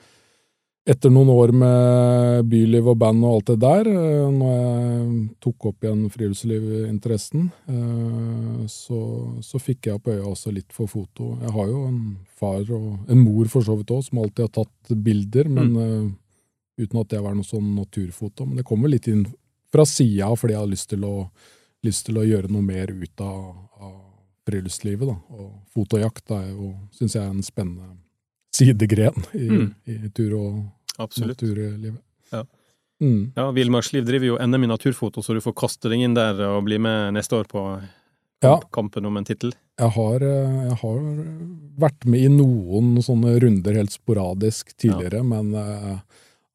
etter 0.90 1.12
noen 1.14 1.30
år 1.30 1.52
med 1.54 2.48
byliv 2.50 2.88
og 2.90 2.98
band 3.02 3.22
og 3.22 3.36
alt 3.36 3.52
det 3.52 3.58
der, 3.62 3.90
eh, 3.92 4.32
når 4.34 4.56
jeg 4.56 5.04
tok 5.46 5.68
opp 5.70 5.86
igjen 5.86 6.08
friluftslivsinteressen, 6.10 7.44
eh, 7.70 8.64
så, 8.72 9.02
så 9.46 9.62
fikk 9.62 9.88
jeg 9.88 10.00
opp 10.00 10.10
øya 10.10 10.26
også 10.26 10.54
litt 10.56 10.74
for 10.74 10.90
foto. 10.90 11.36
Jeg 11.44 11.54
har 11.54 11.70
jo 11.70 11.84
en 11.86 12.02
far 12.42 12.66
og 12.66 13.12
en 13.14 13.22
mor 13.22 13.52
for 13.54 13.68
så 13.68 13.78
vidt 13.78 13.94
òg, 13.94 14.02
som 14.08 14.24
alltid 14.24 14.48
har 14.48 14.54
tatt 14.58 14.96
bilder, 15.06 15.52
men 15.54 15.72
mm. 15.78 16.10
uten 16.82 17.04
at 17.04 17.14
det 17.14 17.22
var 17.22 17.38
noe 17.38 17.46
sånn 17.46 17.76
naturfoto. 17.78 18.50
Men 18.50 18.64
det 18.64 18.68
kommer 18.68 18.90
litt 18.90 19.12
inn 19.12 19.28
fra 19.72 19.86
sida 19.86 20.34
fordi 20.34 20.58
jeg 20.58 20.64
har 20.64 20.74
lyst 20.74 20.90
til 20.96 21.06
å, 21.06 21.16
lyst 21.84 22.06
til 22.06 22.20
å 22.22 22.26
gjøre 22.28 22.52
noe 22.52 22.62
mer 22.66 22.92
ut 22.94 23.22
av, 23.26 23.56
av 23.82 23.96
friluftslivet. 24.48 25.08
Da. 25.08 25.18
Og 25.38 25.52
fotojakt 25.76 26.32
er 26.36 26.50
jo, 26.52 26.74
syns 26.98 27.16
jeg, 27.18 27.24
en 27.30 27.42
spennende 27.46 27.98
sidegren 28.54 29.24
i, 29.34 29.48
Mm. 29.48 29.74
i 29.88 30.10
tur- 30.14 30.36
og 30.38 30.66
Absolutt. 31.00 31.42
naturlivet. 31.42 31.98
Ja. 32.34 32.44
Mm. 33.02 33.32
Ja, 33.36 33.48
Villmarksliv 33.52 34.06
driver 34.06 34.26
jo 34.28 34.38
NM 34.38 34.64
i 34.64 34.68
naturfoto, 34.68 35.22
så 35.24 35.34
du 35.34 35.40
får 35.42 35.56
kaste 35.58 35.90
deg 35.90 36.02
inn 36.06 36.14
der 36.14 36.38
og 36.52 36.66
bli 36.66 36.78
med 36.78 37.14
neste 37.16 37.34
år 37.40 37.48
på 37.50 37.64
Ja. 38.44 38.60
kampen 38.74 39.06
om 39.06 39.18
en 39.18 39.24
tittel. 39.26 39.54
Jeg 39.80 39.90
har, 39.92 40.16
eh, 40.22 40.68
jeg 40.70 40.78
har 40.82 41.00
vært 41.80 42.06
med 42.06 42.20
i 42.22 42.28
noen 42.28 42.98
sånne 43.02 43.40
runder 43.42 43.74
helt 43.74 43.92
sporadisk 43.92 44.76
tidligere, 44.78 45.24
men 45.26 45.56
eh, 45.56 46.00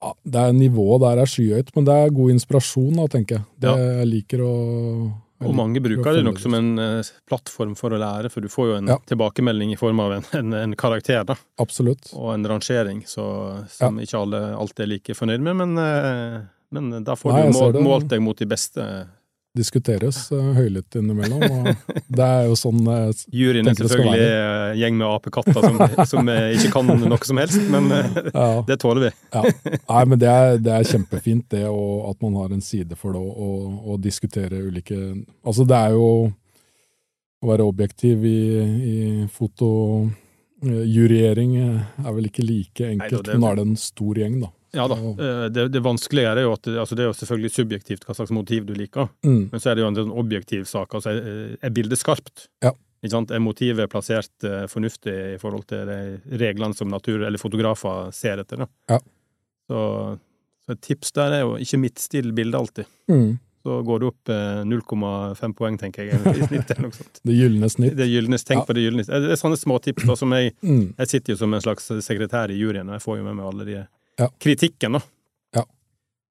ja, 0.02 0.12
det 0.24 0.40
er 0.48 0.52
nivået 0.52 1.00
der 1.00 1.22
er 1.22 1.26
skyhøyt. 1.30 1.70
Men 1.76 1.84
det 1.88 1.94
er 1.94 2.10
god 2.16 2.30
inspirasjon, 2.34 2.92
da, 2.96 3.06
tenker 3.08 3.38
jeg. 3.38 3.44
Det 3.60 3.70
Ja. 3.70 3.76
jeg 4.00 4.06
liker 4.12 4.38
å 4.44 5.12
Og 5.44 5.52
mange 5.54 5.80
bruker 5.84 6.14
det 6.16 6.24
nok 6.24 6.38
som 6.40 6.54
en 6.54 6.78
eh, 6.78 7.02
plattform 7.28 7.74
for 7.76 7.90
å 7.90 7.98
lære, 8.00 8.30
for 8.32 8.40
du 8.40 8.48
får 8.48 8.66
jo 8.70 8.74
en 8.78 8.86
Ja. 8.88 8.96
tilbakemelding 9.06 9.72
i 9.72 9.76
form 9.76 10.00
av 10.00 10.12
en, 10.12 10.24
en, 10.32 10.52
en 10.54 10.74
karakter, 10.76 11.24
da, 11.28 11.34
Absolutt. 11.60 12.08
og 12.14 12.32
en 12.34 12.44
rangering 12.46 13.02
så, 13.06 13.26
som 13.68 13.98
ikke 14.00 14.16
alle 14.22 14.56
alltid 14.56 14.80
er 14.86 14.92
like 14.94 15.14
fornøyd 15.14 15.40
med, 15.44 15.56
men, 15.56 15.76
eh, 15.78 16.40
men 16.72 17.04
da 17.04 17.14
får 17.14 17.32
Nei, 17.32 17.42
du 17.42 17.46
jeg 17.52 17.54
mål, 17.74 17.82
målt 17.84 18.08
deg 18.08 18.22
mot 18.22 18.36
de 18.38 18.46
beste 18.46 19.08
diskuteres 19.56 20.32
uh, 20.32 20.52
høylytt 20.56 20.96
innimellom. 21.00 21.42
Og 21.42 21.66
det 22.06 22.26
er 22.26 22.44
jo 22.50 22.54
sånn 22.58 22.86
uh, 22.86 23.10
Juryen 23.40 23.68
er 23.70 23.74
selvfølgelig 23.78 24.26
en 24.26 24.78
gjeng 24.80 24.94
med 25.00 25.06
apekatter 25.08 25.60
som, 25.64 25.74
som 26.12 26.22
ikke 26.30 26.70
kan 26.74 26.84
noe 26.92 27.28
som 27.28 27.36
helst, 27.42 27.62
men 27.72 27.84
ja. 27.90 28.62
det 28.68 28.76
tåler 28.82 29.00
vi. 29.08 29.12
ja. 29.34 29.42
Nei, 29.76 30.04
men 30.12 30.18
det 30.22 30.30
er, 30.32 30.46
det 30.62 30.72
er 30.76 30.90
kjempefint, 30.92 31.46
det, 31.54 31.64
og 31.70 31.92
at 32.12 32.18
man 32.24 32.32
har 32.42 32.48
en 32.54 32.64
side 32.64 32.94
for 32.98 33.10
det 33.16 33.22
å 33.22 33.24
diskutere 34.02 34.56
ulike 34.66 34.96
Altså, 35.46 35.62
det 35.68 35.76
er 35.76 35.90
jo 35.94 36.06
å 37.42 37.44
være 37.50 37.64
objektiv 37.68 38.24
i, 38.26 38.40
i 38.90 39.26
fotojurering 39.32 41.52
er 41.66 42.12
vel 42.16 42.26
ikke 42.30 42.44
like 42.46 42.84
enkelt, 42.88 43.12
Nei, 43.12 43.22
det, 43.28 43.34
men 43.34 43.40
nå 43.42 43.46
er 43.50 43.56
det 43.58 43.66
en 43.68 43.80
stor 43.80 44.14
gjeng, 44.22 44.36
da. 44.42 44.48
Ja 44.76 44.86
da. 44.92 44.96
Eh, 44.96 45.44
det, 45.52 45.68
det 45.74 45.82
vanskelige 45.84 46.32
er 46.34 46.42
jo 46.44 46.54
at 46.54 46.68
altså 46.68 46.98
det 46.98 47.06
er 47.06 47.10
jo 47.10 47.18
selvfølgelig 47.18 47.52
subjektivt 47.54 48.04
hva 48.06 48.16
slags 48.18 48.34
motiv 48.34 48.66
du 48.68 48.74
liker, 48.76 49.08
mm. 49.24 49.46
men 49.52 49.62
så 49.62 49.72
er 49.72 49.78
det 49.78 49.86
jo 49.86 49.92
en 49.92 50.00
sånn 50.00 50.16
objektiv 50.24 50.66
sak. 50.68 50.98
altså 50.98 51.14
Er 51.16 51.72
bildet 51.74 52.00
skarpt? 52.02 52.50
Ja. 52.64 52.74
Ikke 53.02 53.12
sant? 53.12 53.32
Er 53.32 53.42
motivet 53.42 53.90
plassert 53.92 54.46
uh, 54.46 54.64
fornuftig 54.70 55.14
i 55.36 55.40
forhold 55.40 55.66
til 55.70 55.88
de 55.88 56.38
reglene 56.40 56.76
som 56.76 56.90
natur- 56.90 57.26
eller 57.26 57.40
fotografer 57.40 58.12
ser 58.16 58.42
etter? 58.42 58.64
da? 58.64 58.68
Ja. 58.94 59.00
Så, 59.66 59.80
så, 60.64 60.76
et 60.76 60.84
tips 60.86 61.12
der 61.16 61.40
er 61.40 61.44
jo 61.44 61.56
ikke 61.62 61.82
midtstill 61.82 62.32
bildet 62.36 62.58
alltid. 62.58 62.88
Mm. 63.12 63.36
Så 63.66 63.80
går 63.82 64.00
det 64.02 64.08
opp 64.12 64.30
uh, 64.30 64.62
0,5 64.66 65.54
poeng, 65.58 65.76
tenker 65.78 66.06
jeg, 66.06 66.18
i 66.22 66.46
snitt. 66.46 66.70
eller 66.70 66.86
noe 66.86 66.96
sånt. 66.96 67.20
Det 67.26 67.34
gylne 67.34 67.70
snitt. 67.70 67.96
Det 67.98 68.06
gylne, 68.08 68.38
Tenk 68.38 68.62
ja. 68.62 68.66
på 68.68 68.76
det 68.78 68.86
gylne 68.86 69.06
Det 69.06 69.34
er 69.34 69.40
sånne 69.40 69.58
småtips 69.58 70.06
da, 70.06 70.16
som 70.18 70.34
jeg 70.36 70.54
mm. 70.62 70.84
Jeg 71.00 71.12
sitter 71.12 71.34
jo 71.34 71.40
som 71.42 71.54
en 71.56 71.64
slags 71.64 71.90
sekretær 72.06 72.54
i 72.54 72.58
juryen, 72.60 72.88
og 72.88 72.98
jeg 72.98 73.06
får 73.06 73.20
jo 73.20 73.26
med 73.26 73.38
meg 73.38 73.50
alle 73.50 73.68
de 73.68 73.80
ja. 74.18 74.30
kritikken, 74.42 74.98
da. 74.98 75.02
Ja. 75.56 75.64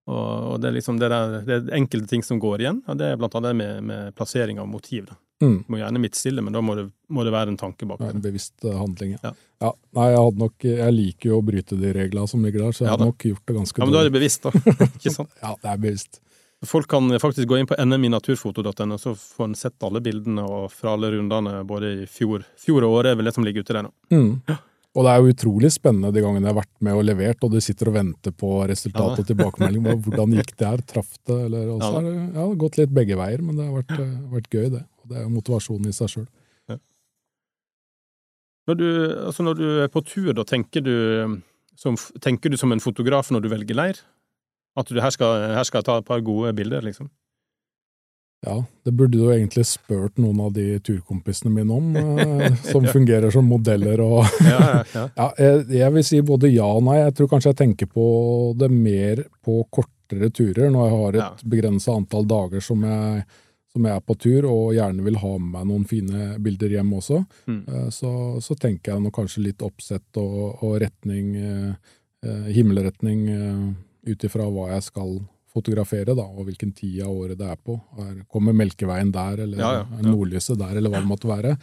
Og, 0.06 0.26
og, 0.52 0.58
det 0.62 0.70
er 0.70 0.78
liksom 0.80 1.00
det, 1.02 1.10
der, 1.14 1.38
det 1.46 1.60
er 1.60 1.78
enkelte 1.78 2.12
ting 2.12 2.26
som 2.26 2.42
går 2.42 2.66
igjen, 2.66 2.82
og 2.88 3.00
det 3.00 3.12
er 3.12 3.22
blant 3.22 3.38
annet 3.40 3.56
med, 3.62 3.86
med 3.92 4.18
plassering 4.18 4.62
av 4.62 4.70
motiv. 4.72 5.08
da. 5.12 5.20
Mm. 5.44 5.64
Må 5.68 5.80
gjerne 5.82 6.00
midtstille, 6.00 6.42
men 6.42 6.56
da 6.56 6.62
må 6.64 6.78
det, 6.78 6.86
må 7.12 7.24
det 7.28 7.34
være 7.36 7.52
en 7.52 7.58
tanke 7.60 7.88
bak 7.90 8.00
det. 8.00 8.14
En 8.16 8.24
bevisst 8.24 8.56
uh, 8.64 8.78
handling, 8.80 9.18
ja. 9.18 9.34
ja. 9.64 9.72
Nei, 9.98 10.06
jeg 10.14 10.36
nok 10.40 10.68
Jeg 10.70 10.94
liker 10.96 11.32
jo 11.32 11.40
å 11.42 11.46
bryte 11.46 11.80
de 11.80 11.92
reglene 11.96 12.32
som 12.32 12.46
ligger 12.46 12.68
der, 12.68 12.76
så 12.78 12.86
jeg 12.86 12.94
hadde 12.94 13.10
nok 13.10 13.26
gjort 13.32 13.44
det 13.44 13.58
ganske 13.58 13.82
dårlig. 13.82 13.84
Ja, 13.84 13.90
Men 13.90 13.98
da 13.98 14.04
er 14.04 14.10
det 14.10 14.16
bevisst, 14.16 14.48
da. 14.48 14.78
Ikke 15.00 15.16
sant? 15.18 15.34
ja, 15.42 15.52
det 15.60 15.74
er 15.74 15.82
bevisst. 15.84 16.22
Folk 16.66 16.88
kan 16.90 17.12
faktisk 17.20 17.50
gå 17.52 17.60
inn 17.60 17.68
på 17.68 17.76
nminaturfoto.no, 17.78 18.98
så 18.98 19.12
får 19.20 19.50
en 19.50 19.58
sett 19.60 19.84
alle 19.86 20.02
bildene 20.02 20.46
og 20.48 20.70
fra 20.74 20.96
alle 20.96 21.12
rundene 21.14 21.60
både 21.68 21.92
i 21.92 22.08
fjor, 22.10 22.46
fjor 22.62 22.88
og 22.88 23.02
året, 23.02 23.12
er 23.12 23.20
vel 23.20 23.30
det 23.30 23.36
som 23.36 23.46
ligger 23.46 23.66
ute 23.66 23.76
der 23.76 23.86
nå. 23.90 23.92
Mm. 24.16 24.32
Ja. 24.48 24.58
Og 24.96 25.04
det 25.04 25.12
er 25.12 25.20
jo 25.20 25.32
utrolig 25.34 25.70
spennende 25.76 26.14
de 26.16 26.22
gangene 26.24 26.48
jeg 26.48 26.54
har 26.54 26.62
vært 26.62 26.84
med 26.88 26.96
og 26.96 27.04
levert, 27.04 27.42
og 27.44 27.52
du 27.52 27.58
sitter 27.64 27.90
og 27.92 27.98
venter 27.98 28.32
på 28.32 28.52
resultat 28.70 29.20
og 29.20 29.28
tilbakemelding. 29.28 29.90
Hvordan 30.06 30.36
gikk 30.38 30.54
det 30.56 30.70
her? 30.70 30.84
Traff 30.88 31.18
det? 31.28 31.36
Eller 31.50 31.74
også 31.74 31.90
ja, 31.98 32.04
det, 32.06 32.14
ja, 32.22 32.38
har 32.40 32.54
gått 32.62 32.80
litt 32.80 32.94
begge 32.96 33.18
veier, 33.20 33.44
men 33.44 33.60
det 33.60 33.68
har 33.68 33.76
vært, 33.76 33.92
eh, 34.00 34.14
vært 34.32 34.48
gøy, 34.56 34.70
det. 34.78 34.84
Og 35.04 35.12
det 35.12 35.20
er 35.20 35.34
motivasjonen 35.34 35.92
i 35.92 35.96
seg 35.98 36.14
sjøl. 36.14 36.30
Ja. 36.72 36.80
Når, 38.72 38.86
altså 39.34 39.48
når, 39.50 39.60
du 39.60 39.66
er 39.84 39.92
på 39.92 40.06
tur, 40.08 40.32
da 40.38 40.48
tenker 40.48 40.86
du, 40.88 40.96
som, 41.76 42.00
tenker 42.24 42.54
du 42.54 42.60
som 42.62 42.72
en 42.72 42.84
fotograf 42.84 43.34
når 43.36 43.44
du 43.44 43.52
velger 43.52 43.76
leir? 43.76 44.00
At 44.80 44.88
du 44.88 45.04
her 45.04 45.12
skal, 45.12 45.44
her 45.60 45.68
skal 45.68 45.84
jeg 45.84 45.90
ta 45.90 46.00
et 46.00 46.08
par 46.08 46.24
gode 46.24 46.56
bilder, 46.56 46.88
liksom? 46.88 47.12
Ja, 48.46 48.66
det 48.84 48.92
burde 48.92 49.18
du 49.18 49.30
egentlig 49.34 49.66
spurt 49.66 50.20
noen 50.22 50.40
av 50.46 50.52
de 50.54 50.78
turkompisene 50.86 51.50
mine 51.54 51.74
om, 51.74 51.96
eh, 51.98 52.58
som 52.72 52.86
fungerer 52.86 53.34
som 53.34 53.48
modeller 53.50 54.04
og 54.06 54.20
ja, 54.46 54.60
ja, 54.60 54.84
ja. 54.94 55.06
ja 55.20 55.30
jeg, 55.42 55.64
jeg, 55.80 55.94
vil 55.96 56.06
si 56.06 56.22
både 56.26 56.52
ja 56.54 56.68
og 56.68 56.86
nei. 56.86 57.00
Jeg 57.02 57.16
tror 57.18 57.32
kanskje 57.34 57.54
jeg 57.54 57.62
tenker 57.64 57.90
på 57.90 58.06
det 58.60 58.70
mer 58.74 59.24
på 59.46 59.64
kortere 59.74 60.30
turer, 60.30 60.70
når 60.70 60.86
jeg 60.86 60.96
har 61.00 61.18
et 61.18 61.24
ja. 61.24 61.50
begrensa 61.56 61.98
antall 61.98 62.30
dager 62.30 62.64
som 62.64 62.86
jeg, 62.86 63.26
som 63.74 63.90
jeg, 63.90 63.98
er 63.98 64.06
på 64.06 64.20
tur, 64.22 64.50
og 64.52 64.74
gjerne 64.78 65.10
vil 65.10 65.22
ha 65.24 65.36
med 65.40 65.52
meg 65.58 65.70
noen 65.72 65.90
fine 65.90 66.32
bilder 66.46 66.78
hjem 66.78 66.94
også. 67.02 67.24
Mm. 67.50 67.62
Eh, 67.66 67.92
så, 67.98 68.12
så, 68.46 68.58
tenker 68.62 68.94
jeg 68.94 69.06
nå 69.08 69.14
kanskje 69.16 69.48
litt 69.50 69.66
oppsett 69.66 70.22
og, 70.22 70.62
og 70.62 70.78
retning, 70.86 71.34
eh, 71.42 72.50
himmelretning, 72.54 73.26
ut 74.06 74.24
ifra 74.26 74.46
hva 74.54 74.76
jeg 74.76 74.86
skal 74.86 75.18
fotografere, 75.56 76.16
da, 76.18 76.26
og 76.26 76.50
hvilken 76.50 76.74
tid 76.76 77.02
av 77.06 77.16
året 77.16 77.40
det 77.40 77.48
er 77.52 77.62
på. 77.62 77.78
Er, 78.02 78.18
kommer 78.32 78.56
Melkeveien 78.58 79.14
der, 79.16 79.46
eller 79.46 79.62
ja, 79.62 79.72
ja, 79.80 79.86
ja. 79.88 80.04
nordlyset 80.10 80.60
der, 80.60 80.76
eller 80.76 80.92
hva 80.92 81.02
det 81.02 81.12
måtte 81.12 81.32
være. 81.32 81.56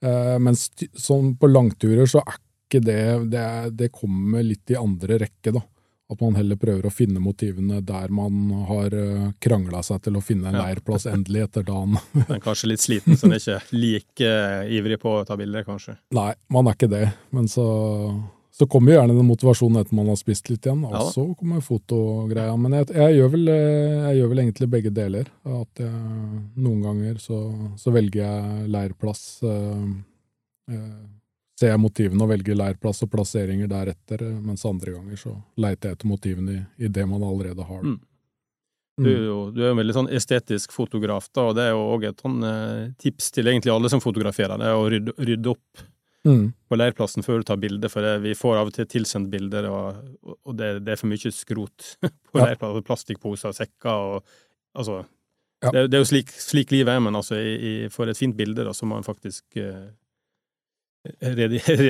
Eh, 0.00 0.36
mens 0.40 0.68
sånn 0.96 1.34
på 1.40 1.50
langturer 1.50 2.08
så 2.08 2.22
er 2.22 2.38
ikke 2.38 2.80
det 2.86 3.02
det, 3.32 3.44
det 3.76 3.90
kommer 3.92 4.44
litt 4.46 4.70
i 4.70 4.78
andre 4.78 5.20
rekke, 5.24 5.54
da. 5.58 5.66
At 6.10 6.18
man 6.18 6.34
heller 6.34 6.58
prøver 6.58 6.88
å 6.88 6.90
finne 6.90 7.20
motivene 7.22 7.78
der 7.86 8.10
man 8.10 8.48
har 8.66 8.94
eh, 8.98 9.28
krangla 9.42 9.82
seg 9.86 10.00
til 10.06 10.18
å 10.18 10.24
finne 10.24 10.50
en 10.50 10.58
leirplass 10.58 11.06
endelig 11.10 11.44
etter 11.44 11.66
dagen. 11.68 12.00
Men 12.32 12.42
kanskje 12.42 12.72
litt 12.72 12.82
sliten, 12.82 13.18
så 13.18 13.28
en 13.28 13.36
er 13.36 13.44
ikke 13.44 13.78
like 13.78 14.32
ivrig 14.78 14.98
på 15.02 15.20
å 15.20 15.24
ta 15.28 15.38
bilder, 15.38 15.66
kanskje? 15.68 16.00
Nei, 16.16 16.32
man 16.50 16.66
er 16.66 16.78
ikke 16.78 16.90
det. 16.90 17.06
Men 17.36 17.46
så 17.50 17.66
så 18.50 18.66
kommer 18.66 18.92
jo 18.92 18.98
gjerne 18.98 19.14
den 19.14 19.28
motivasjonen 19.28 19.80
etter 19.80 19.96
man 19.96 20.10
har 20.10 20.18
spist 20.18 20.50
litt 20.50 20.66
igjen, 20.66 20.82
og 20.88 20.96
ja. 20.96 21.04
så 21.14 21.24
kommer 21.38 21.62
fotogreia. 21.64 22.56
Men 22.58 22.80
jeg, 22.80 22.90
jeg, 22.96 23.16
gjør 23.20 23.32
vel, 23.36 23.46
eh, 23.52 23.94
jeg, 24.08 24.18
gjør 24.18 24.32
vel, 24.32 24.42
egentlig 24.44 24.68
begge 24.74 24.92
deler. 24.94 25.30
At 25.60 25.82
jeg, 25.84 26.42
noen 26.58 26.82
ganger 26.84 27.22
så, 27.22 27.38
så, 27.80 27.94
velger 27.94 28.24
jeg 28.24 28.68
leirplass 28.74 29.24
øh, 29.46 29.88
øh, 30.74 30.92
Ser 31.60 31.74
jeg 31.74 31.80
motivene 31.82 32.24
og 32.24 32.30
velger 32.30 32.56
leirplass 32.56 33.02
og 33.04 33.10
plasseringer 33.12 33.68
deretter, 33.68 34.22
mens 34.40 34.62
andre 34.64 34.94
ganger 34.94 35.18
så 35.20 35.34
leiter 35.60 35.90
jeg 35.90 35.98
etter 35.98 36.08
motivene 36.08 36.54
i, 36.54 36.60
i 36.86 36.88
det 36.88 37.04
man 37.04 37.20
allerede 37.20 37.66
har. 37.68 37.82
Mm. 37.84 37.98
Du 39.00 39.08
er 39.08 39.66
jo 39.66 39.70
en 39.70 39.80
veldig 39.80 39.96
sånn 39.96 40.10
estetisk 40.12 40.72
fotograf, 40.72 41.28
da, 41.36 41.46
og 41.48 41.56
det 41.56 41.66
er 41.66 41.74
jo 41.74 41.84
òg 41.94 42.06
et 42.10 42.24
sånn, 42.24 42.40
eh, 42.44 42.90
tips 43.00 43.30
til 43.36 43.48
egentlig 43.48 43.72
alle 43.72 43.90
som 43.92 44.02
fotograferer. 44.02 44.60
Det 44.60 44.68
er 44.68 44.76
å 44.76 44.88
rydde, 44.92 45.14
rydde 45.20 45.52
opp 45.52 45.84
mm. 46.26 46.44
på 46.68 46.78
leirplassen 46.78 47.26
før 47.26 47.40
du 47.40 47.48
tar 47.50 47.60
bilde, 47.62 47.90
for 47.92 48.06
det, 48.06 48.18
vi 48.24 48.36
får 48.38 48.60
av 48.60 48.70
og 48.70 48.76
til 48.76 48.88
tilsendt 48.90 49.30
bilder, 49.32 49.68
og, 49.70 50.36
og 50.40 50.56
det, 50.58 50.72
det, 50.86 50.94
er 50.94 51.00
for 51.00 51.10
mye 51.12 51.32
skrot 51.34 51.94
på 52.30 52.40
ja. 52.40 52.50
leirplassen. 52.50 52.86
Plastikkposer 52.86 53.52
og 53.52 53.60
sekker 53.60 54.06
og 54.14 54.38
Altså, 54.70 55.00
ja. 55.64 55.70
det, 55.74 55.88
det, 55.90 55.96
er 55.98 56.04
jo 56.04 56.06
slik, 56.06 56.28
slik 56.30 56.70
livet 56.70 56.92
er, 56.92 57.00
men 57.02 57.16
altså, 57.18 57.34
i, 57.42 57.54
i, 57.58 57.72
for 57.90 58.06
et 58.06 58.18
fint 58.18 58.36
bilde, 58.38 58.62
da, 58.62 58.70
så 58.70 58.86
må 58.86 59.00
en 59.00 59.06
faktisk 59.06 59.58
uh, 59.58 59.88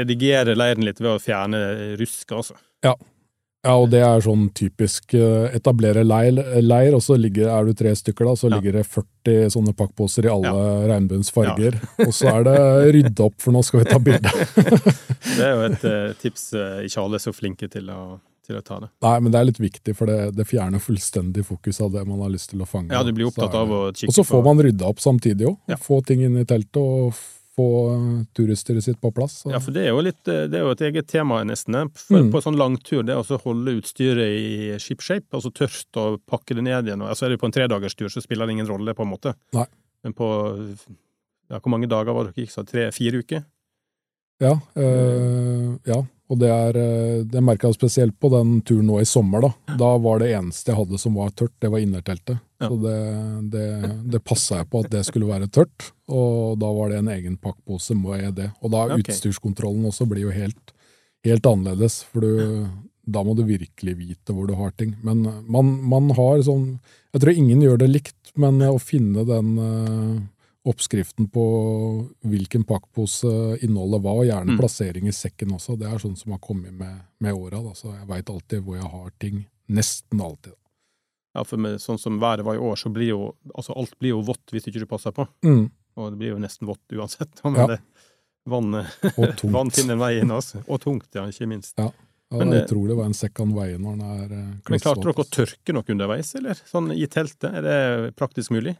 redigere 0.00 0.54
leiren 0.56 0.86
litt 0.86 1.02
ved 1.02 1.12
å 1.12 1.20
fjerne 1.20 1.60
rusk, 2.00 2.32
altså. 2.38 2.56
Ja, 2.86 2.94
ja, 3.60 3.74
og 3.76 3.90
det 3.92 4.00
er 4.00 4.22
sånn 4.24 4.46
typisk 4.56 5.12
uh, 5.18 5.50
etablere 5.52 6.00
leir, 6.06 6.38
leir, 6.64 6.94
og 6.96 7.02
så 7.04 7.18
ligger, 7.20 7.50
er 7.52 7.68
du 7.68 7.74
tre 7.76 7.92
stykker, 7.96 8.30
da, 8.30 8.32
så 8.38 8.48
ja. 8.48 8.56
ligger 8.56 8.78
det 8.78 8.86
40 8.88 9.52
sånne 9.52 9.74
pakkposer 9.76 10.24
i 10.24 10.30
alle 10.32 10.52
ja. 10.54 10.86
regnbuens 10.88 11.28
farger. 11.34 11.76
Ja. 11.76 12.06
og 12.06 12.14
så 12.16 12.30
er 12.32 12.46
det 12.48 12.56
rydde 12.96 13.26
opp, 13.26 13.36
for 13.44 13.52
nå 13.52 13.60
skal 13.66 13.82
vi 13.82 13.90
ta 13.90 13.98
bilde. 14.00 14.32
det 15.36 15.44
er 15.44 15.52
jo 15.52 15.66
et 15.68 15.84
uh, 15.84 16.16
tips 16.22 16.46
uh, 16.56 16.80
ikke 16.86 17.04
alle 17.04 17.20
er 17.20 17.24
så 17.26 17.34
flinke 17.36 17.68
til 17.72 17.90
å, 17.92 18.04
til 18.48 18.56
å, 18.56 18.62
ta 18.64 18.80
det. 18.86 18.88
Nei, 19.04 19.12
men 19.26 19.34
det 19.34 19.42
er 19.42 19.50
litt 19.50 19.60
viktig, 19.60 19.96
for 19.98 20.08
det, 20.08 20.18
det, 20.38 20.48
fjerner 20.48 20.80
fullstendig 20.80 21.44
fokus 21.50 21.82
av 21.84 21.92
det 21.98 22.06
man 22.08 22.24
har 22.24 22.32
lyst 22.32 22.54
til 22.54 22.64
å 22.64 22.70
fange. 22.70 22.94
Ja, 22.96 23.04
du 23.04 23.12
blir 23.12 23.28
opptatt 23.28 23.58
av 23.60 23.68
å 23.68 23.82
kikke 23.92 24.08
på 24.08 24.14
Og 24.14 24.18
så 24.22 24.24
får 24.30 24.48
man 24.48 24.64
rydda 24.70 24.88
opp 24.88 25.04
samtidig 25.04 25.50
òg. 25.52 25.76
Få 25.84 26.00
ting 26.00 26.24
inn 26.24 26.40
i 26.40 26.48
teltet. 26.48 26.80
og 26.80 27.12
få 27.60 27.66
turutstyret 28.36 28.84
sitt 28.84 29.00
på 29.00 29.10
plass. 29.14 29.42
Ja, 29.48 29.60
for 29.62 29.74
det 29.76 29.84
er 29.86 29.92
jo, 29.92 30.00
litt, 30.04 30.20
det 30.24 30.56
er 30.56 30.64
jo 30.64 30.72
et 30.72 30.84
eget 30.88 31.08
tema, 31.10 31.42
nesten. 31.46 31.76
For, 31.96 32.24
mm. 32.24 32.30
På 32.32 32.42
sånn 32.44 32.58
langtur, 32.60 33.04
det 33.06 33.18
å 33.18 33.40
holde 33.44 33.76
utstyret 33.80 34.32
i 34.32 34.78
ship 34.82 35.04
shape, 35.04 35.28
altså 35.36 35.52
tørt 35.54 36.00
og 36.00 36.20
pakke 36.30 36.56
det 36.56 36.64
ned 36.66 36.88
igjen. 36.88 37.04
Altså 37.04 37.28
er 37.28 37.34
det 37.34 37.40
på 37.42 37.50
en 37.50 37.56
tredagerstur, 37.56 38.08
så 38.12 38.24
spiller 38.24 38.48
det 38.48 38.58
ingen 38.58 38.70
rolle, 38.70 38.96
på 38.96 39.06
en 39.06 39.12
måte. 39.12 39.34
Nei. 39.56 39.66
Men 40.06 40.16
på 40.16 40.28
ja, 41.50 41.58
Hvor 41.58 41.72
mange 41.72 41.90
dager 41.90 42.16
var 42.16 42.28
dere 42.28 42.46
gikk? 42.46 42.54
Tre-fire 42.70 43.20
uker? 43.20 43.44
Ja. 44.40 44.54
Øh, 44.80 45.76
ja. 45.84 46.00
Og 46.30 46.38
det 46.38 46.50
er 46.50 46.78
eh, 46.78 47.22
Det 47.26 47.42
merka 47.44 47.68
jeg 47.68 47.78
spesielt 47.78 48.16
på 48.20 48.30
den 48.32 48.60
turen 48.66 48.86
nå 48.88 49.00
i 49.02 49.08
sommer. 49.08 49.42
Da 49.42 49.76
Da 49.80 49.90
var 50.02 50.22
det 50.22 50.32
eneste 50.36 50.72
jeg 50.72 50.78
hadde 50.78 51.00
som 51.02 51.16
var 51.18 51.32
tørt, 51.34 51.56
det 51.58 51.70
var 51.72 51.82
innerteltet. 51.82 52.38
Ja. 52.60 52.68
Så 52.68 52.76
det, 52.82 52.98
det, 53.54 53.68
det 54.12 54.20
passa 54.24 54.60
jeg 54.60 54.68
på 54.70 54.84
at 54.84 54.90
det 54.92 55.02
skulle 55.06 55.30
være 55.30 55.48
tørt, 55.48 55.90
og 56.12 56.58
da 56.60 56.68
var 56.76 56.90
det 56.92 56.98
en 57.00 57.08
egen 57.08 57.38
pakkpose 57.40 57.96
med 57.96 58.34
det. 58.36 58.50
Og 58.60 58.74
da 58.74 58.84
okay. 58.84 59.00
utstyrskontrollen 59.00 59.86
også 59.88 60.04
blir 60.10 60.26
jo 60.26 60.34
helt, 60.34 60.74
helt 61.24 61.48
annerledes, 61.48 62.02
for 62.04 62.20
du, 62.20 62.66
da 63.08 63.22
må 63.24 63.32
du 63.38 63.46
virkelig 63.48 63.96
vite 63.96 64.36
hvor 64.36 64.50
du 64.50 64.52
har 64.58 64.74
ting. 64.76 64.92
Men 65.06 65.24
man, 65.48 65.72
man 65.88 66.12
har 66.18 66.44
sånn 66.46 66.74
Jeg 67.14 67.24
tror 67.24 67.38
ingen 67.40 67.64
gjør 67.64 67.80
det 67.80 67.88
likt, 67.90 68.34
men 68.38 68.60
å 68.62 68.76
finne 68.78 69.24
den 69.26 69.56
uh, 69.58 70.20
oppskriften 70.68 71.28
på 71.32 71.44
hvilken 72.28 72.64
pakkpose 72.68 73.30
innholdet 73.64 74.02
var, 74.04 74.18
og 74.20 74.28
gjerne 74.28 74.54
mm. 74.54 74.58
plassering 74.60 75.08
i 75.08 75.14
sekken 75.14 75.54
også. 75.56 75.78
Det 75.80 75.88
er 75.88 76.02
sånn 76.02 76.18
som 76.20 76.34
har 76.36 76.42
kommet 76.44 76.74
med, 76.76 76.98
med 77.24 77.36
åra. 77.36 77.62
Så 77.76 77.94
jeg 77.94 78.08
veit 78.10 78.32
alltid 78.32 78.66
hvor 78.66 78.76
jeg 78.76 78.90
har 78.92 79.14
ting. 79.22 79.44
Nesten 79.70 80.20
alltid. 80.20 80.56
Ja, 81.36 81.44
for 81.46 81.62
med, 81.62 81.78
sånn 81.80 82.00
som 82.00 82.18
været 82.20 82.44
var 82.44 82.58
i 82.58 82.62
år, 82.62 82.76
så 82.76 82.90
blir 82.92 83.12
jo 83.12 83.20
altså 83.54 83.76
alt 83.78 83.94
blir 84.02 84.16
jo 84.16 84.24
vått 84.26 84.52
hvis 84.52 84.66
ikke 84.68 84.82
du 84.82 84.88
passer 84.90 85.14
på. 85.16 85.24
Mm. 85.46 85.70
Og 85.96 86.12
det 86.12 86.20
blir 86.20 86.34
jo 86.34 86.42
nesten 86.42 86.68
vått 86.68 86.96
uansett. 86.96 87.40
Men 87.46 87.58
ja. 87.62 87.66
det, 87.72 87.80
vannet 88.50 89.08
vann 89.56 89.72
finner 89.72 89.96
en 89.96 90.02
vei 90.02 90.14
inn, 90.20 90.34
altså. 90.34 90.60
Og 90.66 90.82
tungt, 90.82 91.08
ja, 91.16 91.24
ikke 91.30 91.48
minst. 91.50 91.76
Ja. 91.80 91.88
Ja, 92.30 92.44
men, 92.44 92.52
jeg 92.54 92.68
tror 92.70 92.84
det 92.86 92.94
var 92.94 93.08
en 93.10 93.16
sekk 93.18 93.40
han 93.42 93.52
veier 93.56 93.80
når 93.82 93.96
den 93.98 94.02
er 94.06 94.28
klissvåt. 94.30 94.68
Men 94.70 94.82
klarte 94.84 95.02
dere 95.02 95.22
å 95.24 95.30
tørke 95.34 95.74
noe 95.74 95.94
underveis, 95.96 96.28
eller? 96.38 96.60
Sånn 96.68 96.92
i 96.94 97.08
teltet, 97.10 97.48
er 97.50 97.64
det 97.64 98.12
praktisk 98.20 98.54
mulig? 98.54 98.76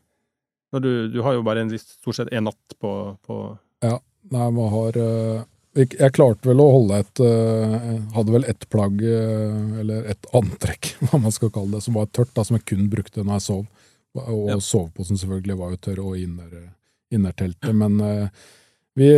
Du, 0.78 1.08
du 1.10 1.18
har 1.26 1.34
jo 1.34 1.42
bare 1.42 1.64
en, 1.64 1.72
stort 1.78 2.14
sett 2.20 2.28
en 2.32 2.44
natt 2.46 2.76
på, 2.78 2.90
på 3.26 3.36
Nei, 3.82 4.46
man 4.52 4.68
har 4.70 4.96
eh, 5.00 5.40
Jeg 5.80 6.12
klarte 6.14 6.46
vel 6.46 6.60
å 6.62 6.68
holde 6.76 7.00
et 7.02 7.22
eh, 7.24 7.74
Hadde 8.14 8.34
vel 8.36 8.44
ett 8.46 8.68
plagg, 8.70 9.00
eh, 9.02 9.80
eller 9.82 10.06
et 10.12 10.28
antrekk, 10.36 10.92
hva 11.08 11.18
man 11.24 11.34
skal 11.34 11.50
kalle 11.54 11.78
det, 11.78 11.82
som 11.86 11.96
var 11.98 12.06
tørt, 12.14 12.30
da, 12.36 12.44
som 12.46 12.58
jeg 12.58 12.68
kun 12.70 12.86
brukte 12.92 13.24
når 13.24 13.40
jeg 13.40 13.46
sov. 13.48 13.64
Og 14.20 14.46
Ja. 14.52 14.58
soveposen 14.62 15.18
selvfølgelig 15.18 15.58
var 15.58 15.72
jo 15.74 15.80
tørr, 15.88 16.00
og 16.04 16.18
inner, 16.20 16.70
innerteltet. 17.14 17.74
Men 17.74 17.98
vi 18.98 19.10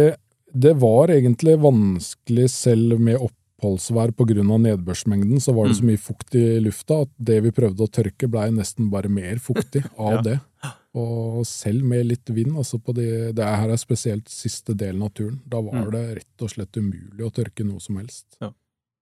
Det 0.52 0.74
var 0.76 1.08
egentlig 1.08 1.54
vanskelig 1.60 2.50
selv 2.52 3.00
med 3.00 3.16
oppholdsvær 3.16 4.12
pga. 4.12 4.42
nedbørsmengden. 4.44 5.40
Så 5.40 5.54
var 5.56 5.68
det 5.68 5.76
så 5.78 5.84
mye 5.88 5.96
fukt 5.98 6.34
i 6.36 6.60
lufta 6.60 7.02
at 7.02 7.08
det 7.18 7.42
vi 7.42 7.50
prøvde 7.50 7.80
å 7.80 7.88
tørke, 7.90 8.28
blei 8.28 8.50
nesten 8.50 8.90
bare 8.90 9.08
mer 9.08 9.36
fuktig 9.36 9.84
av 9.98 10.12
Ja. 10.12 10.22
det. 10.22 10.40
Og 10.94 11.46
selv 11.48 11.84
med 11.88 12.04
litt 12.10 12.28
vind, 12.36 12.56
altså 12.60 12.76
på 12.84 12.92
de, 12.96 13.06
det 13.32 13.44
her 13.48 13.70
er 13.72 13.80
spesielt 13.80 14.28
siste 14.28 14.74
delen 14.76 15.02
av 15.06 15.14
turen, 15.16 15.38
da 15.48 15.62
var 15.64 15.78
Mm. 15.86 15.90
det 15.94 16.02
rett 16.18 16.44
og 16.44 16.50
slett 16.52 16.76
umulig 16.76 17.24
å 17.24 17.32
tørke 17.32 17.64
noe 17.64 17.80
som 17.80 17.96
helst. 17.96 18.26
Ja. 18.40 18.50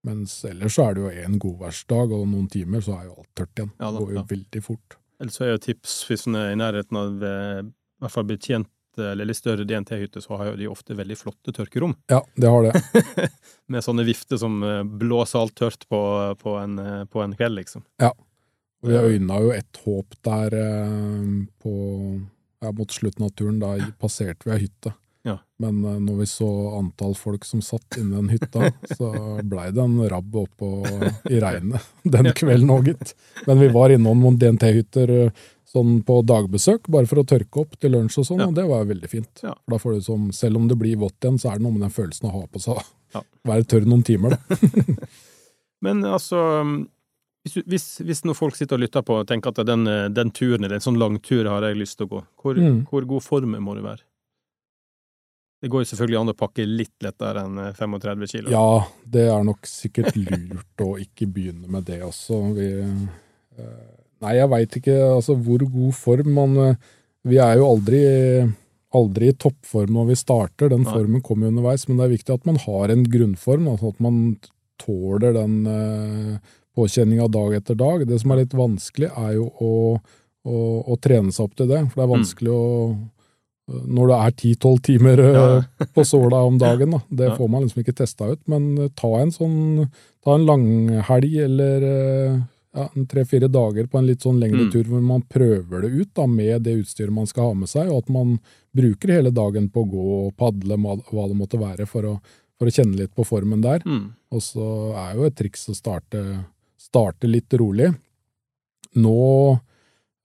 Mens 0.07 0.37
ellers 0.47 0.75
så 0.77 0.87
er 0.89 0.95
det 0.95 1.01
jo 1.03 1.09
en 1.25 1.39
godværsdag 1.39 2.13
og 2.15 2.27
noen 2.31 2.47
timer, 2.49 2.81
så 2.81 2.95
er 2.99 3.09
jo 3.09 3.17
alt 3.19 3.33
tørt 3.35 3.59
igjen. 3.59 3.73
Ja 3.79 3.91
da, 3.91 3.99
det 3.99 4.05
går 4.05 4.13
jo 4.13 4.21
ja. 4.21 4.27
veldig 4.31 4.63
fort. 4.63 4.97
Ellers 5.21 5.35
så 5.37 5.43
er 5.45 5.51
jo 5.51 5.57
tips 5.67 5.97
hvis 6.07 6.27
en 6.27 6.35
er 6.39 6.53
i 6.53 6.55
nærheten 6.57 6.97
av 6.97 7.23
eh, 7.27 7.59
i 7.67 8.01
hvert 8.01 8.15
fall 8.15 8.29
betjent 8.31 8.71
eller 8.97 9.23
litt 9.23 9.37
større 9.37 9.63
DNT-hytte, 9.63 10.19
så 10.19 10.35
har 10.35 10.49
jo 10.49 10.55
de 10.59 10.65
ofte 10.67 10.95
veldig 10.97 11.15
flotte 11.15 11.53
tørkerom. 11.55 11.93
Ja, 12.11 12.17
det 12.35 12.49
har 12.51 12.65
det. 12.65 13.29
Med 13.71 13.85
sånne 13.85 14.03
vifter 14.03 14.37
som 14.41 14.57
eh, 14.67 14.81
blåser 14.83 15.39
alt 15.39 15.55
tørt 15.55 15.85
på, 15.87 16.01
på, 16.41 16.55
en, 16.59 16.79
eh, 16.79 17.05
på 17.07 17.21
en 17.23 17.35
kveld, 17.37 17.55
liksom. 17.61 17.85
Og 18.81 18.89
vi 18.89 18.97
øyna 18.97 19.37
jo 19.43 19.51
et 19.53 19.77
håp 19.85 20.15
der 20.25 20.55
eh, 20.57 21.27
på 21.61 21.73
ja, 22.61 22.71
mot 22.73 22.91
slutten 22.93 23.27
av 23.27 23.31
turen. 23.37 23.59
Da 23.61 23.75
passerte 24.01 24.47
vi 24.47 24.55
ei 24.55 24.63
hytte. 24.65 24.93
Ja. 25.27 25.35
Men 25.61 25.83
eh, 25.85 25.99
når 26.01 26.15
vi 26.23 26.27
så 26.31 26.47
antall 26.79 27.13
folk 27.17 27.45
som 27.45 27.61
satt 27.61 27.99
inni 28.01 28.15
den 28.17 28.31
hytta, 28.33 28.71
så 28.97 29.11
blei 29.45 29.67
det 29.75 29.83
en 29.85 29.99
rabb 30.09 30.35
oppå 30.47 30.71
i 31.29 31.37
regnet 31.43 31.85
den 32.17 32.31
kvelden 32.37 32.73
òg, 32.73 32.89
gitt. 32.89 33.13
Men 33.45 33.61
vi 33.61 33.69
var 33.73 33.93
innom 33.93 34.23
noen 34.25 34.39
DNT-hytter 34.41 35.13
eh, 35.19 35.43
sånn 35.71 35.99
på 36.03 36.17
dagbesøk, 36.27 36.89
bare 36.91 37.07
for 37.07 37.21
å 37.21 37.27
tørke 37.29 37.61
opp 37.61 37.77
til 37.79 37.93
lunsj 37.93 38.17
og 38.19 38.25
sånn, 38.27 38.41
Ja. 38.43 38.49
og 38.49 38.57
det 38.57 38.65
var 38.67 38.89
veldig 38.89 39.07
fint. 39.07 39.43
Ja. 39.45 39.53
Da 39.71 39.77
får 39.79 39.99
du 39.99 40.01
som, 40.09 40.25
selv 40.35 40.57
om 40.59 40.65
det 40.67 40.75
blir 40.81 40.97
vått 40.99 41.21
igjen, 41.21 41.37
så 41.39 41.53
er 41.53 41.61
det 41.61 41.63
noe 41.67 41.77
med 41.77 41.85
den 41.85 41.93
følelsen 41.95 42.27
å 42.27 42.33
ha 42.33 42.41
på 42.49 42.59
seg. 42.65 42.81
Ja. 43.15 43.21
Være 43.53 43.63
tørr 43.71 43.85
noen 43.87 44.01
timer, 44.03 44.35
da. 44.35 44.57
Men 45.85 46.03
altså 46.05 46.41
hvis, 47.45 47.57
hvis, 47.65 47.85
hvis 48.05 48.23
noen 48.27 48.37
folk 48.37 48.55
sitter 48.57 48.77
og 48.77 48.83
lytter 48.83 49.01
på 49.05 49.15
og 49.21 49.27
tenker 49.29 49.49
at 49.53 49.65
den, 49.65 49.87
eh, 49.89 50.07
den 50.13 50.29
turen 50.35 50.63
eller 50.63 50.77
en 50.77 50.85
sånn 50.85 50.99
lang 51.01 51.17
tur 51.25 51.47
har 51.49 51.65
jeg 51.65 51.79
lyst 51.79 51.97
til 51.97 52.07
å 52.07 52.13
gå, 52.15 52.23
hvor, 52.43 52.55
Mm. 52.61 52.83
hvor 52.89 53.07
god 53.09 53.23
form 53.25 53.55
må 53.65 53.75
du 53.75 53.81
være? 53.81 54.03
Det 55.61 55.69
går 55.69 55.83
jo 55.83 55.89
selvfølgelig 55.91 56.19
an 56.21 56.31
å 56.33 56.37
pakke 56.37 56.63
litt 56.65 57.03
lettere 57.05 57.43
enn 57.45 57.57
eh, 57.61 57.73
35 57.77 58.27
kilo. 58.31 58.49
Ja, 58.53 58.85
det 59.05 59.27
er 59.29 59.43
nok 59.45 59.67
sikkert 59.69 60.15
lurt 60.17 60.81
å 60.81 60.95
ikke 61.01 61.27
begynne 61.29 61.69
med 61.69 61.85
det 61.85 61.99
også. 62.01 62.39
Vi, 62.57 62.69
eh, 62.81 63.91
nei, 64.25 64.33
jeg 64.39 64.49
veit 64.49 64.77
ikke 64.79 64.95
altså, 65.17 65.35
hvor 65.37 65.61
god 65.69 65.93
form 65.97 66.33
man 66.33 66.57
eh, 66.57 66.75
Vi 67.23 67.37
er 67.37 67.59
jo 67.59 67.67
aldri, 67.69 67.99
aldri 68.97 69.27
i 69.29 69.33
toppform 69.37 69.91
når 69.93 70.07
vi 70.07 70.15
starter, 70.17 70.71
den 70.73 70.81
Nei. 70.81 70.89
formen 70.95 71.21
kommer 71.21 71.51
underveis, 71.51 71.83
men 71.87 71.97
det 71.99 72.07
er 72.07 72.15
viktig 72.17 72.33
at 72.33 72.47
man 72.49 72.57
har 72.63 72.89
en 72.89 73.03
grunnform, 73.05 73.67
altså 73.69 73.91
at 73.93 73.99
man 74.01 74.17
tåler 74.81 75.35
den 75.37 75.59
eh, 75.69 76.39
påkjenninga 76.75 77.27
dag 77.31 77.55
etter 77.59 77.75
dag. 77.75 78.05
Det 78.07 78.19
som 78.21 78.31
er 78.31 78.43
litt 78.43 78.53
vanskelig, 78.57 79.09
er 79.17 79.33
jo 79.37 79.47
å, 79.61 79.71
å, 80.47 80.59
å 80.93 80.97
trene 81.03 81.31
seg 81.35 81.45
opp 81.49 81.55
til 81.59 81.67
det, 81.71 81.81
for 81.91 82.01
det 82.01 82.05
er 82.07 82.13
vanskelig 82.15 82.53
å 82.55 82.61
når 83.71 84.09
det 84.09 84.15
er 84.19 84.31
10-12 84.35 84.79
timer 84.83 85.19
eh, 85.23 85.35
Ja. 85.37 85.85
på 85.95 86.03
såla 86.03 86.41
om 86.43 86.57
dagen. 86.59 86.91
Da. 86.91 86.99
Det 87.09 87.27
Ja. 87.29 87.35
får 87.37 87.47
man 87.53 87.63
liksom 87.63 87.83
ikke 87.83 87.95
testa 87.95 88.27
ut, 88.33 88.41
men 88.51 88.65
eh, 88.77 88.89
ta 88.99 89.11
en 89.21 89.31
sånn 89.31 89.85
ta 90.25 90.33
en 90.35 90.43
langhelg 90.45 91.37
eller 91.45 91.85
ja, 92.75 92.85
tre-fire 93.09 93.47
dager 93.51 93.87
på 93.87 93.97
en 93.99 94.05
litt 94.09 94.21
sånn 94.25 94.39
lengre 94.41 94.65
Mm. 94.65 94.71
tur 94.73 94.83
hvor 94.89 95.01
man 95.01 95.21
prøver 95.23 95.81
det 95.85 95.91
ut 96.01 96.11
da, 96.15 96.25
med 96.27 96.63
det 96.63 96.75
utstyret 96.83 97.11
man 97.13 97.27
skal 97.27 97.43
ha 97.49 97.53
med 97.53 97.69
seg, 97.69 97.89
og 97.91 98.03
at 98.03 98.09
man 98.09 98.39
bruker 98.75 99.11
hele 99.11 99.31
dagen 99.31 99.69
på 99.69 99.83
å 99.85 99.89
gå 99.91 100.05
og 100.27 100.35
padle, 100.37 100.75
hva 100.77 101.27
det 101.27 101.35
måtte 101.39 101.59
være, 101.59 101.87
for 101.87 102.03
å, 102.03 102.13
for 102.59 102.67
å 102.67 102.71
kjenne 102.75 102.95
litt 102.99 103.15
på 103.15 103.25
formen 103.27 103.61
der. 103.63 103.81
Mm. 103.85 104.11
Og 104.31 104.41
så 104.45 104.67
er 104.95 105.15
jo 105.17 105.25
et 105.27 105.35
triks 105.35 105.67
å 105.71 105.75
starte, 105.75 106.21
starte 106.91 107.27
litt 107.27 107.53
rolig. 107.59 107.89
Nå 108.99 109.59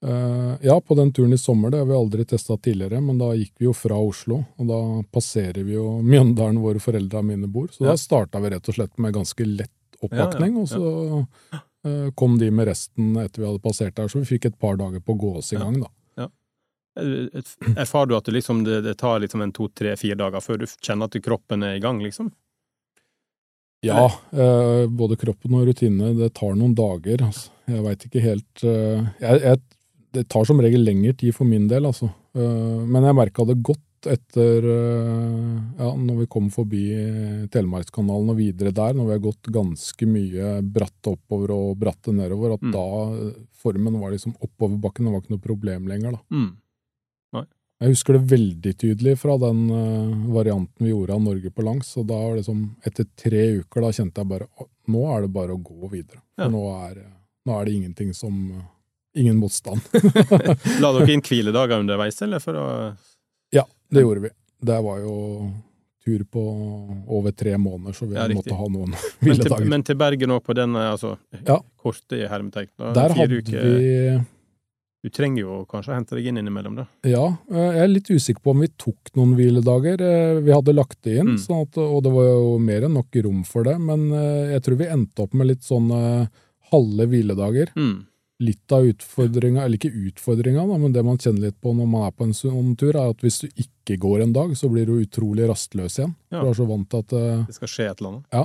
eh, 0.07 0.55
Ja, 0.67 0.81
på 0.81 0.95
den 0.99 1.13
turen 1.15 1.33
i 1.33 1.39
sommer, 1.39 1.71
det 1.71 1.79
har 1.79 1.87
vi 1.87 1.95
aldri 1.95 2.25
testa 2.27 2.57
tidligere, 2.59 3.01
men 3.01 3.19
da 3.23 3.31
gikk 3.39 3.53
vi 3.59 3.69
jo 3.69 3.75
fra 3.77 3.99
Oslo, 4.03 4.43
og 4.59 4.67
da 4.71 4.81
passerer 5.15 5.63
vi 5.67 5.77
jo 5.77 6.01
Mjøndalen 6.03 6.59
hvor 6.63 6.79
foreldra 6.83 7.23
mine 7.23 7.47
bor. 7.47 7.69
Så 7.71 7.85
Ja. 7.87 7.93
da 7.95 7.97
starta 7.97 8.43
vi 8.43 8.51
rett 8.51 8.69
og 8.69 8.75
slett 8.75 8.99
med 8.99 9.15
ganske 9.15 9.47
lett 9.47 9.71
Ja, 9.97 10.09
oppakning, 10.11 10.57
ja, 10.59 10.61
og 10.61 10.69
så 10.69 11.29
eh, 11.87 12.11
kom 12.15 12.39
de 12.39 12.51
med 12.51 12.67
resten 12.69 13.15
etter 13.17 13.41
vi 13.43 13.47
hadde 13.49 13.63
passert 13.65 13.95
der, 13.97 14.09
så 14.09 14.19
vi 14.21 14.27
fikk 14.37 14.45
et 14.51 14.59
par 14.59 14.77
dager 14.77 15.01
på 15.01 15.15
å 15.15 15.19
gå 15.23 15.37
oss 15.39 15.53
i 15.55 15.57
gang, 15.57 15.79
da. 15.81 15.89
Eh, 16.99 17.29
Erfarer 17.77 18.09
du 18.09 18.17
at 18.17 18.25
det, 18.25 18.33
liksom, 18.33 18.65
det, 18.65 18.81
det 18.83 18.95
tar 18.99 19.21
liksom 19.21 19.43
en 19.45 19.53
to, 19.53 19.69
tre, 19.69 19.95
fire 20.01 20.17
dager 20.17 20.41
før 20.41 20.59
du 20.63 20.67
kjenner 20.67 21.05
at 21.11 21.17
kroppen 21.23 21.63
er 21.63 21.77
i 21.77 21.81
gang, 21.85 21.99
liksom? 22.01 22.31
Ja, 23.85 24.07
eh, 24.33 24.87
både 24.89 25.17
kroppen 25.21 25.55
og 25.55 25.67
rutinene, 25.69 26.15
det 26.19 26.33
tar 26.35 26.55
noen 26.57 26.75
dager. 26.75 27.23
Altså. 27.29 27.51
Jeg 27.69 27.83
veit 27.85 28.07
ikke 28.09 28.23
helt 28.25 28.63
eh, 28.65 29.03
jeg, 29.21 29.41
jeg, 29.43 29.61
Det 30.17 30.29
tar 30.33 30.47
som 30.49 30.61
regel 30.63 30.81
lengre 30.87 31.13
tid 31.19 31.35
for 31.37 31.45
min 31.45 31.67
del, 31.69 31.85
altså. 31.87 32.09
Eh, 32.35 32.81
men 32.87 33.05
jeg 33.05 33.15
merka 33.19 33.45
det 33.47 33.59
godt 33.63 33.83
etter 34.07 34.63
eh, 34.71 35.55
Ja, 35.81 35.89
når 35.99 36.21
vi 36.23 36.27
kom 36.31 36.49
forbi 36.55 36.83
Telemarkskanalen 37.53 38.31
og 38.33 38.39
videre 38.39 38.71
der, 38.75 38.95
når 38.95 39.09
vi 39.09 39.15
har 39.17 39.25
gått 39.25 39.51
ganske 39.53 40.07
mye 40.09 40.53
bratt 40.63 41.11
oppover 41.11 41.53
og 41.57 41.77
bratte 41.81 42.15
nedover, 42.15 42.55
at 42.57 42.63
Mm. 42.67 42.73
da 42.73 42.87
eh, 43.27 43.33
formen 43.63 43.99
var 44.01 44.13
liksom 44.15 44.35
oppoverbakken, 44.41 45.05
det 45.07 45.13
var 45.13 45.21
ikke 45.25 45.35
noe 45.37 45.43
problem 45.47 45.89
lenger, 45.91 46.13
da. 46.17 46.23
Mm. 46.33 46.53
Jeg 47.77 47.93
husker 47.93 48.17
det 48.17 48.23
veldig 48.31 48.73
tydelig 48.81 49.19
fra 49.21 49.35
den 49.41 49.59
eh, 49.69 50.13
varianten 50.33 50.87
vi 50.87 50.95
gjorde 50.95 51.13
av 51.19 51.21
Norge 51.27 51.51
på 51.53 51.65
langs. 51.67 51.91
Og 52.01 52.07
da 52.09 52.17
var 52.23 52.39
det 52.39 52.47
som, 52.47 52.63
etter 52.89 53.05
tre 53.21 53.43
uker, 53.59 53.85
da 53.85 53.91
kjente 53.93 54.23
jeg 54.23 54.31
bare 54.31 54.47
«Å, 54.49 54.69
nå 54.95 55.03
er 55.13 55.27
det 55.27 55.33
bare 55.35 55.53
å 55.57 55.61
gå 55.61 55.91
videre. 55.93 56.23
Ja. 56.41 56.49
nå, 56.53 56.63
er, 56.89 57.03
nå 57.45 57.59
er 57.61 57.69
det 57.69 57.77
ingenting 57.81 58.15
som 58.17 58.41
Ingen 59.17 59.39
motstand. 59.41 59.81
La 60.85 60.91
dere 60.93 61.07
inn 61.15 61.23
hviledager 61.25 61.81
underveis, 61.81 62.19
eller 62.21 62.43
for 62.45 62.59
å 62.61 62.65
ja, 63.55 63.63
det 63.89 64.03
gjorde 64.03 64.27
vi. 64.27 64.31
Det 64.69 64.77
var 64.85 64.99
jo 65.01 65.15
tur 66.05 66.25
på 66.29 66.43
over 67.17 67.33
tre 67.33 67.55
måneder, 67.57 67.97
så 67.97 68.05
vi 68.11 68.19
Ja, 68.19 68.27
måtte 68.29 68.59
ha 68.59 68.67
noen 68.69 68.93
men 69.25 69.41
til, 69.41 69.55
men 69.73 69.85
til 69.89 69.97
Bergen 69.97 70.35
òg, 70.37 70.43
på 70.45 70.53
den 70.59 70.77
altså, 70.77 71.15
Ja. 71.49 71.57
korte 71.81 72.21
hermetegn. 72.29 72.69
Der 72.77 73.17
hadde 73.17 73.41
uker. 73.41 73.65
vi 73.65 74.21
Du 75.05 75.11
trenger 75.13 75.43
jo 75.45 75.57
kanskje 75.71 75.93
å 75.93 75.95
hente 75.99 76.17
deg 76.17 76.27
inn 76.27 76.39
innimellom, 76.41 76.75
da. 76.81 76.87
Ja, 77.07 77.27
eh, 77.53 77.69
jeg 77.77 77.83
er 77.85 77.91
litt 77.93 78.09
usikker 78.11 78.43
på 78.43 78.51
om 78.57 78.61
vi 78.65 78.69
tok 78.81 79.13
noen 79.15 79.37
hviledager. 79.39 80.01
Eh, 80.03 80.41
Vi 80.43 80.51
hadde 80.53 80.75
lagt 80.75 80.99
det 81.03 81.19
inn, 81.21 81.37
Mm. 81.37 81.39
sånn 81.39 81.63
at, 81.63 81.79
og 81.79 82.03
det 82.03 82.13
var 82.13 82.25
jo 82.25 82.59
mer 82.59 82.83
enn 82.89 82.95
nok 82.95 83.15
rom 83.25 83.45
for 83.45 83.63
det. 83.65 83.79
Men 83.79 84.11
eh, 84.13 84.53
jeg 84.57 84.63
tror 84.63 84.77
vi 84.79 84.87
endte 84.87 85.23
opp 85.23 85.35
med 85.35 85.47
litt 85.47 85.63
sånne 85.63 86.29
halve 86.73 87.07
hviledager. 87.07 87.71
Mm. 87.77 88.07
Litt 88.41 88.73
av 88.73 88.85
utfordringa, 88.85 89.63
eller 89.65 89.79
ikke 89.79 89.95
utfordringa, 90.11 90.67
men 90.79 90.93
det 90.93 91.05
man 91.05 91.17
kjenner 91.19 91.41
litt 91.49 91.61
på 91.63 91.73
når 91.75 91.87
man 91.89 92.03
er 92.09 92.11
på 92.13 92.25
en 92.27 92.33
sånn 92.37 92.77
tur, 92.77 92.91
er 92.97 93.11
at 93.11 93.19
hvis 93.25 93.39
du 93.41 93.49
ikke 93.49 93.99
går 93.99 94.23
en 94.23 94.33
dag, 94.33 94.51
så 94.57 94.69
blir 94.69 94.85
du 94.87 94.99
utrolig 95.07 95.47
rastløs 95.49 95.97
igjen. 96.01 96.15
Ja. 96.33 96.43
Du 96.43 96.49
er 96.51 96.55
så 96.59 96.67
vant 96.69 96.89
til 96.91 96.99
at 96.99 97.09
Det 97.47 97.55
skal 97.55 97.69
skje 97.69 97.91
et 97.91 98.01
eller 98.01 98.11
annet. 98.11 98.25
Ja. 98.33 98.45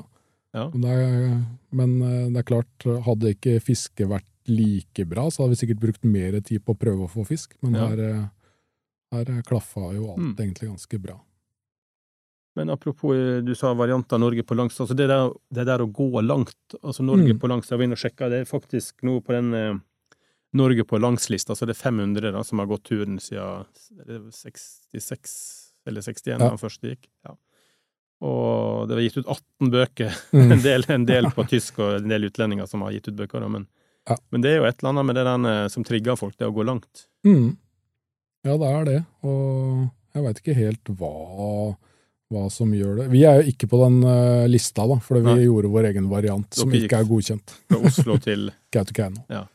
Ja. 0.54 0.70
Men 0.70 0.82
det 0.82 0.92
er, 0.92 1.46
men 1.72 2.00
det 2.34 2.38
er 2.40 2.44
klart, 2.44 3.04
hadde 3.06 3.34
ikke 3.36 3.60
fiske 3.64 4.08
vært 4.08 4.28
like 4.48 5.06
bra, 5.08 5.30
så 5.30 5.44
hadde 5.44 5.56
vi 5.56 5.60
sikkert 5.66 5.80
brukt 5.82 6.04
mer 6.04 6.40
tid 6.42 6.64
på 6.66 6.74
å 6.74 6.80
prøve 6.80 7.06
å 7.06 7.10
få 7.12 7.26
fisk. 7.28 7.54
Men 7.62 7.74
Ja. 7.76 7.88
her, 7.88 8.00
eh, 8.00 8.30
her 9.12 9.42
klaffa 9.44 9.94
jo 9.94 10.12
alt 10.14 10.18
Mm. 10.20 10.36
egentlig 10.38 10.70
ganske 10.70 11.02
bra. 11.02 11.20
Men 12.56 12.70
apropos, 12.70 13.14
eh, 13.16 13.42
du 13.42 13.54
sa 13.56 13.74
varianter 13.74 14.18
Norge 14.20 14.44
på 14.44 14.56
langs. 14.56 14.78
altså 14.80 14.96
Det 14.96 15.08
der, 15.08 15.30
det 15.54 15.66
der 15.66 15.80
å 15.80 15.92
gå 15.92 16.22
langt, 16.26 16.56
altså 16.84 17.02
Norge 17.04 17.34
Mm. 17.34 17.40
på 17.40 17.48
langs, 17.48 17.70
jeg 17.70 17.78
var 17.78 17.84
inne 17.86 17.94
og 17.94 17.98
sjekka, 18.00 18.30
det 18.30 18.42
er 18.42 18.46
faktisk 18.60 18.94
nå 19.04 19.22
på 19.24 19.28
den 19.34 19.54
eh, 19.54 19.80
Norge 20.54 20.84
på 20.84 21.00
langs-lista, 21.00 21.56
så 21.56 21.66
det 21.66 21.78
er 21.78 21.90
500 21.92 22.32
da, 22.34 22.42
som 22.44 22.60
har 22.60 22.66
gått 22.68 22.84
turen 22.84 23.18
siden 23.20 23.66
er 24.10 24.32
66 24.32 25.72
eller 25.88 26.02
61 26.02 26.38
da 26.40 26.46
Ja. 26.46 26.50
den 26.50 26.58
første 26.58 26.82
gikk. 26.90 27.08
Ja. 27.26 27.36
Og 28.22 28.88
det 28.90 28.96
var 28.96 29.02
gitt 29.02 29.18
ut 29.18 29.26
18 29.28 29.72
bøker, 29.72 30.10
Mm. 30.34 30.52
en, 30.52 30.60
del, 30.62 30.86
en 30.90 31.06
del 31.06 31.24
på 31.32 31.44
tysk 31.50 31.80
og 31.80 32.02
en 32.02 32.10
del 32.10 32.30
utlendinger 32.30 32.68
som 32.68 32.82
har 32.82 32.92
gitt 32.92 33.08
ut 33.08 33.16
bøker, 33.16 33.40
da, 33.40 33.48
men, 33.48 33.68
Ja. 34.12 34.18
men 34.34 34.44
det 34.44 34.52
er 34.52 34.60
jo 34.60 34.68
et 34.70 34.78
eller 34.80 34.94
annet 34.94 35.08
med 35.10 35.20
det 35.20 35.26
der 35.28 35.48
eh, 35.52 35.68
som 35.74 35.86
trigger 35.88 36.20
folk, 36.20 36.36
det 36.40 36.50
å 36.50 36.56
gå 36.56 36.66
langt. 36.68 37.06
Mm. 37.28 37.56
Ja, 38.48 38.58
det 38.58 38.74
er 38.74 38.86
det. 38.90 39.00
Og 39.28 39.88
jeg 40.16 40.26
veit 40.26 40.42
ikke 40.42 40.58
helt 40.58 40.92
hva, 41.00 41.14
hva 42.34 42.44
som 42.54 42.74
gjør 42.76 43.04
det. 43.04 43.08
Vi 43.14 43.24
er 43.28 43.40
jo 43.40 43.54
ikke 43.54 43.70
på 43.72 43.80
den 43.84 44.02
uh, 44.04 44.50
lista, 44.50 44.88
da, 44.90 44.98
for 45.04 45.22
vi 45.22 45.28
Nei. 45.30 45.46
gjorde 45.46 45.72
vår 45.72 45.92
egen 45.92 46.10
variant, 46.12 46.50
som 46.58 46.74
ikke 46.74 47.04
er 47.04 47.10
godkjent. 47.10 47.54
Fra 47.70 47.82
Oslo 47.92 48.18
til 48.28 48.50
Kautokeino. 48.74 49.24
Ja. 49.32 49.46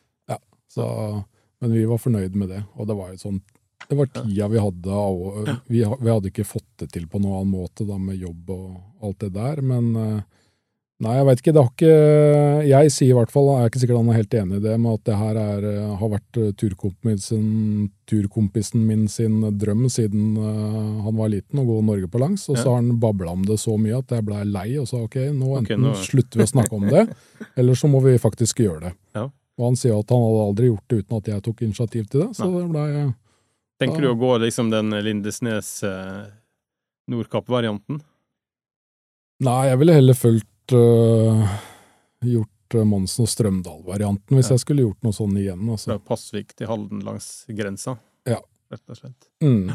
Så, 0.76 1.22
men 1.60 1.72
vi 1.72 1.84
var 1.88 1.98
fornøyd 1.98 2.34
med 2.36 2.50
det, 2.52 2.62
og 2.76 2.88
det 2.88 2.96
var 2.98 3.12
jo 3.14 3.20
sånn 3.22 3.38
Det 3.88 3.96
var 3.96 4.10
tida 4.12 4.48
vi 4.52 4.60
hadde 4.60 5.04
vi, 5.70 5.78
vi 5.80 6.10
hadde 6.10 6.28
ikke 6.28 6.44
fått 6.44 6.68
det 6.82 6.90
til 6.92 7.06
på 7.08 7.20
noen 7.22 7.38
annen 7.38 7.54
måte 7.54 7.86
da 7.88 7.96
med 7.96 8.20
jobb 8.20 8.50
og 8.52 9.06
alt 9.06 9.22
det 9.24 9.30
der, 9.38 9.62
men 9.64 9.88
eh, 9.96 10.18
Nei, 11.04 11.12
jeg 11.18 11.26
veit 11.28 11.40
ikke. 11.42 11.52
Det 11.52 11.60
har 11.60 11.72
ikke 11.74 12.68
Jeg 12.70 12.92
sier 12.94 13.10
i 13.12 13.16
hvert 13.18 13.32
fall, 13.32 13.50
jeg 13.52 13.66
er 13.66 13.68
ikke 13.68 13.80
sikkert 13.82 13.98
han 14.00 14.06
er 14.08 14.16
helt 14.16 14.36
enig 14.38 14.56
i 14.56 14.62
det, 14.64 14.76
med 14.80 14.94
at 14.96 15.02
det 15.04 15.16
her 15.20 15.38
er, 15.42 15.66
eh, 15.68 15.90
har 16.00 16.12
vært 16.14 16.38
eh, 16.40 16.52
turkompisen, 16.56 17.50
turkompisen 18.08 18.86
min 18.88 19.02
sin 19.12 19.42
drøm 19.60 19.82
siden 19.92 20.38
eh, 20.40 20.78
han 21.04 21.18
var 21.18 21.28
liten, 21.34 21.60
å 21.60 21.66
gå 21.68 21.76
Norge 21.84 22.08
på 22.08 22.22
langs. 22.22 22.46
Og 22.48 22.56
så 22.56 22.70
har 22.70 22.80
han 22.80 22.94
babla 23.02 23.34
om 23.36 23.44
det 23.44 23.58
så 23.60 23.76
mye 23.76 23.98
at 24.00 24.16
jeg 24.16 24.24
blei 24.24 24.40
lei 24.48 24.64
og 24.80 24.88
sa 24.88 25.02
ok, 25.04 25.18
nå 25.36 25.58
enten 25.60 25.84
nå- 25.84 25.92
slutter 26.00 26.40
vi 26.40 26.48
å 26.48 26.52
snakke 26.54 26.78
om 26.80 26.88
det, 26.88 27.04
eller 27.60 27.76
så 27.76 27.92
må 27.92 28.00
vi 28.08 28.16
faktisk 28.22 28.64
gjøre 28.64 28.88
det. 28.88 28.94
Ja. 29.20 29.26
Og 29.60 29.68
han 29.70 29.76
sier 29.76 30.00
at 30.00 30.10
han 30.16 30.24
hadde 30.24 30.48
aldri 30.48 30.72
gjort 30.72 30.88
det 30.88 31.02
uten 31.04 31.20
at 31.20 31.28
jeg 31.34 31.44
tok 31.44 31.62
initiativ 31.68 32.08
til 32.08 32.24
det, 32.24 32.32
så 32.40 32.48
det 32.56 32.66
blei 32.72 32.88
Tenker 33.76 34.00
du 34.00 34.08
å 34.14 34.16
gå 34.16 34.32
liksom 34.40 34.70
den 34.72 34.88
Lindesnes 35.04 35.82
eh, 35.84 36.24
Nordkapp-varianten? 37.12 38.00
Nei, 39.44 39.62
jeg 39.68 39.76
ville 39.82 39.92
heller 40.00 40.16
fulgt 40.16 40.48
gjort 40.72 42.74
øh, 42.74 42.84
Monsen 42.86 43.24
og 43.26 43.30
Strømdal-varianten 43.30 44.36
hvis 44.36 44.50
Ja. 44.50 44.54
jeg 44.56 44.60
skulle 44.64 44.86
gjort 44.86 45.02
noe 45.06 45.14
sånn 45.16 45.36
igjen. 45.38 45.60
Fra 45.64 45.72
Altså. 45.76 45.98
Pasvik 46.04 46.54
til 46.56 46.66
Halden 46.70 47.02
langs 47.04 47.46
grensa? 47.48 47.98
Ja. 48.26 48.40
Rett 48.70 48.90
og 48.90 48.96
slett. 48.98 49.28
Mm. 49.42 49.70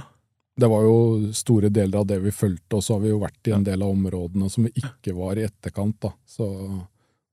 Det 0.61 0.67
var 0.69 0.81
jo 0.83 1.31
store 1.33 1.69
deler 1.71 1.99
av 1.99 2.07
det 2.07 2.19
vi 2.21 2.29
fulgte, 2.31 2.75
og 2.75 2.83
så 2.83 2.93
har 2.97 3.05
vi 3.05 3.09
jo 3.09 3.19
vært 3.19 3.47
i 3.47 3.53
en 3.55 3.63
del 3.63 3.81
av 3.81 3.89
områdene 3.93 4.49
som 4.51 4.65
vi 4.67 4.71
ikke 4.75 5.13
var 5.15 5.37
i 5.39 5.45
etterkant. 5.47 5.95
da. 6.01 6.11
Så, 6.27 6.45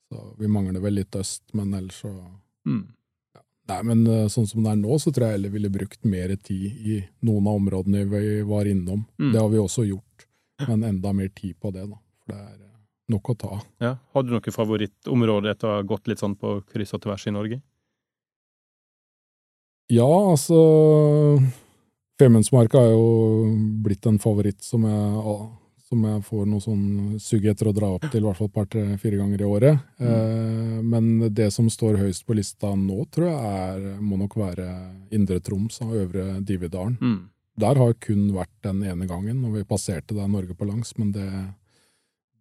så 0.09 0.23
vi 0.39 0.47
mangler 0.47 0.81
vel 0.81 0.95
litt 0.95 1.11
øst, 1.19 1.43
men 1.55 1.75
ellers 1.75 2.03
så 2.05 2.13
Mm. 2.67 2.87
Nei, 3.69 3.83
men 3.83 4.07
øh, 4.07 4.29
sånn 4.29 4.47
som 4.49 4.63
det 4.63 4.71
er 4.73 4.77
nå, 4.77 4.99
så 5.01 5.13
tror 5.13 5.27
jeg 5.29 5.33
heller 5.39 5.51
ville 5.51 5.69
brukt 5.71 6.05
mer 6.05 6.35
tid 6.37 6.87
i 6.87 7.05
noen 7.23 7.47
av 7.47 7.57
områdene 7.61 8.05
vi 8.09 8.43
var 8.43 8.65
innom. 8.65 9.05
Mm. 9.19 9.33
Det 9.33 9.41
har 9.41 9.49
vi 9.49 9.59
også 9.59 9.85
gjort, 9.89 10.27
men 10.69 10.83
enda 10.85 11.13
mer 11.13 11.29
tid 11.29 11.55
på 11.61 11.73
det, 11.73 11.87
da. 11.89 11.97
For 12.25 12.33
det 12.33 12.41
er 12.41 12.57
nok 13.13 13.33
å 13.33 13.39
ta. 13.39 13.61
Ja. 13.83 13.97
Har 14.15 14.25
du 14.25 14.35
noe 14.35 14.55
favorittområde 14.55 15.53
etter 15.53 15.71
å 15.71 15.79
ha 15.79 15.87
gått 15.87 16.11
litt 16.11 16.23
sånn 16.23 16.37
på 16.39 16.61
kryss 16.69 16.95
og 16.97 17.05
tvers 17.07 17.27
i 17.29 17.35
Norge? 17.35 17.61
Ja, 19.89 20.09
altså 20.09 20.59
Femundsmarka 22.21 22.83
er 22.83 22.93
jo 22.93 23.55
blitt 23.85 24.05
en 24.11 24.19
favoritt 24.21 24.61
som 24.67 24.85
jeg, 24.85 25.37
som 25.89 26.03
jeg 26.05 26.25
får 26.27 26.49
noe 26.51 26.61
sånn 26.61 27.21
sugg 27.23 27.47
etter 27.49 27.71
å 27.71 27.75
dra 27.77 27.93
opp 27.95 28.05
til 28.11 28.21
i 28.21 28.27
hvert 28.27 28.41
fall 28.41 28.51
et 28.51 28.57
par-tre-fire 28.59 29.21
ganger 29.21 29.45
i 29.45 29.49
året. 29.49 29.87
Eh, 30.03 30.75
men 30.83 31.31
det 31.33 31.49
som 31.55 31.71
står 31.73 32.03
høyest 32.03 32.27
på 32.27 32.37
lista 32.37 32.75
nå, 32.77 32.99
tror 33.15 33.31
jeg 33.31 33.63
er, 33.63 33.89
må 34.03 34.19
nok 34.21 34.37
være 34.43 34.69
Indre 35.15 35.39
Troms 35.41 35.81
og 35.87 35.95
Øvre 36.03 36.27
Dividalen. 36.43 36.99
Mm. 37.01 37.19
Der 37.59 37.81
har 37.81 37.95
jeg 37.95 38.03
kun 38.11 38.27
vært 38.35 38.53
den 38.67 38.83
ene 38.87 39.09
gangen, 39.11 39.41
og 39.47 39.57
vi 39.57 39.65
passerte 39.67 40.15
der 40.15 40.29
Norge 40.31 40.59
på 40.59 40.67
langs, 40.69 40.93
men 40.99 41.15
det, 41.15 41.27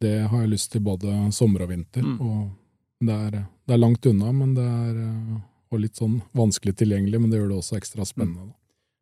det 0.04 0.16
har 0.32 0.43
jeg 0.43 0.54
lyst 0.54 0.72
til 0.74 0.84
både 0.86 1.14
sommer 1.36 1.66
og 1.66 1.72
vinter. 1.72 2.06
Mm. 2.06 2.18
Og 2.22 3.08
det 3.08 3.18
er, 3.28 3.38
det 3.68 3.76
er 3.76 3.82
langt 3.82 4.06
unna, 4.10 4.32
men 4.34 4.56
det 4.58 4.66
er 4.66 5.02
eh, 5.04 5.38
og 5.68 5.82
litt 5.84 6.00
sånn 6.00 6.22
vanskelig 6.38 6.78
tilgjengelig, 6.80 7.20
men 7.20 7.32
det 7.32 7.41
gjør 7.41 7.52
det 7.52 7.60
også 7.60 7.78
ekstra 7.80 8.06
spennende. 8.08 8.50
Mm. 8.50 8.54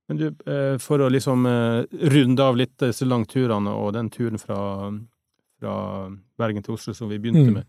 Men 0.10 0.20
du, 0.22 0.26
eh, 0.52 0.76
for 0.82 1.02
å 1.02 1.10
liksom 1.10 1.46
eh, 1.50 2.10
runde 2.14 2.46
av 2.46 2.58
litt 2.58 2.76
disse 2.82 3.06
langturene 3.08 3.74
og 3.74 3.94
den 3.96 4.10
turen 4.14 4.42
fra, 4.42 4.58
fra 5.62 5.76
Bergen 6.38 6.66
til 6.66 6.78
Oslo 6.78 6.94
som 6.98 7.10
vi 7.10 7.20
begynte 7.22 7.50
Mm. 7.50 7.60
med, 7.60 7.66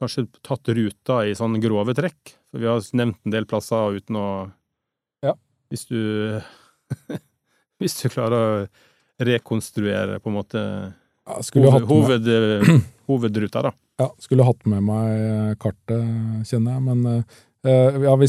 kanskje 0.00 0.26
tatt 0.40 0.68
ruta 0.72 1.20
i 1.28 1.34
sånn 1.36 1.60
grove 1.60 1.92
trekk? 1.96 2.36
For 2.50 2.60
vi 2.60 2.68
har 2.68 2.80
nevnt 2.96 3.20
en 3.24 3.34
del 3.34 3.46
plasser 3.48 3.96
uten 4.00 4.16
å 4.16 4.28
Ja. 5.22 5.34
Hvis 5.68 5.86
du 5.88 6.40
Hvis 7.80 7.96
du 8.02 8.08
klarer 8.08 8.36
å 8.36 8.68
rekonstruere 9.20 10.18
på 10.20 10.28
en 10.28 10.36
måte 10.36 10.60
Ja, 11.38 11.76
hoved, 11.78 11.86
hoved, 11.90 12.28
eh, 12.28 12.80
hovedruta, 13.10 13.62
da. 13.68 13.72
ja, 14.00 14.08
skulle 14.22 14.46
hatt 14.48 14.66
med 14.70 14.82
meg 14.86 15.56
kartet, 15.62 16.04
kjenner 16.48 16.76
jeg, 16.76 16.82
men 16.88 17.06
eh, 17.66 18.02
ja, 18.06 18.16
vi, 18.20 18.28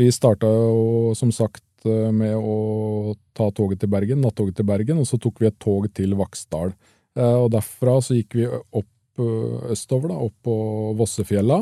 vi 0.00 0.08
starta 0.14 0.46
jo 0.50 1.12
som 1.18 1.32
sagt 1.34 1.64
eh, 1.88 2.10
med 2.14 2.34
å 2.38 3.14
ta 3.36 3.50
toget 3.50 3.80
til 3.84 3.92
Bergen, 3.92 4.22
nattoget 4.24 4.56
til 4.60 4.68
Bergen, 4.68 5.00
og 5.02 5.08
så 5.10 5.18
tok 5.20 5.40
vi 5.42 5.48
et 5.50 5.58
tog 5.62 5.88
til 5.94 6.14
Vaksdal. 6.18 6.74
Eh, 7.18 7.36
Og 7.44 7.50
derfra 7.54 7.98
så 8.02 8.16
gikk 8.18 8.36
vi 8.40 8.48
opp 8.50 9.22
eh, 9.22 9.70
østover, 9.74 10.10
da, 10.14 10.18
opp 10.28 10.36
på 10.46 10.56
Vossefjella, 10.98 11.60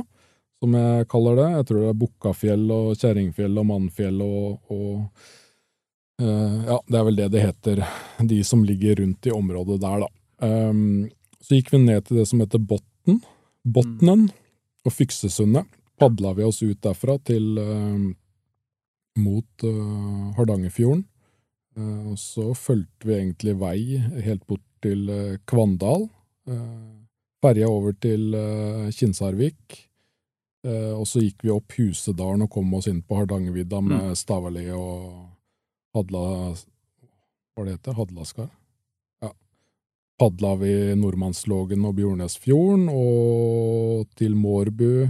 som 0.62 0.74
jeg 0.78 1.06
kaller 1.10 1.38
det. 1.40 1.46
Jeg 1.56 1.66
tror 1.68 1.80
det 1.82 1.88
er 1.90 2.00
Bukkafjell 2.04 2.66
og 2.70 2.92
Kjerringfjell 3.00 3.56
og 3.58 3.66
Mannfjell 3.66 4.20
og, 4.22 4.60
og 4.70 4.92
eh, 6.22 6.58
Ja, 6.68 6.78
det 6.86 6.98
er 7.00 7.06
vel 7.08 7.18
det 7.18 7.30
det 7.34 7.46
heter, 7.48 7.82
de 8.32 8.38
som 8.46 8.62
ligger 8.64 9.00
rundt 9.02 9.26
i 9.26 9.34
området 9.34 9.80
der, 9.82 10.04
da. 10.04 10.10
Um, 10.43 11.11
så 11.43 11.59
gikk 11.59 11.72
vi 11.74 11.82
ned 11.82 12.07
til 12.07 12.20
det 12.20 12.26
som 12.30 12.43
heter 12.43 12.62
Botn, 12.62 13.20
Botnen 13.62 14.26
og 14.86 14.95
Fyksesundet. 14.95 15.68
Padla 16.01 16.32
vi 16.34 16.47
oss 16.47 16.62
ut 16.64 16.80
derfra 16.82 17.16
til 17.22 17.61
um, 17.61 18.09
mot 19.22 19.66
uh, 19.66 20.32
Hardangerfjorden. 20.38 21.07
Uh, 21.78 22.12
og 22.12 22.18
så 22.20 22.51
fulgte 22.59 23.09
vi 23.09 23.16
egentlig 23.20 23.55
vei 23.61 23.78
helt 24.26 24.45
bort 24.51 24.64
til 24.84 25.07
uh, 25.11 25.38
Kvandal. 25.49 26.09
Uh, 26.51 27.01
Ferja 27.43 27.70
over 27.70 27.95
til 28.03 28.34
uh, 28.34 28.90
Kinsarvik. 28.95 29.82
Eh, 30.62 30.93
og 30.95 31.09
så 31.11 31.22
gikk 31.24 31.43
vi 31.43 31.51
opp 31.51 31.74
Husedalen 31.74 32.45
og 32.47 32.53
kom 32.55 32.70
oss 32.78 32.86
inn 32.90 33.01
på 33.03 33.18
Hardangervidda 33.18 33.80
med 33.82 34.18
Stavali 34.18 34.68
og 34.76 35.09
Hadla 35.97 36.26
Hva 36.55 37.64
det 37.66 37.74
heter 37.74 37.97
Hadlaskar? 37.99 38.51
Padla 40.22 40.52
vi 40.54 40.70
Nordmannslågen 40.94 41.82
og 41.82 41.96
Bjornesfjorden 41.98 42.84
og 42.94 44.04
til 44.14 44.36
Mårbu. 44.38 45.08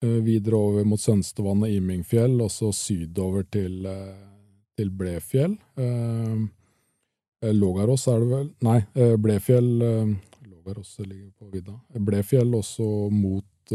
Eh, 0.00 0.14
Videre 0.24 0.56
over 0.56 0.86
mot 0.88 1.02
Sønstevann 1.02 1.66
og 1.66 1.74
Imingfjell, 1.74 2.38
og 2.40 2.48
så 2.48 2.70
sydover 2.72 3.44
til, 3.52 3.84
eh, 3.84 4.16
til 4.80 4.88
Blefjell. 4.96 5.58
Eh, 5.76 7.52
Lågarås 7.52 8.08
er 8.08 8.24
det 8.24 8.30
vel 8.32 8.48
Nei, 8.64 8.80
Blefjell 9.20 9.68
Lågarås 10.48 10.96
ligger 11.04 11.36
på 11.36 11.50
vidda. 11.52 11.76
Blefjell 12.00 12.48
også 12.48 13.10
mot 13.12 13.74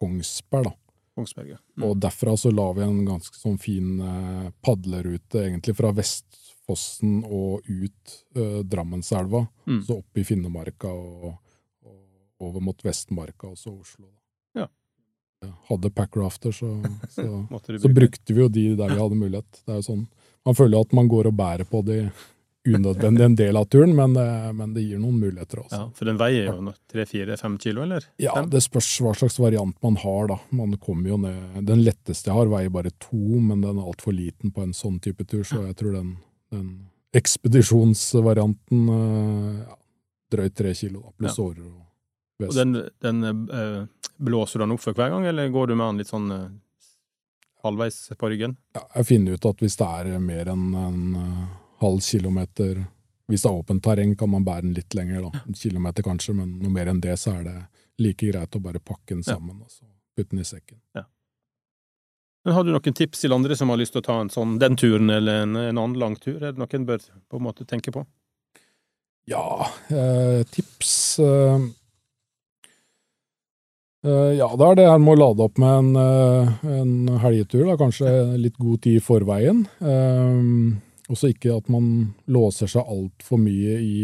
Kongsberg, 0.00 0.64
da. 0.64 0.72
Kongsberg, 1.14 1.48
ja. 1.50 1.60
Mm. 1.76 1.90
Og 1.90 2.00
derfra 2.00 2.38
så 2.38 2.56
la 2.56 2.72
vi 2.72 2.88
en 2.88 3.04
ganske 3.04 3.36
sånn 3.36 3.60
fin 3.60 4.00
padlerute, 4.64 5.44
egentlig 5.44 5.76
fra 5.76 5.92
Vestfossen 6.70 7.24
og 7.26 7.62
ut 7.66 8.14
eh, 8.36 8.62
Drammenselva. 8.64 9.46
Mm. 9.66 9.82
Så 9.86 9.98
opp 9.98 10.16
i 10.18 10.24
Finnemarka 10.24 10.88
og, 10.88 11.34
og 11.84 12.46
over 12.46 12.60
mot 12.60 12.80
Vestmarka, 12.84 13.48
og 13.50 13.58
så 13.58 13.70
Oslo. 13.74 14.06
Ja. 14.56 14.66
Hadde 15.68 15.90
packrafter, 15.90 16.52
så, 16.52 16.70
så, 17.10 17.46
så 17.80 17.88
brukte 17.94 18.34
vi 18.34 18.40
jo 18.44 18.48
de 18.48 18.68
der 18.76 18.94
vi 18.94 19.00
hadde 19.00 19.16
mulighet. 19.20 19.62
Det 19.64 19.72
er 19.74 19.80
jo 19.82 19.88
sånn, 19.92 20.06
Man 20.46 20.54
føler 20.56 20.80
at 20.80 20.92
man 20.96 21.08
går 21.08 21.26
og 21.28 21.34
bærer 21.36 21.66
på 21.68 21.82
de 21.84 22.06
unødvendig 22.68 23.24
en 23.24 23.34
del 23.36 23.56
av 23.56 23.66
turen, 23.72 23.94
men, 23.96 24.12
det- 24.12 24.52
men 24.56 24.72
det 24.74 24.82
gir 24.84 24.98
noen 25.00 25.16
muligheter 25.20 25.62
også. 25.62 25.76
Ja, 25.78 25.86
for 25.96 26.04
den 26.08 26.18
veier 26.20 26.50
jo 26.50 26.72
tre-fire-fem 26.92 27.54
kilo, 27.60 27.82
eller? 27.86 28.04
Ja, 28.20 28.34
det 28.44 28.60
spørs 28.64 28.88
hva 29.00 29.14
slags 29.16 29.38
variant 29.40 29.76
man 29.84 29.96
har, 29.96 30.26
da. 30.28 30.36
Man 30.52 30.74
kommer 30.80 31.08
jo 31.08 31.16
ned 31.20 31.64
Den 31.68 31.80
letteste 31.84 32.28
jeg 32.28 32.36
har, 32.36 32.50
veier 32.52 32.68
bare 32.72 32.92
to, 33.00 33.16
men 33.40 33.62
den 33.64 33.78
er 33.80 33.88
altfor 33.88 34.12
liten 34.16 34.52
på 34.52 34.62
en 34.64 34.72
sånn 34.76 34.98
type 35.00 35.24
tur, 35.28 35.40
så 35.44 35.62
jeg 35.70 35.76
tror 35.80 35.96
den, 35.96 36.10
den 36.50 36.70
ekspedisjonsvarianten 37.16 38.88
øh, 38.88 39.60
ja, 39.68 39.76
Drøyt 40.30 40.54
tre 40.54 40.72
kilo, 40.78 41.00
da, 41.08 41.10
pluss 41.18 41.38
årer 41.42 41.64
og 41.66 42.46
Og 42.46 42.54
den, 42.54 42.76
den 43.02 43.24
eh, 43.50 43.80
blåser 44.16 44.60
du 44.60 44.64
den 44.64 44.74
opp 44.76 44.80
for 44.84 44.94
hver 44.96 45.10
gang, 45.10 45.26
eller 45.26 45.48
går 45.52 45.66
du 45.66 45.74
med 45.74 45.88
den 45.90 45.98
litt 46.00 46.08
sånn 46.12 46.30
eh, 46.32 46.46
halvveis 47.64 47.98
på 48.16 48.30
ryggen? 48.30 48.54
Ja, 48.76 48.84
jeg 48.94 49.08
finner 49.10 49.34
ut 49.36 49.48
at 49.50 49.60
hvis 49.64 49.76
det 49.80 49.88
er 49.90 50.22
mer 50.22 50.52
enn 50.54 50.70
en 50.78 51.02
øh, 51.18 51.42
halv 51.82 52.00
kilometer 52.06 52.84
Hvis 53.30 53.42
det 53.44 53.50
er 53.50 53.58
åpent 53.60 53.82
terreng, 53.84 54.16
kan 54.18 54.30
man 54.30 54.42
bære 54.46 54.64
den 54.64 54.72
litt 54.74 54.94
lenger, 54.94 55.28
da. 55.28 55.42
En 55.46 55.54
kilometer 55.54 56.02
kanskje, 56.02 56.32
men 56.34 56.56
noe 56.58 56.72
mer 56.74 56.88
enn 56.90 56.98
det, 57.00 57.12
så 57.20 57.36
er 57.38 57.44
det 57.46 57.58
like 58.02 58.26
greit 58.26 58.56
å 58.58 58.62
bare 58.64 58.80
pakke 58.82 59.14
den 59.14 59.22
Ja. 59.22 59.36
sammen 59.36 59.60
og 59.62 59.70
så 59.70 59.84
putte 60.16 60.30
den 60.32 60.40
i 60.40 60.48
sekken. 60.48 60.80
Men 62.44 62.56
Har 62.56 62.64
du 62.64 62.72
noen 62.72 62.96
tips 62.96 63.20
til 63.20 63.34
andre 63.36 63.56
som 63.56 63.68
har 63.72 63.80
lyst 63.80 63.92
til 63.92 64.00
å 64.00 64.06
ta 64.06 64.16
en 64.22 64.32
sånn, 64.32 64.56
den 64.60 64.78
turen 64.80 65.12
eller 65.12 65.44
en, 65.44 65.58
en 65.60 65.76
annen 65.76 65.98
lang 66.00 66.16
tur? 66.16 66.38
Er 66.38 66.54
det 66.54 66.62
noe 66.62 66.72
en 66.76 66.86
bør 66.88 67.04
på 67.28 67.40
en 67.40 67.44
måte 67.44 67.66
tenke 67.68 67.92
på? 67.92 68.06
Ja, 69.28 69.66
eh, 69.92 70.40
tips 70.48 71.20
eh, 71.20 71.66
eh, 74.08 74.30
Ja, 74.40 74.48
det 74.56 74.70
er 74.70 74.78
det 74.80 74.86
her 74.88 75.02
med 75.02 75.18
å 75.18 75.20
lade 75.20 75.44
opp 75.44 75.60
med 75.60 75.82
en, 75.82 75.90
eh, 76.00 76.54
en 76.80 77.20
helgetur, 77.20 77.66
da, 77.68 77.76
kanskje 77.78 78.14
litt 78.40 78.56
god 78.58 78.80
tid 78.86 79.02
i 79.02 79.04
forveien. 79.04 79.66
Eh, 79.84 80.40
også 81.10 81.32
ikke 81.32 81.52
at 81.56 81.68
man 81.72 81.86
låser 82.30 82.70
seg 82.70 82.86
altfor 82.86 83.40
mye 83.42 83.76
i 83.82 83.94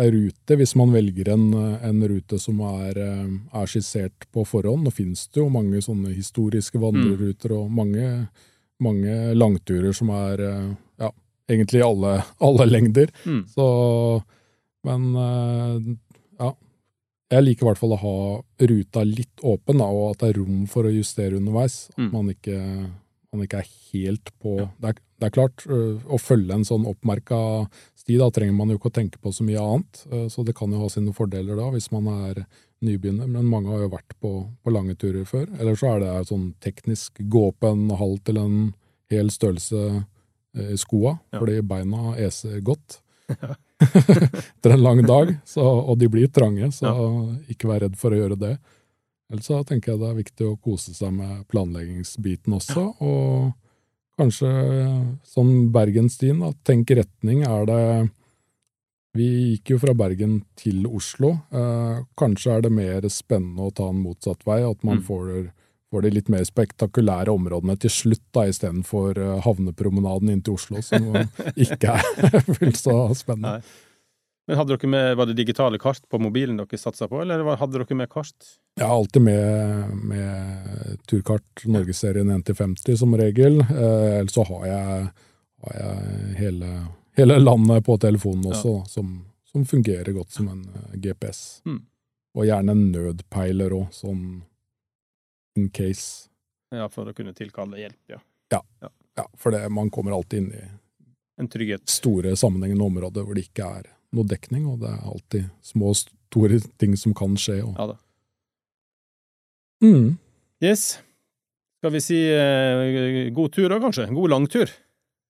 ei 0.00 0.06
rute, 0.14 0.56
hvis 0.58 0.74
man 0.80 0.92
velger 0.94 1.28
en, 1.34 1.46
en 1.84 2.00
rute 2.10 2.38
som 2.40 2.60
er, 2.66 2.98
eh, 2.98 3.28
er 3.60 3.70
skissert 3.70 4.26
på 4.34 4.46
forhånd. 4.48 4.84
Nå 4.86 4.92
finnes 4.94 5.26
det 5.28 5.42
jo 5.42 5.50
mange 5.52 5.82
sånne 5.84 6.14
historiske 6.16 6.80
vandreruter 6.82 7.52
og 7.58 7.70
mange 7.70 8.08
mange 8.82 9.12
langturer 9.38 9.94
som 9.94 10.10
er 10.10 10.40
eh, 10.42 10.72
ja, 11.00 11.08
egentlig 11.48 11.78
i 11.80 11.84
alle, 11.86 12.16
alle 12.42 12.66
lengder. 12.66 13.12
Mm. 13.24 13.44
Så 13.48 13.66
Men 14.84 15.14
eh, 15.16 15.94
ja. 16.40 16.50
Jeg 17.32 17.44
liker 17.46 17.64
i 17.64 17.68
hvert 17.70 17.80
fall 17.80 17.94
å 17.96 18.00
ha 18.02 18.16
ruta 18.68 19.02
litt 19.08 19.40
åpen, 19.42 19.78
da, 19.80 19.86
og 19.88 20.10
at 20.12 20.20
det 20.20 20.28
er 20.34 20.36
rom 20.42 20.66
for 20.70 20.86
å 20.86 20.92
justere 20.92 21.38
underveis. 21.40 21.88
At 21.94 22.02
Mm. 22.02 22.10
man, 22.12 22.28
ikke, 22.34 22.58
man 23.32 23.42
ikke 23.46 23.62
er 23.62 23.70
helt 23.94 24.30
på 24.42 24.58
det, 24.60 24.90
er, 24.92 25.00
det 25.20 25.28
er 25.28 25.34
klart, 25.36 25.64
å 25.68 26.18
følge 26.20 26.54
en 26.56 26.64
sånn 26.66 26.86
oppmerka 26.90 27.38
sti, 28.00 28.16
da 28.20 28.30
trenger 28.34 28.56
man 28.58 28.70
jo 28.72 28.78
ikke 28.80 28.90
å 28.90 28.96
tenke 28.98 29.20
på 29.22 29.32
så 29.32 29.44
mye 29.46 29.60
annet. 29.62 30.00
Så 30.32 30.44
det 30.44 30.54
kan 30.58 30.72
jo 30.74 30.80
ha 30.82 30.88
sine 30.92 31.14
fordeler 31.16 31.56
da, 31.60 31.68
hvis 31.72 31.90
man 31.94 32.08
er 32.28 32.42
nybegynner. 32.84 33.28
Men 33.30 33.46
mange 33.48 33.70
har 33.72 33.84
jo 33.86 33.92
vært 33.94 34.16
på, 34.20 34.32
på 34.64 34.74
lange 34.74 34.96
turer 35.00 35.24
før. 35.28 35.46
Eller 35.58 35.78
så 35.80 35.94
er 35.94 36.02
det 36.02 36.14
sånn 36.28 36.50
teknisk 36.64 37.22
gå 37.32 37.46
opp 37.52 37.64
en 37.70 37.86
halv 37.96 38.18
til 38.26 38.40
en 38.42 38.58
hel 39.14 39.30
størrelse 39.32 39.84
i 40.54 40.76
skoa, 40.78 41.16
Ja. 41.32 41.40
fordi 41.40 41.60
beina 41.66 42.12
eser 42.22 42.60
godt. 42.62 43.00
Etter 43.80 44.70
en 44.74 44.82
lang 44.84 45.00
dag, 45.06 45.32
så, 45.48 45.62
og 45.64 45.98
de 45.98 46.08
blir 46.12 46.28
trange, 46.32 46.68
så 46.72 46.92
ikke 47.50 47.68
vær 47.70 47.82
redd 47.86 47.96
for 47.98 48.14
å 48.14 48.20
gjøre 48.20 48.38
det. 48.38 48.52
Ellers 49.32 49.48
så 49.48 49.62
tenker 49.66 49.94
jeg 49.94 50.02
det 50.02 50.10
er 50.12 50.18
viktig 50.20 50.46
å 50.46 50.56
kose 50.62 50.94
seg 50.94 51.12
med 51.16 51.44
planleggingsbiten 51.50 52.54
også, 52.58 52.84
og 53.02 53.52
kanskje 54.18 54.50
sånn 55.26 55.70
Bergenstien, 55.74 56.40
da, 56.44 56.52
tenk 56.64 56.90
retning, 56.94 57.42
er 57.46 57.66
det 57.70 58.10
Vi 59.14 59.26
gikk 59.54 59.70
jo 59.70 59.76
fra 59.78 59.92
Bergen 59.94 60.40
til 60.58 60.88
Oslo. 60.90 61.28
Eh, 61.54 62.00
kanskje 62.18 62.56
er 62.56 62.64
det 62.64 62.72
mer 62.74 63.04
spennende 63.06 63.68
å 63.68 63.70
ta 63.74 63.86
en 63.92 64.00
motsatt 64.02 64.42
vei, 64.44 64.58
at 64.66 64.82
man 64.82 64.98
Mm. 64.98 65.04
får, 65.06 65.52
får 65.92 66.02
de 66.02 66.10
litt 66.10 66.28
mer 66.28 66.42
spektakulære 66.42 67.30
områdene 67.30 67.78
til 67.78 67.90
slutt, 67.90 68.24
da, 68.34 68.48
istedenfor 68.50 69.16
uh, 69.16 69.40
havnepromenaden 69.46 70.30
inn 70.32 70.42
til 70.42 70.54
Oslo, 70.54 70.82
som 70.82 71.14
ikke 71.54 71.94
er 71.94 72.40
fullt 72.58 72.76
så 72.76 73.14
spennende. 73.14 73.60
Nei. 73.60 73.62
Men 74.46 74.56
hadde 74.56 74.76
dere 74.76 74.88
med, 74.88 75.16
Var 75.16 75.26
det 75.26 75.36
digitale 75.38 75.78
kart 75.78 76.08
på 76.08 76.18
mobilen 76.20 76.58
dere 76.60 76.78
satsa 76.78 77.08
på, 77.08 77.22
eller 77.22 77.44
hadde 77.56 77.78
dere 77.78 77.96
med 77.96 78.10
kart? 78.12 78.34
Jeg 78.76 78.86
har 78.86 78.96
alltid 78.96 79.22
med, 79.22 79.94
med 80.10 80.98
turkart 81.06 81.64
Norgesserien 81.64 82.30
1-50 82.30 82.96
som 82.96 83.16
regel. 83.16 83.60
Eh, 83.60 84.18
Eller 84.18 84.32
så 84.32 84.44
har 84.44 84.66
jeg, 84.66 85.06
har 85.64 85.78
jeg 85.78 86.34
hele, 86.40 86.72
hele 87.16 87.38
landet 87.38 87.86
på 87.86 87.96
telefonen 88.02 88.50
også, 88.52 88.74
ja. 88.82 88.84
som, 88.90 89.14
som 89.52 89.64
fungerer 89.64 90.12
godt 90.12 90.34
som 90.34 90.50
en 90.52 90.64
eh, 90.74 90.98
GPS. 90.98 91.62
Mm. 91.64 91.80
Og 92.34 92.48
gjerne 92.48 92.74
en 92.74 92.86
nødpeiler 92.92 93.76
òg, 93.78 93.88
sånn 93.94 94.42
in 95.56 95.70
case. 95.70 96.28
Ja, 96.74 96.88
For 96.90 97.06
å 97.06 97.14
kunne 97.14 97.32
tilkalle 97.36 97.78
hjelp, 97.78 98.00
ja. 98.10 98.20
Ja, 99.14 99.28
for 99.38 99.54
det, 99.54 99.68
man 99.70 99.90
kommer 99.90 100.12
alltid 100.12 100.42
inn 100.42 100.52
i 100.52 100.64
En 101.40 101.48
store 101.90 102.36
sammenhengende 102.36 102.84
områder 102.84 103.24
hvor 103.26 103.34
det 103.34 103.48
ikke 103.48 103.66
er 103.80 103.86
noe 104.14 104.26
dekning, 104.30 104.66
og 104.70 104.80
det 104.82 104.90
er 104.92 105.02
alltid 105.10 105.48
små 105.64 105.92
og 105.92 105.98
store 106.00 106.60
ting 106.80 106.94
som 106.98 107.14
kan 107.16 107.34
skje. 107.40 107.60
Og, 107.66 107.74
Ja 107.78 107.86
da. 107.92 107.96
mm. 109.84 110.14
Yes. 110.64 110.86
Skal 111.82 111.92
vi 111.92 112.00
si 112.00 112.20
eh, 112.32 113.28
god 113.36 113.52
tur 113.52 113.68
da, 113.68 113.80
kanskje? 113.82 114.08
God 114.14 114.30
langtur. 114.32 114.70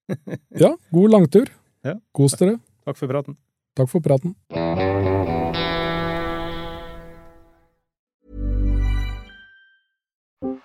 Ja, 0.61 0.75
god 0.93 1.11
langtur. 1.17 1.49
Ja. 1.85 1.97
Kos 2.15 2.37
dere. 2.39 2.59
Takk 2.85 3.01
for 3.01 3.09
praten. 3.11 3.39
Takk 3.75 3.89
for 3.91 4.05
praten. 4.05 4.37